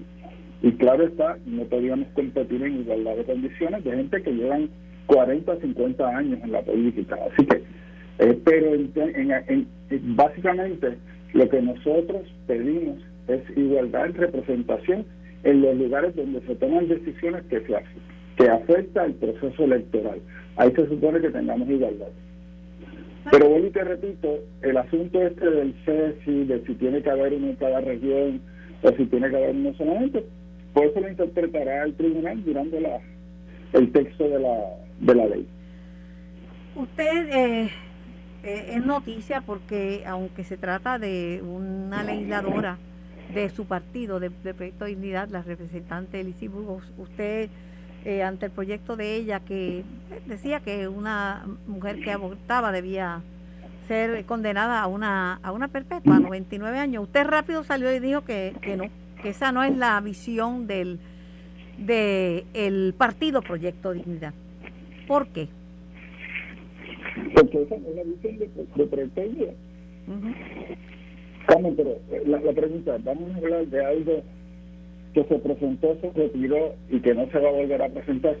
y 0.61 0.71
claro 0.77 1.05
está, 1.05 1.37
no 1.47 1.63
podíamos 1.63 2.07
competir 2.09 2.61
en 2.61 2.81
igualdad 2.81 3.15
de 3.15 3.23
condiciones 3.23 3.83
de 3.83 3.91
gente 3.91 4.21
que 4.21 4.31
llevan 4.31 4.69
40, 5.07 5.59
50 5.59 6.07
años 6.07 6.39
en 6.43 6.51
la 6.51 6.61
política. 6.61 7.17
Así 7.31 7.47
que, 7.47 7.63
eh, 8.19 8.39
pero 8.45 8.75
en, 8.75 9.67
básicamente 10.15 10.97
lo 11.33 11.49
que 11.49 11.61
nosotros 11.63 12.31
pedimos 12.45 12.99
es 13.27 13.41
igualdad 13.57 14.05
en 14.05 14.13
representación 14.13 15.05
en 15.43 15.61
los 15.61 15.75
lugares 15.77 16.15
donde 16.15 16.41
se 16.41 16.55
toman 16.55 16.87
decisiones 16.87 17.43
que 17.49 17.59
se 17.61 17.75
hacen, 17.75 18.01
que 18.37 18.49
afecta 18.49 19.05
el 19.05 19.13
proceso 19.15 19.63
electoral 19.63 20.21
ahí 20.57 20.71
se 20.71 20.87
supone 20.87 21.21
que 21.21 21.29
tengamos 21.29 21.69
igualdad. 21.69 22.07
Pero 23.31 23.49
bueno, 23.49 23.67
y 23.67 23.71
te 23.71 23.83
repito, 23.83 24.39
el 24.61 24.77
asunto 24.77 25.21
este 25.21 25.49
del 25.49 25.73
CESI, 25.85 26.45
de 26.45 26.63
si 26.65 26.75
tiene 26.75 27.01
que 27.01 27.09
haber 27.09 27.33
uno 27.33 27.47
en 27.47 27.55
cada 27.55 27.81
región 27.81 28.41
o 28.81 28.91
si 28.91 29.05
tiene 29.05 29.29
que 29.29 29.35
haber 29.35 29.55
uno 29.55 29.73
solamente, 29.73 30.25
pues 30.73 30.91
eso 30.91 31.01
lo 31.01 31.09
interpretará 31.09 31.83
el 31.83 31.93
tribunal 31.95 32.43
durante 32.43 32.79
la, 32.79 32.99
el 33.73 33.91
texto 33.91 34.29
de 34.29 34.39
la, 34.39 34.57
de 34.99 35.15
la 35.15 35.25
ley. 35.25 35.47
Usted 36.75 37.29
eh, 37.29 37.69
eh, 38.43 38.65
es 38.69 38.85
noticia 38.85 39.41
porque 39.41 40.03
aunque 40.05 40.43
se 40.43 40.57
trata 40.57 40.97
de 40.97 41.41
una 41.43 42.03
legisladora 42.03 42.77
de 43.33 43.49
su 43.49 43.65
partido, 43.65 44.21
de, 44.21 44.29
Proyecto 44.29 44.85
de 44.85 44.91
Dignidad, 44.91 45.27
la 45.29 45.41
representante 45.41 46.21
Elisi 46.21 46.47
Burgos, 46.47 46.83
usted 46.97 47.49
eh, 48.07 48.23
ante 48.23 48.45
el 48.45 48.53
proyecto 48.53 48.95
de 48.95 49.17
ella 49.17 49.41
que 49.41 49.83
decía 50.27 50.61
que 50.61 50.87
una 50.87 51.45
mujer 51.67 51.99
que 51.99 52.13
abortaba 52.13 52.71
debía 52.71 53.21
ser 53.89 54.23
condenada 54.23 54.81
a 54.81 54.87
una 54.87 55.41
a 55.43 55.51
una 55.51 55.67
perpetua, 55.67 56.15
a 56.15 56.19
99 56.21 56.79
años. 56.79 57.03
Usted 57.03 57.25
rápido 57.27 57.65
salió 57.65 57.93
y 57.93 57.99
dijo 57.99 58.21
que, 58.21 58.55
que 58.61 58.77
no, 58.77 58.85
que 59.21 59.27
esa 59.27 59.51
no 59.51 59.61
es 59.61 59.75
la 59.75 59.99
visión 59.99 60.67
del 60.67 60.99
de 61.77 62.45
el 62.53 62.93
partido 62.97 63.41
Proyecto 63.41 63.91
Dignidad. 63.91 64.33
¿Por 65.05 65.27
qué? 65.27 65.49
Porque 67.35 67.63
esa 67.63 67.75
no 67.75 67.89
es 67.89 67.95
la 67.97 68.03
visión 68.03 68.37
de, 68.37 68.85
Proyecto 68.85 69.21
Dignidad. 69.21 69.53
pero 71.75 71.89
eh, 71.89 72.23
la, 72.25 72.39
la 72.39 72.53
pregunta, 72.53 72.97
vamos 73.03 73.35
a 73.35 73.37
hablar 73.39 73.67
de 73.67 73.85
algo 73.85 74.23
que 75.23 75.33
se 75.33 75.39
presentó, 75.39 75.97
se 75.99 76.11
retiró 76.11 76.75
y 76.89 76.99
que 76.99 77.15
no 77.15 77.27
se 77.31 77.39
va 77.39 77.49
a 77.49 77.53
volver 77.53 77.81
a 77.81 77.89
presentar. 77.89 78.35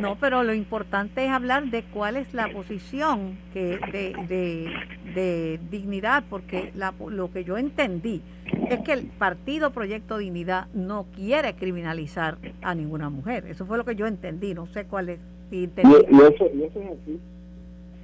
No, 0.00 0.16
pero 0.18 0.42
lo 0.42 0.54
importante 0.54 1.24
es 1.24 1.30
hablar 1.30 1.70
de 1.70 1.82
cuál 1.84 2.16
es 2.16 2.32
la 2.32 2.48
posición 2.48 3.36
que 3.52 3.78
de, 3.92 4.70
de, 5.14 5.60
dignidad, 5.70 6.24
porque 6.28 6.70
la, 6.74 6.94
lo 7.08 7.30
que 7.30 7.44
yo 7.44 7.58
entendí 7.58 8.22
es 8.70 8.80
que 8.80 8.92
el 8.92 9.06
partido 9.06 9.70
Proyecto 9.70 10.18
Dignidad 10.18 10.66
no 10.74 11.06
quiere 11.14 11.54
criminalizar 11.54 12.38
a 12.62 12.74
ninguna 12.74 13.10
mujer. 13.10 13.44
Eso 13.48 13.66
fue 13.66 13.76
lo 13.76 13.84
que 13.84 13.94
yo 13.94 14.06
entendí, 14.06 14.54
no 14.54 14.66
sé 14.66 14.86
cuál 14.86 15.10
es. 15.10 15.20
y, 15.50 15.64
eso, 15.64 16.50
y 16.54 16.62
eso 16.62 16.80
es 16.80 16.90
así. 16.90 17.20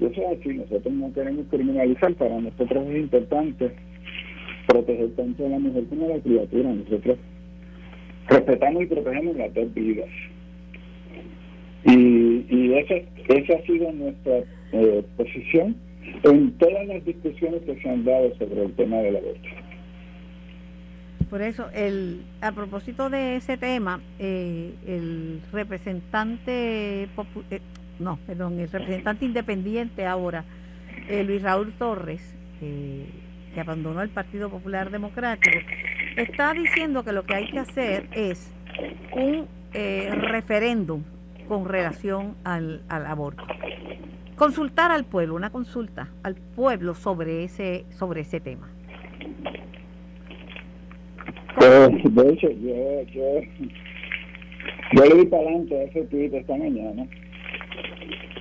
Y 0.01 0.05
eso 0.05 0.21
es 0.21 0.39
así. 0.39 0.49
Nosotros 0.55 0.93
no 0.95 1.13
queremos 1.13 1.47
criminalizar. 1.51 2.15
Para 2.15 2.39
nosotros 2.39 2.87
es 2.87 2.99
importante 2.99 3.73
proteger 4.67 5.11
tanto 5.17 5.47
a 5.47 5.49
la 5.49 5.59
mujer 5.59 5.85
como 5.89 6.05
a 6.05 6.09
la 6.17 6.21
criatura. 6.21 6.71
Nosotros 6.71 7.19
respetamos 8.29 8.83
y 8.83 8.87
protegemos 8.87 9.37
las 9.37 9.53
dos 9.55 9.73
vidas. 9.75 10.09
Y, 11.85 12.45
y 12.49 12.75
esa, 12.75 12.95
esa 13.29 13.55
ha 13.55 13.67
sido 13.67 13.91
nuestra 13.93 14.39
eh, 14.73 15.05
posición 15.17 15.77
en 16.23 16.53
todas 16.53 16.87
las 16.87 17.05
discusiones 17.05 17.63
que 17.63 17.81
se 17.81 17.89
han 17.89 18.05
dado 18.05 18.35
sobre 18.37 18.65
el 18.65 18.73
tema 18.73 18.97
de 18.97 19.13
la 19.13 19.19
aborto. 19.19 19.49
Por 21.31 21.43
eso, 21.43 21.69
el, 21.75 22.23
a 22.41 22.53
propósito 22.53 23.11
de 23.11 23.37
ese 23.37 23.59
tema, 23.59 24.01
eh, 24.19 24.73
el 24.87 25.41
representante, 25.53 27.03
eh, 27.03 27.61
no, 27.99 28.19
perdón, 28.27 28.59
el 28.59 28.71
representante 28.71 29.27
independiente 29.27 30.07
ahora, 30.07 30.45
Luis 31.27 31.43
Raúl 31.43 31.73
Torres, 31.79 32.35
que 32.61 33.61
abandonó 33.61 34.03
el 34.03 34.09
Partido 34.09 34.51
Popular 34.51 34.91
Democrático, 34.91 35.59
está 36.19 36.53
diciendo 36.53 37.05
que 37.05 37.13
lo 37.13 37.25
que 37.25 37.35
hay 37.35 37.47
que 37.51 37.59
hacer 37.59 38.07
es 38.13 38.53
un 39.15 39.47
eh, 39.73 40.11
referéndum 40.13 41.03
con 41.49 41.65
relación 41.65 42.35
al, 42.45 42.83
aborto. 42.89 43.45
Consultar 44.37 44.91
al 44.91 45.05
pueblo, 45.05 45.35
una 45.35 45.51
consulta 45.51 46.09
al 46.23 46.35
pueblo 46.35 46.95
sobre 46.95 47.45
ese, 47.45 47.85
sobre 47.91 48.21
ese 48.23 48.41
tema. 48.41 48.69
Pues, 51.57 52.15
de 52.15 52.33
hecho, 52.33 52.51
yo, 52.51 53.03
yo, 53.13 53.41
yo 54.93 55.05
le 55.05 55.27
para 55.27 55.43
adelante 55.43 55.85
ese 55.85 56.03
tweet 56.05 56.31
esta 56.33 56.57
mañana. 56.57 57.07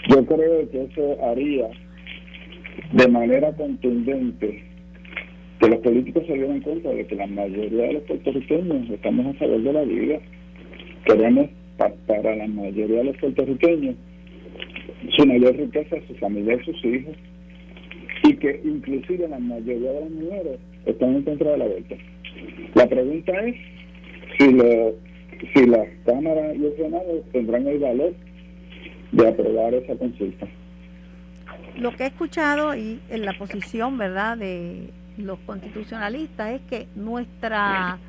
Yo 0.09 0.25
creo 0.25 0.69
que 0.69 0.83
eso 0.83 1.17
haría 1.25 1.69
de 2.91 3.07
manera 3.07 3.51
contundente 3.53 4.66
que 5.59 5.67
los 5.67 5.79
políticos 5.79 6.23
se 6.27 6.33
dieran 6.33 6.61
cuenta 6.61 6.89
de 6.89 7.05
que 7.07 7.15
la 7.15 7.27
mayoría 7.27 7.83
de 7.83 7.93
los 7.93 8.03
puertorriqueños 8.03 8.89
estamos 8.89 9.25
a 9.25 9.39
favor 9.39 9.61
de 9.61 9.73
la 9.73 9.81
vida. 9.83 10.19
Queremos 11.05 11.49
para 11.77 12.35
la 12.35 12.47
mayoría 12.47 12.97
de 12.97 13.03
los 13.05 13.17
puertorriqueños 13.17 13.95
su 15.15 15.25
mayor 15.25 15.55
riqueza, 15.55 15.95
su 16.07 16.15
familia 16.15 16.63
sus 16.63 16.83
hijos, 16.85 17.15
y 18.23 18.35
que 18.35 18.61
inclusive 18.63 19.27
la 19.27 19.39
mayoría 19.39 19.91
de 19.91 20.01
las 20.01 20.09
mujeres 20.09 20.59
están 20.85 21.15
en 21.15 21.23
contra 21.23 21.51
de 21.51 21.57
la 21.57 21.65
vuelta. 21.65 21.95
La 22.75 22.87
pregunta 22.87 23.31
es 23.45 23.55
si, 24.37 24.51
lo, 24.51 24.95
si 25.53 25.65
las 25.65 25.87
cámaras 26.05 26.55
y 26.55 26.65
el 26.65 26.75
Senado 26.75 27.23
tendrán 27.31 27.67
el 27.67 27.79
valor 27.79 28.13
de 29.11 29.27
aprobar 29.27 29.73
esa 29.73 29.95
consulta. 29.95 30.47
Lo 31.77 31.91
que 31.91 32.03
he 32.03 32.07
escuchado 32.07 32.75
y 32.75 32.99
en 33.09 33.25
la 33.25 33.33
posición, 33.33 33.97
¿verdad?, 33.97 34.37
de 34.37 34.89
los 35.17 35.39
constitucionalistas 35.39 36.51
es 36.51 36.61
que 36.69 36.87
nuestra 36.95 37.99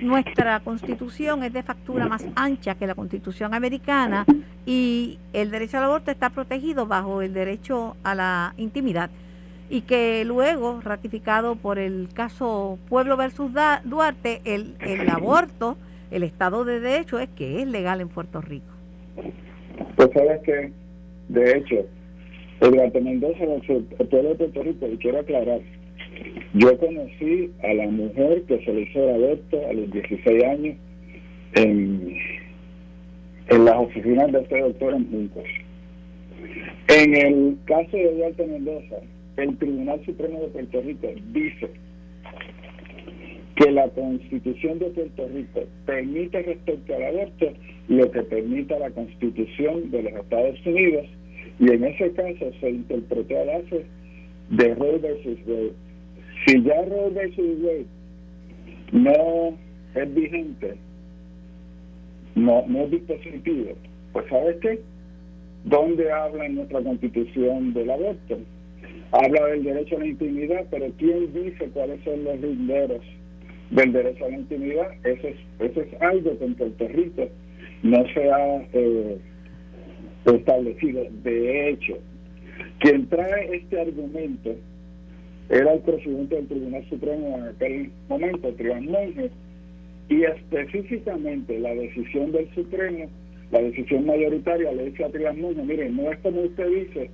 nuestra 0.00 0.60
constitución 0.60 1.42
es 1.42 1.52
de 1.52 1.62
factura 1.62 2.08
más 2.08 2.26
ancha 2.34 2.76
que 2.76 2.86
la 2.86 2.94
constitución 2.94 3.52
americana 3.52 4.24
y 4.64 5.18
el 5.34 5.50
derecho 5.50 5.76
al 5.76 5.84
aborto 5.84 6.10
está 6.10 6.30
protegido 6.30 6.86
bajo 6.86 7.20
el 7.20 7.34
derecho 7.34 7.96
a 8.02 8.14
la 8.14 8.54
intimidad 8.56 9.10
y 9.70 9.82
que 9.82 10.24
luego, 10.24 10.80
ratificado 10.82 11.54
por 11.54 11.78
el 11.78 12.08
caso 12.12 12.78
Pueblo 12.88 13.16
versus 13.16 13.52
Duarte, 13.84 14.40
el, 14.44 14.74
el 14.80 15.08
aborto, 15.08 15.76
el 16.10 16.24
Estado 16.24 16.64
de 16.64 16.80
Derecho 16.80 17.20
es 17.20 17.28
que 17.28 17.62
es 17.62 17.68
legal 17.68 18.00
en 18.00 18.08
Puerto 18.08 18.40
Rico. 18.40 18.66
Pues 19.94 20.10
sabes 20.12 20.40
que, 20.42 20.72
de 21.28 21.56
hecho, 21.56 21.86
el 22.60 23.02
Mendoza, 23.02 23.44
el 23.44 24.08
pueblo 24.08 24.30
de 24.30 24.34
Puerto 24.34 24.62
Rico, 24.64 24.86
y 24.88 24.96
quiero 24.98 25.20
aclarar, 25.20 25.60
yo 26.54 26.78
conocí 26.78 27.50
a 27.62 27.74
la 27.74 27.86
mujer 27.88 28.42
que 28.42 28.64
se 28.64 28.72
le 28.72 28.82
hizo 28.82 29.02
el 29.02 29.14
aborto 29.14 29.66
a 29.68 29.72
los 29.72 29.90
16 29.90 30.44
años 30.44 30.76
en, 31.54 32.16
en 33.48 33.64
las 33.64 33.76
oficinas 33.76 34.32
de 34.32 34.40
este 34.40 34.60
doctor 34.60 34.94
en 34.94 35.10
Juncos. 35.10 35.44
En 36.88 37.14
el 37.14 37.56
caso 37.66 37.96
de 37.96 38.14
Duarte 38.14 38.46
Mendoza, 38.46 38.96
el 39.36 39.56
Tribunal 39.58 40.04
Supremo 40.04 40.40
de 40.40 40.48
Puerto 40.48 40.80
Rico 40.82 41.08
dice 41.32 41.70
que 43.56 43.70
la 43.70 43.88
Constitución 43.90 44.78
de 44.78 44.86
Puerto 44.86 45.28
Rico 45.28 45.60
permite 45.86 46.42
respecto 46.42 46.94
al 46.94 47.04
aborto 47.04 47.52
lo 47.88 48.10
que 48.10 48.22
permita 48.22 48.78
la 48.78 48.90
Constitución 48.90 49.90
de 49.90 50.02
los 50.02 50.12
Estados 50.14 50.66
Unidos 50.66 51.06
y 51.58 51.70
en 51.70 51.84
ese 51.84 52.10
caso 52.12 52.50
se 52.60 52.70
interpretó 52.70 53.38
a 53.38 53.44
base 53.44 53.84
de 54.50 54.74
Roe 54.74 54.98
versus 54.98 55.38
Wade. 55.46 55.89
Si 56.46 56.62
ya 56.62 56.82
Roe 56.82 57.10
versus 57.10 57.62
Wade 57.62 57.86
no 58.92 59.58
es 59.94 60.14
vigente, 60.14 60.76
no, 62.34 62.64
no 62.66 62.84
es 62.84 62.90
dispositivo, 62.90 63.74
pues 64.12 64.26
¿sabes 64.28 64.56
qué? 64.60 64.80
¿Dónde 65.64 66.10
habla 66.10 66.46
en 66.46 66.54
nuestra 66.56 66.82
Constitución 66.82 67.74
del 67.74 67.90
aborto? 67.90 68.38
habla 69.12 69.46
del 69.46 69.64
derecho 69.64 69.96
a 69.96 70.00
la 70.00 70.06
intimidad, 70.06 70.66
pero 70.70 70.86
¿quién 70.98 71.32
dice 71.32 71.68
cuáles 71.72 72.02
son 72.04 72.24
los 72.24 72.40
linderos 72.40 73.02
del 73.70 73.92
derecho 73.92 74.24
a 74.24 74.28
la 74.28 74.36
intimidad? 74.36 74.88
Eso 75.04 75.28
es, 75.28 75.36
eso 75.58 75.80
es 75.80 76.02
algo 76.02 76.38
que 76.38 76.44
en 76.44 76.54
Puerto 76.54 76.88
Rico 76.88 77.28
no 77.82 78.04
se 78.14 78.30
ha 78.30 78.62
eh, 78.72 79.18
establecido. 80.26 81.04
De 81.22 81.70
hecho, 81.70 81.98
quien 82.78 83.08
trae 83.08 83.56
este 83.56 83.80
argumento 83.80 84.54
era 85.50 85.72
el 85.72 85.80
presidente 85.80 86.36
del 86.36 86.46
Tribunal 86.46 86.84
Supremo 86.88 87.36
en 87.36 87.42
aquel 87.42 87.90
momento, 88.08 88.54
Trián 88.54 88.86
Monge, 88.86 89.30
y 90.08 90.22
específicamente 90.22 91.58
la 91.58 91.74
decisión 91.74 92.30
del 92.30 92.48
Supremo, 92.54 93.06
la 93.50 93.60
decisión 93.60 94.06
mayoritaria 94.06 94.72
le 94.72 94.90
dice 94.90 95.04
a 95.04 95.08
Trián 95.08 95.40
Monge, 95.40 95.62
mire, 95.64 95.90
no 95.90 96.10
es 96.10 96.18
como 96.18 96.42
usted 96.42 96.68
dice, 96.68 97.10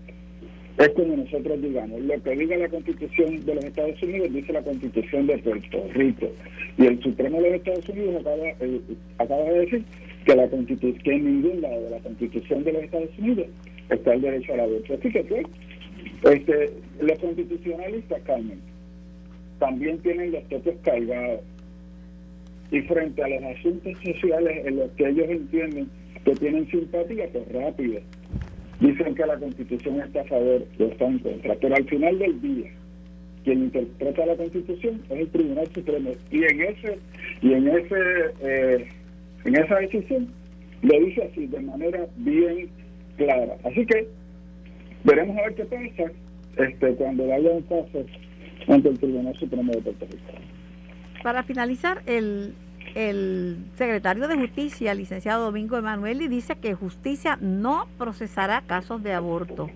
es 0.78 0.88
como 0.90 1.16
nosotros 1.16 1.62
digamos, 1.62 1.98
lo 2.02 2.22
que 2.22 2.36
diga 2.36 2.58
la 2.58 2.68
Constitución 2.68 3.44
de 3.46 3.54
los 3.54 3.64
Estados 3.64 4.02
Unidos 4.02 4.32
dice 4.32 4.52
la 4.52 4.62
Constitución 4.62 5.26
de 5.26 5.38
Puerto 5.38 5.88
Rico. 5.94 6.30
Y 6.76 6.86
el 6.86 7.02
Supremo 7.02 7.40
de 7.40 7.50
los 7.50 7.58
Estados 7.60 7.88
Unidos 7.88 8.16
acaba, 8.20 8.48
eh, 8.60 8.80
acaba 9.16 9.44
de 9.44 9.58
decir 9.60 9.84
que 10.26 10.36
la 10.36 10.48
Constitución, 10.48 11.14
en 11.14 11.24
ningún 11.24 11.62
lado 11.62 11.82
de 11.84 11.90
la 11.90 11.98
Constitución 12.00 12.64
de 12.64 12.72
los 12.72 12.82
Estados 12.82 13.18
Unidos 13.18 13.46
está 13.88 14.12
el 14.12 14.20
derecho 14.20 14.52
a 14.52 14.56
la 14.56 14.62
aborto. 14.64 14.92
Así 14.92 15.10
que 15.10 15.24
pues, 15.24 15.46
este, 16.24 16.72
los 17.00 17.18
constitucionalistas, 17.18 18.22
Carmen, 18.22 18.60
también 19.58 19.98
tienen 19.98 20.32
los 20.32 20.44
toques 20.48 20.76
cargados. 20.82 21.40
Y 22.70 22.80
frente 22.82 23.22
a 23.22 23.28
los 23.28 23.42
asuntos 23.44 23.92
sociales 24.04 24.66
en 24.66 24.76
los 24.76 24.90
que 24.92 25.08
ellos 25.08 25.28
entienden 25.28 25.88
que 26.24 26.34
tienen 26.34 26.68
simpatía, 26.68 27.28
pues 27.32 27.52
rápido. 27.52 28.00
Dicen 28.80 29.14
que 29.14 29.26
la 29.26 29.38
constitución 29.38 30.00
está 30.00 30.22
a 30.22 30.24
favor 30.24 30.66
o 30.78 30.84
está 30.84 31.06
en 31.06 31.18
contra, 31.20 31.54
pero 31.54 31.76
al 31.76 31.84
final 31.84 32.18
del 32.18 32.40
día 32.40 32.70
quien 33.46 33.62
interpreta 33.62 34.26
la 34.26 34.36
constitución 34.36 35.00
es 35.08 35.20
el 35.20 35.28
Tribunal 35.28 35.68
Supremo. 35.72 36.10
Y 36.32 36.42
en 36.42 36.60
ese 36.62 36.98
y 37.40 37.52
en 37.52 37.68
ese 37.68 37.96
eh, 38.42 38.88
en 39.44 39.56
esa 39.56 39.76
decisión 39.76 40.28
lo 40.82 41.00
dice 41.00 41.22
así 41.30 41.46
de 41.46 41.60
manera 41.60 42.06
bien 42.16 42.68
clara. 43.16 43.56
Así 43.62 43.86
que 43.86 44.08
veremos 45.04 45.38
a 45.38 45.42
ver 45.42 45.54
qué 45.54 45.64
pasa 45.64 46.12
este 46.56 46.94
cuando 46.94 47.26
vaya 47.26 47.50
un 47.50 47.64
ante 48.68 48.88
el 48.88 48.98
Tribunal 48.98 49.34
Supremo 49.38 49.72
de 49.72 49.80
Puerto 49.82 50.06
Rico 50.06 50.32
para 51.22 51.42
finalizar 51.42 52.02
el 52.06 52.54
el 52.94 53.58
secretario 53.74 54.26
de 54.26 54.36
Justicia, 54.36 54.94
licenciado 54.94 55.44
Domingo 55.44 55.76
Emanueli, 55.76 56.28
dice 56.28 56.56
que 56.56 56.74
justicia 56.74 57.36
no 57.42 57.88
procesará 57.98 58.62
casos 58.62 59.02
de 59.02 59.12
aborto. 59.12 59.70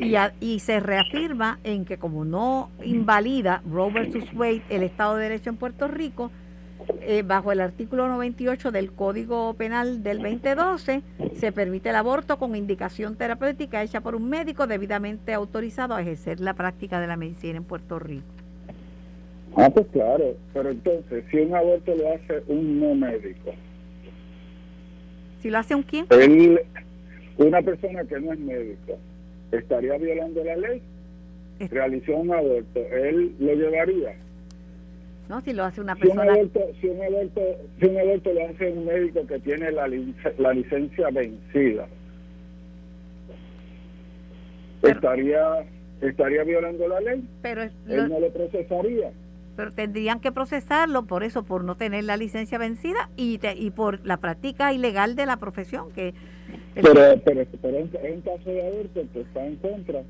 Y, 0.00 0.14
y 0.40 0.60
se 0.60 0.80
reafirma 0.80 1.58
en 1.64 1.84
que 1.84 1.98
como 1.98 2.24
no 2.24 2.70
invalida 2.82 3.62
Roe 3.70 3.92
versus 3.92 4.24
Wade 4.32 4.62
el 4.70 4.82
Estado 4.82 5.16
de 5.16 5.24
Derecho 5.24 5.50
en 5.50 5.56
Puerto 5.56 5.88
Rico, 5.88 6.30
eh, 7.02 7.22
bajo 7.22 7.52
el 7.52 7.60
artículo 7.60 8.08
98 8.08 8.70
del 8.70 8.92
Código 8.92 9.54
Penal 9.54 10.02
del 10.02 10.18
2012, 10.18 11.02
se 11.34 11.52
permite 11.52 11.90
el 11.90 11.96
aborto 11.96 12.38
con 12.38 12.54
indicación 12.54 13.16
terapéutica 13.16 13.82
hecha 13.82 14.00
por 14.00 14.14
un 14.14 14.28
médico 14.28 14.66
debidamente 14.66 15.32
autorizado 15.32 15.94
a 15.94 16.02
ejercer 16.02 16.40
la 16.40 16.54
práctica 16.54 17.00
de 17.00 17.06
la 17.06 17.16
medicina 17.16 17.56
en 17.56 17.64
Puerto 17.64 17.98
Rico. 17.98 18.26
Ah, 19.56 19.70
pues 19.70 19.86
claro, 19.92 20.36
pero 20.52 20.70
entonces, 20.70 21.24
si 21.30 21.38
un 21.38 21.54
aborto 21.54 21.94
lo 21.94 22.12
hace 22.12 22.42
un 22.46 22.78
no 22.80 22.94
médico. 22.94 23.52
¿Si 25.40 25.50
lo 25.50 25.58
hace 25.58 25.74
un 25.74 25.82
quién? 25.82 26.06
Él, 26.10 26.60
una 27.38 27.62
persona 27.62 28.04
que 28.04 28.20
no 28.20 28.32
es 28.32 28.38
médico, 28.38 28.98
¿estaría 29.50 29.96
violando 29.96 30.44
la 30.44 30.56
ley? 30.56 30.82
Realizó 31.70 32.16
un 32.16 32.32
aborto, 32.32 32.80
¿él 32.92 33.34
lo 33.38 33.54
llevaría? 33.54 34.14
No, 35.30 35.40
si 35.42 35.52
lo 35.52 35.64
hace 35.64 35.80
una 35.80 35.94
persona... 35.94 36.24
Si 36.24 36.28
un 36.28 36.34
aborto, 36.34 36.60
si 36.80 36.86
un 36.88 37.02
aborto, 37.04 37.40
si 37.78 37.86
un 37.86 37.98
aborto 37.98 38.32
lo 38.32 38.48
hace 38.48 38.72
un 38.72 38.84
médico 38.84 39.26
que 39.28 39.38
tiene 39.38 39.70
la, 39.70 39.88
la 40.38 40.52
licencia 40.52 41.08
vencida, 41.10 41.86
¿estaría 44.82 45.64
estaría 46.00 46.42
violando 46.42 46.88
la 46.88 47.00
ley? 47.00 47.24
Pero 47.42 47.62
él 47.62 47.72
no 47.86 48.18
lo 48.18 48.28
procesaría 48.32 49.12
pero 49.56 49.72
tendrían 49.72 50.20
que 50.20 50.32
procesarlo 50.32 51.04
por 51.04 51.22
eso, 51.22 51.42
por 51.42 51.64
no 51.64 51.76
tener 51.76 52.04
la 52.04 52.16
licencia 52.16 52.56
vencida 52.56 53.10
y, 53.16 53.38
y 53.56 53.70
por 53.70 54.04
la 54.06 54.16
práctica 54.16 54.72
ilegal 54.72 55.16
de 55.16 55.26
la 55.26 55.36
profesión. 55.36 55.92
que 55.92 56.14
Pero, 56.74 56.94
pero, 57.22 57.44
pero 57.60 57.76
en, 57.76 58.14
un 58.14 58.20
caso 58.22 58.48
de 58.48 58.66
aborto 58.66 59.02
que 59.12 59.20
está 59.20 59.46
en 59.46 59.56
contra, 59.56 60.02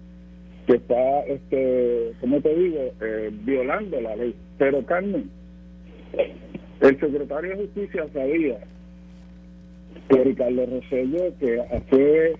que 0.67 0.75
está, 0.75 1.21
este, 1.23 2.13
como 2.21 2.41
te 2.41 2.55
digo, 2.55 2.93
eh, 3.01 3.31
violando 3.33 4.01
la 4.01 4.17
ley. 4.17 4.35
Pero 4.59 4.85
Carmen, 4.85 5.31
el 6.81 7.01
secretario 7.01 7.51
de 7.51 7.57
Justicia 7.65 8.07
sabía 8.13 8.59
que 10.09 10.25
Ricardo 10.25 10.67
Rosselló, 10.67 11.37
que 11.39 11.63
fue 11.89 12.35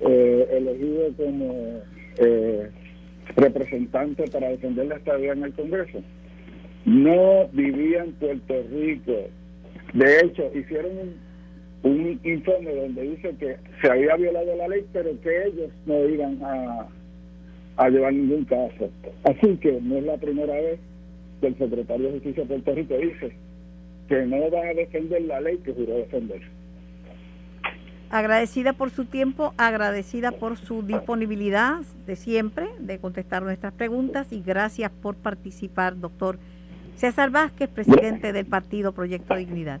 eh, 0.00 0.48
elegido 0.50 1.12
como 1.16 1.80
eh, 2.18 2.70
representante 3.36 4.24
para 4.30 4.48
defender 4.48 4.86
la 4.86 4.96
estabilidad 4.96 5.36
en 5.36 5.44
el 5.44 5.52
Congreso, 5.52 6.02
no 6.84 7.48
vivía 7.52 8.04
en 8.04 8.12
Puerto 8.12 8.54
Rico. 8.70 9.12
De 9.92 10.20
hecho, 10.20 10.50
hicieron 10.54 10.92
un, 11.82 12.20
informe 12.24 12.74
donde 12.74 13.02
dice 13.02 13.34
que 13.38 13.56
se 13.80 13.90
había 13.90 14.16
violado 14.16 14.56
la 14.56 14.68
ley, 14.68 14.84
pero 14.92 15.20
que 15.20 15.46
ellos 15.46 15.70
no 15.86 16.08
iban 16.08 16.38
a, 16.42 16.88
a 17.76 17.88
llevar 17.88 18.12
ningún 18.12 18.44
caso. 18.44 18.90
Así 19.24 19.56
que 19.56 19.80
no 19.80 19.96
es 19.96 20.04
la 20.04 20.16
primera 20.16 20.54
vez 20.54 20.80
que 21.40 21.48
el 21.48 21.58
secretario 21.58 22.06
de 22.06 22.12
Justicia 22.14 22.44
de 22.44 22.48
Puerto 22.48 22.74
Rico 22.74 22.94
dice 22.96 23.32
que 24.08 24.26
no 24.26 24.50
van 24.50 24.68
a 24.68 24.74
defender 24.74 25.22
la 25.22 25.40
ley 25.40 25.58
que 25.58 25.72
juró 25.72 25.94
defender. 25.94 26.42
Agradecida 28.10 28.74
por 28.74 28.90
su 28.90 29.06
tiempo, 29.06 29.54
agradecida 29.56 30.32
por 30.32 30.58
su 30.58 30.82
disponibilidad 30.82 31.80
de 32.06 32.16
siempre 32.16 32.66
de 32.78 32.98
contestar 32.98 33.42
nuestras 33.42 33.72
preguntas 33.72 34.32
y 34.32 34.42
gracias 34.42 34.90
por 34.90 35.16
participar, 35.16 35.98
doctor 35.98 36.38
César 36.96 37.30
Vázquez, 37.30 37.70
presidente 37.70 38.34
del 38.34 38.44
partido 38.44 38.92
Proyecto 38.92 39.34
Dignidad. 39.34 39.80